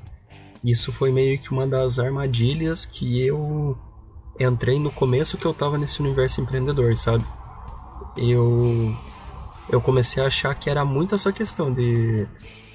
isso 0.62 0.92
foi 0.92 1.12
meio 1.12 1.38
que 1.38 1.50
uma 1.50 1.66
das 1.66 1.98
armadilhas 1.98 2.84
que 2.84 3.24
eu 3.24 3.78
entrei 4.38 4.78
no 4.78 4.90
começo 4.90 5.38
que 5.38 5.46
eu 5.46 5.54
tava 5.54 5.78
nesse 5.78 6.00
universo 6.00 6.40
empreendedor, 6.40 6.96
sabe? 6.96 7.24
Eu 8.16 8.96
eu 9.68 9.80
comecei 9.80 10.22
a 10.22 10.26
achar 10.26 10.54
que 10.54 10.68
era 10.68 10.84
muito 10.84 11.14
essa 11.14 11.32
questão 11.32 11.72
de 11.72 12.26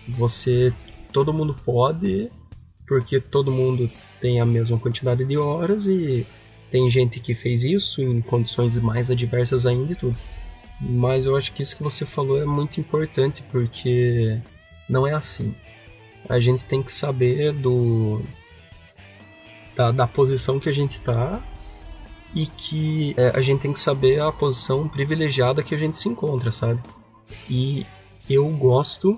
você 0.08 0.74
todo 1.12 1.34
mundo 1.34 1.56
pode 1.66 2.32
porque 2.88 3.20
todo 3.20 3.52
mundo 3.52 3.90
tem 4.20 4.40
a 4.40 4.46
mesma 4.46 4.80
quantidade 4.80 5.24
de 5.24 5.38
horas 5.38 5.86
e 5.86 6.26
tem 6.72 6.90
gente 6.90 7.20
que 7.20 7.34
fez 7.34 7.64
isso 7.64 8.02
em 8.02 8.22
condições 8.22 8.78
mais 8.80 9.10
adversas 9.10 9.66
ainda 9.66 9.94
e 9.94 9.96
tudo. 9.96 10.18
Mas 10.82 11.26
eu 11.26 11.36
acho 11.36 11.52
que 11.52 11.62
isso 11.62 11.78
que 11.78 11.84
você 11.84 12.06
falou 12.06 12.42
é 12.42 12.46
muito 12.46 12.80
importante 12.80 13.44
porque 13.52 14.40
não 14.90 15.06
é 15.06 15.14
assim. 15.14 15.54
A 16.28 16.40
gente 16.40 16.66
tem 16.66 16.82
que 16.82 16.92
saber 16.92 17.54
do 17.54 18.22
da, 19.76 19.92
da 19.92 20.08
posição 20.08 20.60
que 20.60 20.70
a 20.70 20.74
gente 20.74 21.00
tá 21.00 21.42
e 22.36 22.46
que 22.46 23.14
é, 23.18 23.30
a 23.36 23.42
gente 23.42 23.62
tem 23.62 23.74
que 23.74 23.80
saber 23.80 24.22
a 24.22 24.32
posição 24.32 24.88
privilegiada 24.88 25.64
que 25.64 25.74
a 25.74 25.78
gente 25.78 25.98
se 25.98 26.10
encontra, 26.10 26.52
sabe? 26.52 26.82
E 27.50 27.86
eu 28.30 28.48
gosto 28.50 29.18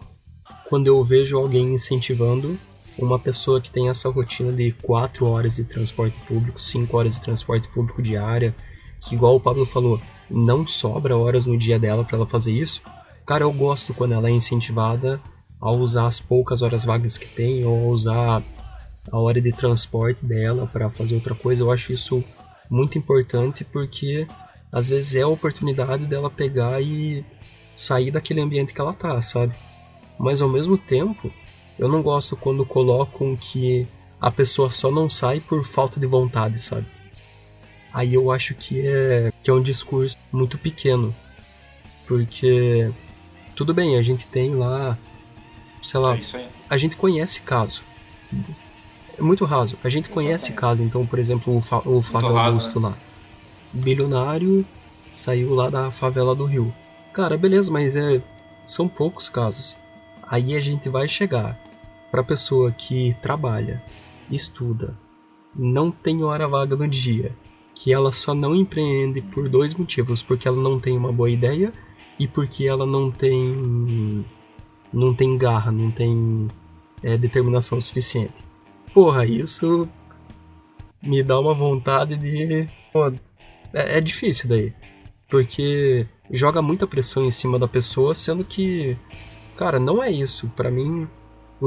quando 0.69 0.87
eu 0.87 1.03
vejo 1.03 1.37
alguém 1.37 1.73
incentivando 1.73 2.57
uma 2.97 3.19
pessoa 3.19 3.59
que 3.59 3.71
tem 3.71 3.89
essa 3.89 4.09
rotina 4.09 4.51
de 4.51 4.71
4 4.71 5.25
horas 5.25 5.55
de 5.55 5.63
transporte 5.63 6.17
público, 6.27 6.61
5 6.61 6.97
horas 6.97 7.15
de 7.15 7.21
transporte 7.21 7.67
público 7.67 8.01
diária, 8.01 8.55
que 8.99 9.15
igual 9.15 9.35
o 9.35 9.39
Pablo 9.39 9.65
falou, 9.65 9.99
não 10.29 10.65
sobra 10.67 11.17
horas 11.17 11.45
no 11.45 11.57
dia 11.57 11.79
dela 11.79 12.03
para 12.03 12.17
ela 12.17 12.27
fazer 12.27 12.53
isso. 12.53 12.81
Cara, 13.25 13.43
eu 13.43 13.51
gosto 13.51 13.93
quando 13.93 14.13
ela 14.13 14.29
é 14.29 14.31
incentivada 14.31 15.21
a 15.59 15.71
usar 15.71 16.07
as 16.07 16.19
poucas 16.19 16.61
horas 16.61 16.85
vagas 16.85 17.17
que 17.17 17.27
tem 17.27 17.65
ou 17.65 17.89
a 17.89 17.91
usar 17.91 18.43
a 19.11 19.19
hora 19.19 19.41
de 19.41 19.51
transporte 19.51 20.25
dela 20.25 20.67
para 20.67 20.89
fazer 20.89 21.15
outra 21.15 21.35
coisa. 21.35 21.63
Eu 21.63 21.71
acho 21.71 21.91
isso 21.93 22.23
muito 22.71 22.97
importante 22.97 23.65
porque 23.65 24.25
às 24.71 24.87
vezes 24.87 25.15
é 25.15 25.21
a 25.21 25.27
oportunidade 25.27 26.07
dela 26.07 26.29
pegar 26.29 26.81
e 26.81 27.25
sair 27.75 28.09
daquele 28.09 28.39
ambiente 28.39 28.73
que 28.73 28.79
ela 28.79 28.93
tá, 28.93 29.21
sabe? 29.21 29.53
Mas 30.17 30.41
ao 30.41 30.47
mesmo 30.47 30.77
tempo, 30.77 31.31
eu 31.77 31.89
não 31.89 32.01
gosto 32.01 32.37
quando 32.37 32.65
colocam 32.65 33.35
que 33.35 33.85
a 34.19 34.31
pessoa 34.31 34.71
só 34.71 34.89
não 34.89 35.09
sai 35.09 35.41
por 35.41 35.65
falta 35.65 35.99
de 35.99 36.07
vontade, 36.07 36.61
sabe? 36.61 36.87
Aí 37.93 38.13
eu 38.13 38.31
acho 38.31 38.55
que 38.55 38.87
é 38.87 39.33
que 39.43 39.49
é 39.49 39.53
um 39.53 39.61
discurso 39.61 40.17
muito 40.31 40.57
pequeno, 40.57 41.13
porque 42.07 42.89
tudo 43.53 43.73
bem, 43.73 43.97
a 43.97 44.01
gente 44.01 44.27
tem 44.27 44.55
lá, 44.55 44.97
sei 45.81 45.99
lá, 45.99 46.15
É 46.15 46.49
a 46.69 46.77
gente 46.77 46.95
conhece 46.95 47.41
caso. 47.41 47.83
É 49.21 49.23
muito 49.23 49.45
raso. 49.45 49.77
A 49.83 49.87
gente 49.89 50.09
conhece 50.09 50.47
Exatamente. 50.51 50.59
caso. 50.59 50.83
Então, 50.83 51.05
por 51.05 51.19
exemplo, 51.19 51.55
o, 51.55 51.61
Fa- 51.61 51.83
o 51.85 52.01
Flávio 52.01 52.33
raso, 52.33 52.47
Augusto 52.47 52.79
lá. 52.79 52.97
Bilionário 53.71 54.65
saiu 55.13 55.53
lá 55.53 55.69
da 55.69 55.91
favela 55.91 56.33
do 56.33 56.45
Rio. 56.45 56.73
Cara, 57.13 57.37
beleza, 57.37 57.71
mas 57.71 57.95
é 57.95 58.21
são 58.65 58.87
poucos 58.87 59.29
casos. 59.29 59.77
Aí 60.27 60.55
a 60.55 60.59
gente 60.59 60.89
vai 60.89 61.07
chegar 61.07 61.59
pra 62.09 62.23
pessoa 62.23 62.71
que 62.71 63.13
trabalha, 63.21 63.81
estuda, 64.29 64.97
não 65.55 65.91
tem 65.91 66.23
hora 66.23 66.47
vaga 66.47 66.75
no 66.75 66.87
dia, 66.87 67.35
que 67.75 67.93
ela 67.93 68.11
só 68.11 68.33
não 68.33 68.55
empreende 68.55 69.21
por 69.21 69.47
dois 69.49 69.73
motivos, 69.73 70.23
porque 70.23 70.47
ela 70.47 70.57
não 70.61 70.79
tem 70.79 70.97
uma 70.97 71.11
boa 71.11 71.29
ideia 71.29 71.73
e 72.17 72.27
porque 72.27 72.65
ela 72.65 72.85
não 72.85 73.11
tem 73.11 74.25
não 74.91 75.13
tem 75.13 75.37
garra, 75.37 75.71
não 75.71 75.91
tem 75.91 76.47
é, 77.03 77.17
determinação 77.17 77.79
suficiente. 77.79 78.43
Porra, 78.93 79.25
isso 79.25 79.87
me 81.01 81.23
dá 81.23 81.39
uma 81.39 81.53
vontade 81.53 82.17
de. 82.17 82.69
Pô, 82.91 83.07
é, 83.73 83.97
é 83.97 84.01
difícil 84.01 84.49
daí. 84.49 84.73
Porque 85.29 86.07
joga 86.29 86.61
muita 86.61 86.85
pressão 86.85 87.23
em 87.25 87.31
cima 87.31 87.57
da 87.57 87.67
pessoa, 87.67 88.13
sendo 88.13 88.43
que, 88.43 88.97
cara, 89.55 89.79
não 89.79 90.03
é 90.03 90.11
isso. 90.11 90.51
Pra 90.55 90.69
mim, 90.69 91.07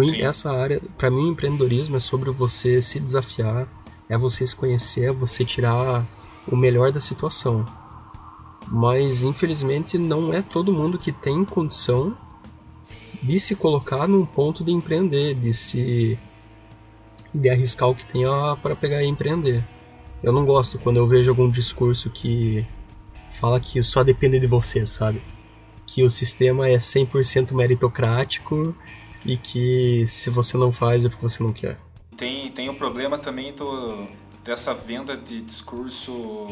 Sim. 0.03 0.23
essa 0.23 0.53
área, 0.53 0.81
pra 0.99 1.11
mim, 1.11 1.29
o 1.29 1.33
empreendedorismo 1.33 1.97
é 1.97 2.01
sobre 2.01 2.31
você 2.31 2.83
se 2.83 3.01
desafiar, 3.01 3.67
é 4.09 4.19
você 4.19 4.47
se 4.47 4.55
conhecer, 4.55 5.05
é 5.05 5.13
você 5.13 5.45
tirar 5.45 6.07
o 6.47 6.57
melhor 6.57 6.93
da 6.93 7.01
situação. 7.01 7.65
Mas 8.67 9.25
infelizmente 9.25 9.99
não 9.99 10.33
é 10.33 10.41
todo 10.41 10.73
mundo 10.73 10.99
que 10.99 11.13
tem 11.13 11.45
condição 11.45 12.17
de 13.23 13.39
se 13.39 13.55
colocar 13.55 14.07
num 14.07 14.25
ponto 14.25 14.65
de 14.65 14.73
empreender, 14.73 15.35
de 15.35 15.53
se 15.53 16.19
de 17.35 17.51
arriscar 17.51 17.89
o 17.89 17.95
que 17.95 18.07
tem 18.07 18.23
para 18.63 18.77
pegar 18.77 19.03
e 19.03 19.07
empreender. 19.07 19.65
Eu 20.23 20.33
não 20.33 20.47
gosto 20.47 20.79
quando 20.79 20.97
eu 20.97 21.07
vejo 21.07 21.31
algum 21.31 21.51
discurso 21.51 22.09
que 22.11 22.67
fala 23.31 23.61
que 23.61 23.83
só 23.83 24.03
depende 24.03 24.39
de 24.39 24.47
você, 24.47 24.87
sabe? 24.87 25.23
Que 25.87 26.03
o 26.03 26.11
sistema 26.11 26.69
é 26.69 26.77
100% 26.77 27.53
meritocrático 27.53 28.75
e 29.25 29.37
que 29.37 30.07
se 30.07 30.31
você 30.31 30.57
não 30.57 30.73
faz 30.73 31.05
é 31.05 31.09
porque 31.09 31.23
você 31.23 31.43
não 31.43 31.53
quer. 31.53 31.79
Tem, 32.17 32.51
tem 32.53 32.69
o 32.69 32.75
problema 32.75 33.19
também 33.19 33.53
do, 33.53 34.07
dessa 34.45 34.73
venda 34.73 35.17
de 35.17 35.41
discurso 35.43 36.49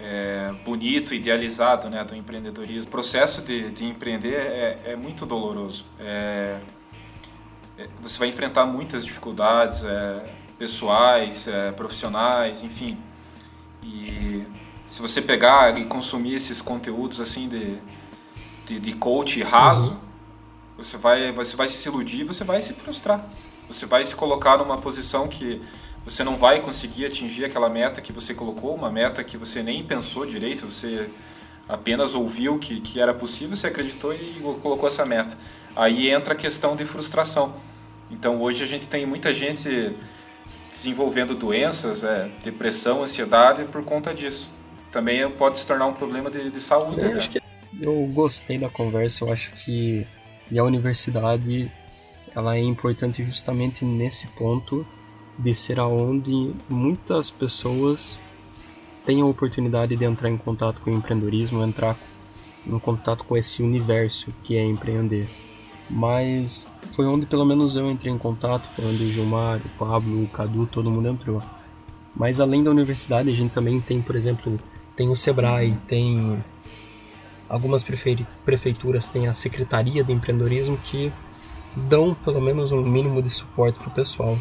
é, 0.00 0.52
bonito, 0.64 1.14
idealizado 1.14 1.88
né, 1.88 2.02
do 2.04 2.14
empreendedorismo. 2.14 2.84
O 2.84 2.90
processo 2.90 3.42
de, 3.42 3.70
de 3.70 3.84
empreender 3.84 4.34
é, 4.34 4.80
é 4.86 4.96
muito 4.96 5.26
doloroso. 5.26 5.84
É, 6.00 6.58
você 8.00 8.18
vai 8.18 8.28
enfrentar 8.28 8.64
muitas 8.64 9.04
dificuldades 9.04 9.84
é, 9.84 10.34
pessoais, 10.58 11.46
é, 11.46 11.72
profissionais, 11.72 12.62
enfim. 12.62 12.96
E 13.82 14.44
se 14.86 15.02
você 15.02 15.20
pegar 15.20 15.78
e 15.78 15.84
consumir 15.84 16.34
esses 16.34 16.62
conteúdos 16.62 17.20
assim 17.20 17.48
de, 17.48 17.78
de, 18.66 18.80
de 18.80 18.92
coach 18.94 19.42
raso, 19.42 19.98
você, 20.76 20.96
vai, 20.96 21.32
você 21.32 21.56
vai 21.56 21.68
se 21.68 21.86
iludir, 21.88 22.24
você 22.24 22.44
vai 22.44 22.62
se 22.62 22.72
frustrar. 22.72 23.26
Você 23.68 23.84
vai 23.84 24.04
se 24.04 24.14
colocar 24.14 24.58
numa 24.58 24.78
posição 24.78 25.26
que 25.26 25.60
você 26.04 26.22
não 26.22 26.36
vai 26.36 26.60
conseguir 26.60 27.06
atingir 27.06 27.44
aquela 27.44 27.68
meta 27.68 28.00
que 28.00 28.12
você 28.12 28.32
colocou, 28.32 28.74
uma 28.74 28.90
meta 28.90 29.24
que 29.24 29.36
você 29.36 29.62
nem 29.62 29.84
pensou 29.84 30.24
direito, 30.24 30.66
você 30.66 31.10
apenas 31.68 32.14
ouviu 32.14 32.58
que, 32.58 32.80
que 32.80 33.00
era 33.00 33.12
possível, 33.12 33.56
você 33.56 33.66
acreditou 33.66 34.14
e 34.14 34.38
colocou 34.62 34.88
essa 34.88 35.04
meta. 35.04 35.36
Aí 35.76 36.10
entra 36.10 36.32
a 36.32 36.36
questão 36.36 36.74
de 36.74 36.86
frustração. 36.86 37.54
Então 38.10 38.40
hoje 38.40 38.64
a 38.64 38.66
gente 38.66 38.86
tem 38.86 39.04
muita 39.04 39.34
gente 39.34 39.94
desenvolvendo 40.72 41.34
doenças, 41.34 42.02
é, 42.02 42.30
depressão, 42.42 43.02
ansiedade 43.02 43.64
por 43.66 43.84
conta 43.84 44.14
disso. 44.14 44.50
Também 44.90 45.28
pode 45.30 45.58
se 45.58 45.66
tornar 45.66 45.86
um 45.86 45.92
problema 45.92 46.30
de, 46.30 46.50
de 46.50 46.60
saúde. 46.60 47.00
Eu 47.00 47.10
né? 47.10 47.16
acho 47.16 47.28
que 47.28 47.40
eu 47.78 48.08
gostei 48.12 48.58
da 48.58 48.70
conversa, 48.70 49.24
eu 49.24 49.32
acho 49.32 49.52
que 49.52 50.06
a 50.56 50.62
universidade 50.62 51.70
ela 52.34 52.56
é 52.56 52.60
importante 52.60 53.22
justamente 53.22 53.84
nesse 53.84 54.26
ponto 54.28 54.86
de 55.38 55.54
ser 55.54 55.78
aonde 55.78 56.54
muitas 56.68 57.30
pessoas 57.30 58.18
têm 59.04 59.20
a 59.20 59.26
oportunidade 59.26 59.94
de 59.94 60.04
entrar 60.04 60.30
em 60.30 60.38
contato 60.38 60.80
com 60.80 60.90
o 60.90 60.94
empreendedorismo, 60.94 61.62
entrar 61.62 61.96
em 62.66 62.78
contato 62.78 63.24
com 63.24 63.36
esse 63.36 63.62
universo 63.62 64.32
que 64.42 64.56
é 64.56 64.64
empreender. 64.64 65.28
Mas 65.88 66.68
foi 66.94 67.06
onde 67.06 67.26
pelo 67.26 67.44
menos 67.44 67.76
eu 67.76 67.90
entrei 67.90 68.12
em 68.12 68.18
contato, 68.18 68.70
onde 68.78 69.04
o 69.04 69.10
Gilmar, 69.10 69.60
o 69.64 69.68
Pablo, 69.70 70.24
o 70.24 70.28
Cadu, 70.28 70.66
todo 70.66 70.90
mundo 70.90 71.08
entrou. 71.08 71.42
Mas 72.14 72.40
além 72.40 72.62
da 72.62 72.70
universidade, 72.70 73.30
a 73.30 73.34
gente 73.34 73.52
também 73.52 73.80
tem, 73.80 74.00
por 74.00 74.16
exemplo, 74.16 74.58
tem 74.96 75.10
o 75.10 75.16
Sebrae, 75.16 75.76
tem 75.86 76.42
algumas 77.48 77.84
prefe- 77.84 78.26
prefeituras, 78.44 79.08
tem 79.08 79.26
a 79.26 79.34
Secretaria 79.34 80.02
de 80.02 80.12
Empreendedorismo 80.12 80.78
que 80.78 81.12
dão 81.76 82.14
pelo 82.14 82.40
menos 82.40 82.72
um 82.72 82.82
mínimo 82.82 83.22
de 83.22 83.28
suporte 83.28 83.78
pro 83.78 83.90
pessoal. 83.90 84.38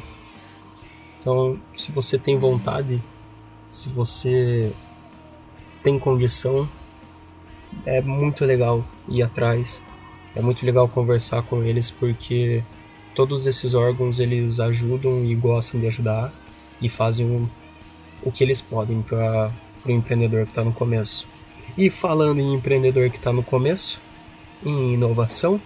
Então, 1.19 1.59
se 1.75 1.91
você 1.91 2.17
tem 2.17 2.37
vontade, 2.37 3.03
se 3.67 3.89
você 3.89 4.73
tem 5.83 5.99
condição, 5.99 6.69
é 7.85 8.01
muito 8.01 8.45
legal 8.45 8.83
ir 9.07 9.21
atrás. 9.21 9.83
É 10.35 10.41
muito 10.41 10.65
legal 10.65 10.87
conversar 10.87 11.41
com 11.43 11.63
eles 11.63 11.89
porque 11.89 12.61
todos 13.15 13.45
esses 13.45 13.73
órgãos 13.73 14.19
eles 14.19 14.59
ajudam 14.59 15.23
e 15.23 15.33
gostam 15.33 15.79
de 15.79 15.87
ajudar 15.87 16.31
e 16.81 16.89
fazem 16.89 17.25
o, 17.25 17.49
o 18.21 18.31
que 18.31 18.43
eles 18.43 18.61
podem 18.61 19.01
para 19.01 19.51
o 19.85 19.91
empreendedor 19.91 20.45
que 20.45 20.51
está 20.51 20.63
no 20.63 20.73
começo. 20.73 21.27
E 21.77 21.89
falando 21.89 22.39
em 22.39 22.53
empreendedor 22.53 23.09
que 23.09 23.17
está 23.17 23.31
no 23.31 23.43
começo, 23.43 24.01
em 24.65 24.93
inovação, 24.93 25.59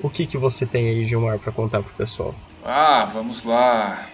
o 0.00 0.10
que, 0.10 0.26
que 0.26 0.36
você 0.36 0.66
tem 0.66 0.88
aí, 0.88 1.04
Gilmar, 1.04 1.38
para 1.38 1.52
contar 1.52 1.82
pro 1.82 1.94
pessoal? 1.94 2.34
Ah, 2.64 3.08
vamos 3.12 3.44
lá. 3.44 4.08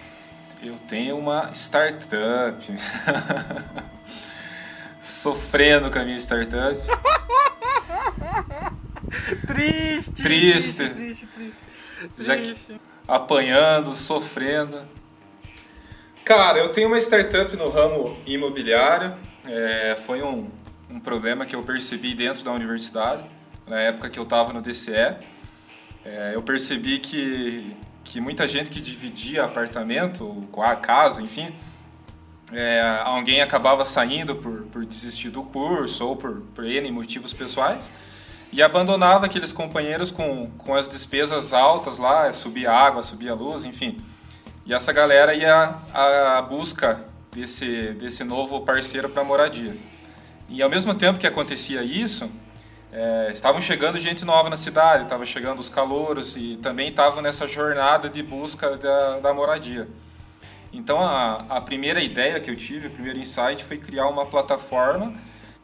Eu 0.61 0.75
tenho 0.87 1.17
uma 1.17 1.51
startup. 1.53 2.65
Sofrendo 5.03 5.91
com 5.91 5.99
a 5.99 6.05
minha 6.05 6.19
startup. 6.19 6.79
Triste, 9.47 10.11
Triste. 10.11 10.89
triste, 10.89 11.27
triste, 11.27 11.27
triste. 11.27 11.63
Triste. 12.15 12.81
apanhando, 13.07 13.95
sofrendo. 13.95 14.81
Cara, 16.25 16.59
eu 16.59 16.69
tenho 16.69 16.87
uma 16.87 16.97
startup 16.99 17.55
no 17.55 17.69
ramo 17.69 18.17
imobiliário. 18.25 19.15
É, 19.45 19.97
foi 20.05 20.21
um, 20.21 20.49
um 20.89 20.99
problema 20.99 21.45
que 21.45 21.55
eu 21.55 21.63
percebi 21.63 22.13
dentro 22.15 22.43
da 22.43 22.51
universidade, 22.51 23.23
na 23.67 23.79
época 23.79 24.09
que 24.09 24.17
eu 24.17 24.23
estava 24.23 24.53
no 24.53 24.61
DCE. 24.61 25.15
É, 26.05 26.31
eu 26.33 26.41
percebi 26.41 26.99
que, 26.99 27.75
que 28.03 28.19
muita 28.21 28.47
gente 28.47 28.69
que 28.71 28.81
dividia 28.81 29.43
apartamento, 29.43 30.47
qua- 30.51 30.75
casa, 30.77 31.21
enfim, 31.21 31.53
é, 32.51 32.81
alguém 33.05 33.41
acabava 33.41 33.85
saindo 33.85 34.35
por, 34.35 34.63
por 34.63 34.85
desistir 34.85 35.29
do 35.29 35.43
curso 35.43 36.05
ou 36.05 36.15
por, 36.15 36.41
por 36.55 36.65
N 36.65 36.89
motivos 36.91 37.33
pessoais 37.33 37.83
e 38.53 38.61
abandonava 38.61 39.25
aqueles 39.25 39.51
companheiros 39.51 40.11
com, 40.11 40.47
com 40.59 40.75
as 40.75 40.87
despesas 40.87 41.51
altas 41.51 41.97
lá, 41.97 42.31
subia 42.33 42.71
água, 42.71 43.01
subia 43.01 43.33
luz, 43.33 43.65
enfim. 43.65 43.99
E 44.63 44.73
essa 44.75 44.93
galera 44.93 45.33
ia 45.33 45.75
à 45.91 46.39
busca 46.43 47.03
desse, 47.31 47.93
desse 47.93 48.23
novo 48.23 48.61
parceiro 48.61 49.09
para 49.09 49.23
moradia. 49.23 49.75
E 50.47 50.61
ao 50.61 50.69
mesmo 50.69 50.93
tempo 50.93 51.17
que 51.17 51.25
acontecia 51.25 51.81
isso, 51.81 52.29
é, 52.91 53.31
estavam 53.33 53.59
chegando 53.59 53.97
gente 53.97 54.23
nova 54.23 54.51
na 54.51 54.57
cidade, 54.57 55.05
estavam 55.05 55.25
chegando 55.25 55.57
os 55.57 55.67
calouros 55.67 56.35
e 56.37 56.59
também 56.61 56.89
estavam 56.89 57.23
nessa 57.23 57.47
jornada 57.47 58.07
de 58.07 58.21
busca 58.21 58.77
da, 58.77 59.19
da 59.19 59.33
moradia. 59.33 59.87
Então 60.71 61.01
a, 61.01 61.43
a 61.49 61.59
primeira 61.59 62.03
ideia 62.03 62.39
que 62.39 62.51
eu 62.51 62.55
tive, 62.55 62.85
o 62.85 62.91
primeiro 62.91 63.17
insight 63.17 63.63
foi 63.63 63.79
criar 63.79 64.07
uma 64.09 64.27
plataforma 64.27 65.15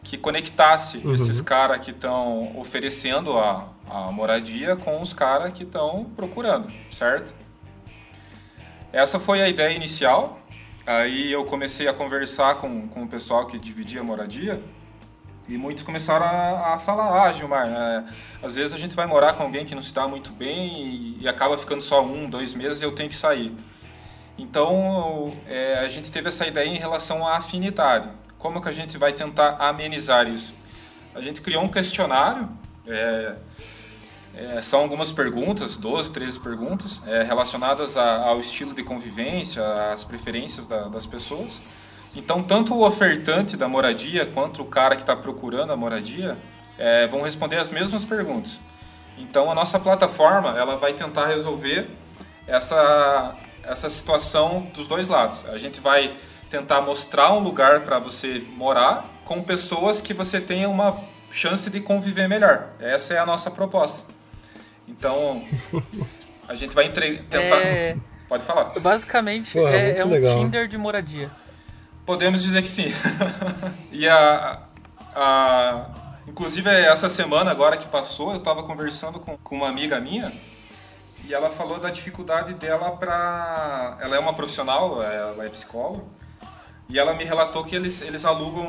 que 0.03 0.17
conectasse 0.17 0.97
Uhum. 0.99 1.13
esses 1.13 1.41
caras 1.41 1.81
que 1.81 1.91
estão 1.91 2.57
oferecendo 2.59 3.37
a, 3.37 3.67
a 3.89 4.11
moradia 4.11 4.75
com 4.75 5.01
os 5.01 5.13
caras 5.13 5.53
que 5.53 5.63
estão 5.63 6.05
procurando, 6.15 6.71
certo? 6.97 7.33
Essa 8.91 9.19
foi 9.19 9.41
a 9.41 9.49
ideia 9.49 9.75
inicial. 9.75 10.39
Aí 10.85 11.31
eu 11.31 11.45
comecei 11.45 11.87
a 11.87 11.93
conversar 11.93 12.55
com, 12.55 12.87
com 12.87 13.03
o 13.03 13.07
pessoal 13.07 13.45
que 13.45 13.59
dividia 13.59 14.01
a 14.01 14.03
moradia 14.03 14.59
e 15.47 15.57
muitos 15.57 15.83
começaram 15.83 16.25
a, 16.25 16.73
a 16.75 16.79
falar: 16.79 17.23
Ah, 17.27 17.31
Gilmar, 17.31 17.67
é, 17.67 18.03
às 18.41 18.55
vezes 18.55 18.73
a 18.73 18.77
gente 18.77 18.95
vai 18.95 19.05
morar 19.05 19.33
com 19.33 19.43
alguém 19.43 19.65
que 19.65 19.75
não 19.75 19.83
se 19.83 19.93
dá 19.93 20.07
muito 20.07 20.31
bem 20.31 20.83
e, 20.83 21.17
e 21.21 21.27
acaba 21.27 21.57
ficando 21.57 21.81
só 21.81 22.03
um, 22.03 22.27
dois 22.29 22.55
meses 22.55 22.81
e 22.81 22.85
eu 22.85 22.93
tenho 22.95 23.09
que 23.09 23.15
sair. 23.15 23.53
Então 24.37 25.33
é, 25.47 25.75
a 25.79 25.87
gente 25.89 26.11
teve 26.11 26.29
essa 26.29 26.47
ideia 26.47 26.67
em 26.67 26.77
relação 26.77 27.27
à 27.27 27.37
afinidade. 27.37 28.09
Como 28.39 28.61
que 28.61 28.69
a 28.69 28.71
gente 28.71 28.97
vai 28.97 29.13
tentar 29.13 29.57
amenizar 29.59 30.27
isso? 30.27 30.53
A 31.13 31.19
gente 31.19 31.41
criou 31.41 31.63
um 31.63 31.69
questionário. 31.69 32.49
é, 32.91 33.35
é, 34.35 34.61
são 34.63 34.79
algumas 34.79 35.11
perguntas, 35.11 35.77
12, 35.77 36.09
13 36.09 36.39
perguntas, 36.39 36.99
é, 37.05 37.21
relacionadas 37.21 37.95
a- 37.95 38.23
ao 38.23 38.39
estilo 38.39 38.73
de 38.73 38.81
convivência, 38.83 39.61
às 39.93 40.03
preferências 40.03 40.65
da- 40.65 40.87
das 40.87 41.05
pessoas. 41.05 41.51
Então, 42.15 42.41
tanto 42.41 42.73
o 42.73 42.83
ofertante 42.83 43.55
da 43.55 43.67
moradia 43.67 44.25
quanto 44.25 44.63
o 44.63 44.65
cara 44.65 44.95
que 44.95 45.03
está 45.03 45.15
procurando 45.15 45.71
a 45.71 45.75
moradia 45.75 46.35
é, 46.79 47.05
vão 47.07 47.21
responder 47.21 47.57
as 47.57 47.69
mesmas 47.69 48.03
perguntas. 48.03 48.57
Então, 49.19 49.51
a 49.51 49.53
nossa 49.53 49.77
plataforma 49.77 50.57
ela 50.57 50.77
vai 50.77 50.93
tentar 50.93 51.27
resolver 51.27 51.87
essa, 52.47 53.35
essa 53.61 53.87
situação 53.89 54.61
dos 54.73 54.87
dois 54.87 55.07
lados. 55.07 55.45
A 55.49 55.59
gente 55.59 55.79
vai 55.79 56.15
tentar 56.49 56.81
mostrar 56.81 57.33
um 57.33 57.39
lugar 57.39 57.81
para 57.81 57.99
você 57.99 58.43
morar 58.55 59.05
com 59.25 59.41
pessoas 59.43 60.01
que 60.01 60.13
você 60.13 60.41
tenha 60.41 60.67
uma 60.67 60.97
chance 61.31 61.69
de 61.69 61.79
conviver 61.79 62.27
melhor. 62.27 62.69
Essa 62.79 63.13
é 63.13 63.19
a 63.19 63.25
nossa 63.25 63.51
proposta. 63.51 64.01
Então, 64.87 65.43
a 66.47 66.55
gente 66.55 66.73
vai 66.73 66.85
entre... 66.85 67.17
tentar. 67.23 67.57
É, 67.61 67.95
Pode 68.27 68.43
falar. 68.43 68.73
basicamente, 68.79 69.53
Pô, 69.53 69.67
é, 69.67 69.97
é 69.97 70.05
um 70.05 70.09
legal. 70.09 70.35
Tinder 70.35 70.67
de 70.67 70.77
moradia. 70.77 71.29
Podemos 72.05 72.41
dizer 72.41 72.61
que 72.63 72.69
sim. 72.69 72.91
e 73.91 74.07
a, 74.07 74.61
a- 75.15 75.85
Inclusive, 76.27 76.69
essa 76.69 77.09
semana 77.09 77.49
agora 77.49 77.75
que 77.75 77.87
passou, 77.87 78.31
eu 78.31 78.37
estava 78.37 78.61
conversando 78.61 79.19
com, 79.19 79.35
com 79.37 79.55
uma 79.55 79.67
amiga 79.67 79.99
minha 79.99 80.31
e 81.25 81.33
ela 81.33 81.49
falou 81.49 81.79
da 81.79 81.89
dificuldade 81.89 82.53
dela 82.53 82.91
para. 82.91 83.97
Ela 83.99 84.15
é 84.15 84.19
uma 84.19 84.33
profissional, 84.33 85.01
ela 85.01 85.43
é 85.43 85.49
psicóloga, 85.49 86.03
e 86.89 86.97
ela 86.97 87.13
me 87.13 87.23
relatou 87.23 87.63
que 87.63 87.75
eles, 87.75 88.01
eles 88.01 88.25
alugam 88.25 88.67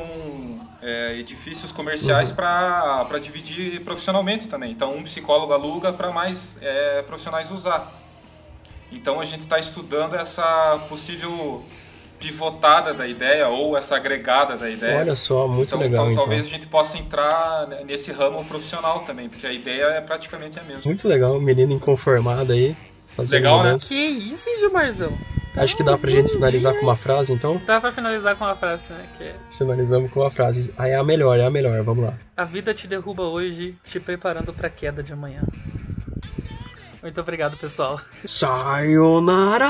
é, 0.81 1.17
edifícios 1.17 1.71
comerciais 1.71 2.29
Uhum. 2.29 2.35
para 2.35 3.19
dividir 3.21 3.81
profissionalmente 3.81 4.47
também. 4.47 4.71
Então, 4.71 4.95
um 4.95 5.03
psicólogo 5.03 5.53
aluga 5.53 5.91
para 5.91 6.11
mais 6.11 6.55
é, 6.61 7.01
profissionais 7.01 7.49
usar. 7.51 7.91
Então 8.91 9.19
a 9.21 9.25
gente 9.25 9.43
está 9.43 9.57
estudando 9.57 10.15
essa 10.15 10.79
possível 10.89 11.63
pivotada 12.19 12.93
da 12.93 13.07
ideia 13.07 13.47
ou 13.47 13.75
essa 13.75 13.95
agregada 13.95 14.55
da 14.55 14.69
ideia. 14.69 14.99
Olha 14.99 15.15
só, 15.15 15.47
muito 15.47 15.69
então, 15.69 15.79
legal 15.79 16.03
então, 16.03 16.11
então. 16.11 16.23
talvez 16.23 16.45
a 16.45 16.49
gente 16.49 16.67
possa 16.67 16.97
entrar 16.97 17.67
nesse 17.85 18.11
ramo 18.11 18.43
profissional 18.45 18.99
também, 18.99 19.27
porque 19.27 19.47
a 19.47 19.51
ideia 19.53 19.85
é 19.85 20.01
praticamente 20.01 20.59
a 20.59 20.63
mesma. 20.63 20.81
Muito 20.85 21.07
legal, 21.07 21.39
menino 21.39 21.73
inconformado 21.73 22.53
aí, 22.53 22.75
fazendo 23.15 23.43
Legal, 23.43 23.63
né? 23.63 23.77
Que 23.79 23.95
isso, 23.95 24.47
hein, 24.47 24.59
Gilmarzão? 24.59 25.17
Acho 25.55 25.75
que 25.75 25.83
dá 25.83 25.97
pra 25.97 26.09
gente 26.09 26.31
finalizar 26.31 26.73
com 26.75 26.83
uma 26.85 26.95
frase, 26.95 27.33
então. 27.33 27.61
Dá 27.65 27.81
pra 27.81 27.91
finalizar 27.91 28.35
com 28.37 28.45
uma 28.45 28.55
frase, 28.55 28.93
né? 28.93 29.05
Que 29.17 29.23
é, 29.25 29.35
Finalizamos 29.49 30.09
com 30.11 30.21
uma 30.21 30.31
frase. 30.31 30.73
Ah, 30.77 30.87
é 30.87 30.95
a 30.95 31.03
melhor, 31.03 31.37
é 31.39 31.45
a 31.45 31.49
melhor, 31.49 31.81
vamos 31.83 32.05
lá. 32.05 32.13
a 32.37 32.45
vida 32.45 32.73
te 32.73 32.87
derruba 32.87 33.23
hoje, 33.23 33.75
te 33.83 33.99
preparando 33.99 34.53
pra 34.53 34.69
queda 34.69 35.03
de 35.03 35.11
amanhã. 35.11 35.41
Muito 37.01 37.19
obrigado, 37.19 37.57
pessoal. 37.57 37.99
Sayonara! 38.25 39.67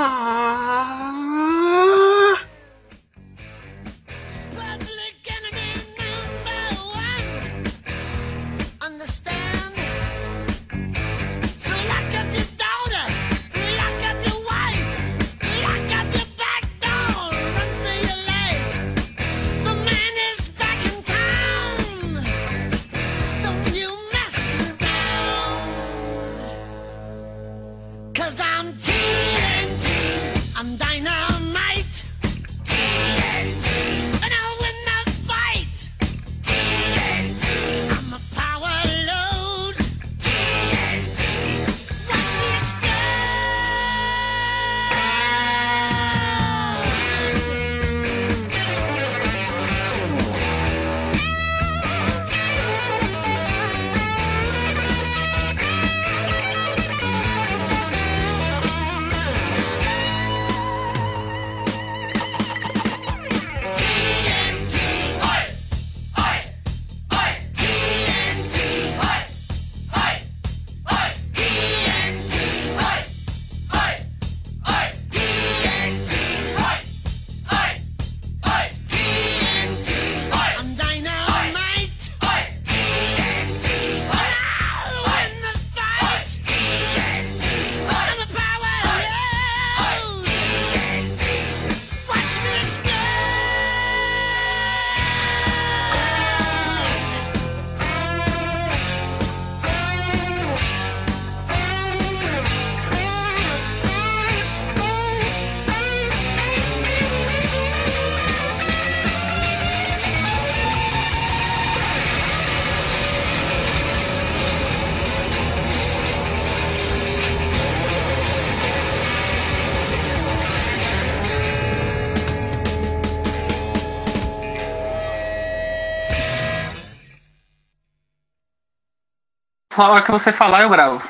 A 129.81 129.89
hora 129.89 130.03
que 130.03 130.11
você 130.11 130.31
falar, 130.31 130.61
eu 130.61 130.69
gravo. 130.69 131.01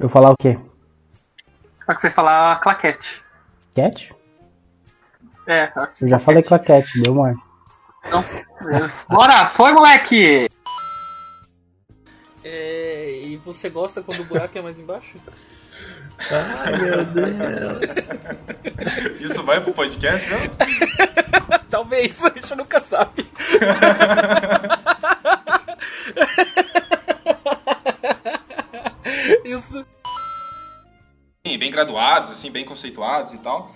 Eu 0.00 0.08
falar 0.08 0.32
o 0.32 0.36
quê? 0.36 0.58
A 0.58 1.84
hora 1.86 1.94
que 1.94 2.00
você 2.00 2.10
falar 2.10 2.58
claquete. 2.58 3.24
Cat? 3.72 4.12
É, 5.46 5.70
você 5.70 6.04
Eu 6.04 6.08
já 6.08 6.18
falei 6.18 6.42
claquete, 6.42 7.00
deu 7.02 7.14
mar. 7.14 7.36
Então, 8.04 8.24
é. 8.68 8.90
Bora, 9.08 9.46
foi, 9.46 9.72
moleque! 9.72 10.48
É, 12.42 13.20
e 13.22 13.36
você 13.36 13.70
gosta 13.70 14.02
quando 14.02 14.22
o 14.22 14.24
buraco 14.24 14.58
é 14.58 14.62
mais 14.62 14.76
embaixo? 14.76 15.16
Ai, 16.18 16.78
meu 16.78 17.04
Deus. 17.04 18.08
Isso 19.20 19.40
vai 19.44 19.60
pro 19.60 19.72
podcast, 19.72 20.28
não? 20.28 20.38
Talvez, 21.70 22.24
a 22.24 22.30
gente 22.30 22.54
nunca 22.56 22.80
sabe. 22.80 23.30
Isso. 29.44 29.86
Sim, 31.46 31.58
bem 31.58 31.70
graduados, 31.70 32.30
assim, 32.30 32.50
bem 32.50 32.64
conceituados 32.64 33.32
e 33.32 33.38
tal. 33.38 33.74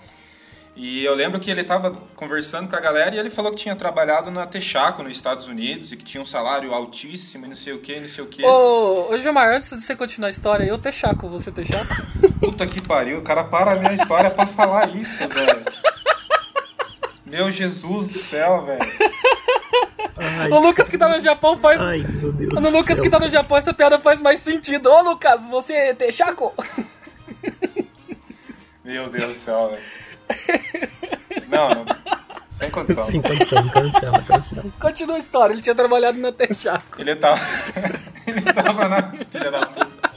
E 0.75 1.03
eu 1.03 1.13
lembro 1.13 1.39
que 1.39 1.51
ele 1.51 1.61
estava 1.61 1.91
conversando 2.15 2.69
com 2.69 2.75
a 2.75 2.79
galera 2.79 3.13
e 3.13 3.19
ele 3.19 3.29
falou 3.29 3.51
que 3.51 3.57
tinha 3.57 3.75
trabalhado 3.75 4.31
na 4.31 4.47
Texaco 4.47 5.03
nos 5.03 5.11
Estados 5.11 5.47
Unidos 5.47 5.91
e 5.91 5.97
que 5.97 6.03
tinha 6.03 6.23
um 6.23 6.25
salário 6.25 6.73
altíssimo 6.73 7.45
e 7.45 7.49
não 7.49 7.55
sei 7.55 7.73
o 7.73 7.79
que, 7.79 7.99
não 7.99 8.07
sei 8.07 8.23
o 8.23 8.27
que. 8.27 8.43
Ô, 8.43 9.11
ô 9.11 9.17
Gilmar, 9.17 9.53
antes 9.53 9.69
de 9.69 9.81
você 9.81 9.95
continuar 9.95 10.29
a 10.29 10.31
história, 10.31 10.63
eu 10.63 10.77
Texaco, 10.77 11.27
você 11.27 11.51
Texaco? 11.51 11.93
Puta 12.39 12.65
que 12.65 12.81
pariu, 12.87 13.19
o 13.19 13.21
cara 13.21 13.43
para 13.43 13.73
a 13.73 13.75
minha 13.75 13.93
história 13.93 14.31
pra 14.31 14.47
falar 14.47 14.95
isso, 14.95 15.27
velho. 15.27 15.65
Meu 17.31 17.49
Jesus 17.49 18.07
do 18.07 18.19
céu, 18.19 18.65
velho. 18.65 18.81
O 20.51 20.59
Lucas 20.59 20.89
que 20.89 20.97
tá 20.97 21.07
no 21.07 21.19
Japão 21.21 21.57
faz. 21.57 21.79
ai 21.79 21.99
meu 21.99 22.33
Deus. 22.33 22.53
No 22.53 22.61
do 22.61 22.69
Lucas 22.77 22.97
céu. 22.97 23.03
que 23.03 23.09
tá 23.09 23.17
no 23.19 23.29
Japão, 23.29 23.57
essa 23.57 23.73
piada 23.73 23.97
faz 23.99 24.19
mais 24.19 24.39
sentido. 24.39 24.89
Ô 24.91 25.01
Lucas, 25.01 25.47
você 25.47 25.73
é 25.73 25.93
Texaco? 25.93 26.53
Meu 28.83 29.09
Deus 29.09 29.33
do 29.33 29.39
céu, 29.39 29.69
velho. 29.71 30.91
Não, 31.47 31.69
não. 31.69 31.85
Sem 32.59 32.69
condição. 32.69 33.03
Sem 33.05 33.21
condição, 33.21 33.69
cancela, 33.69 34.21
cancela. 34.23 34.65
Continua 34.79 35.15
a 35.15 35.19
história, 35.19 35.53
ele 35.53 35.61
tinha 35.61 35.73
trabalhado 35.75 36.17
na 36.19 36.31
Texaco. 36.33 36.99
Ele 37.01 37.15
tava. 37.15 37.39
Ele 38.27 38.41
tava 38.53 38.87
na. 38.87 39.11
Filha 39.31 39.49
da 39.51 39.65
puta. 39.65 40.11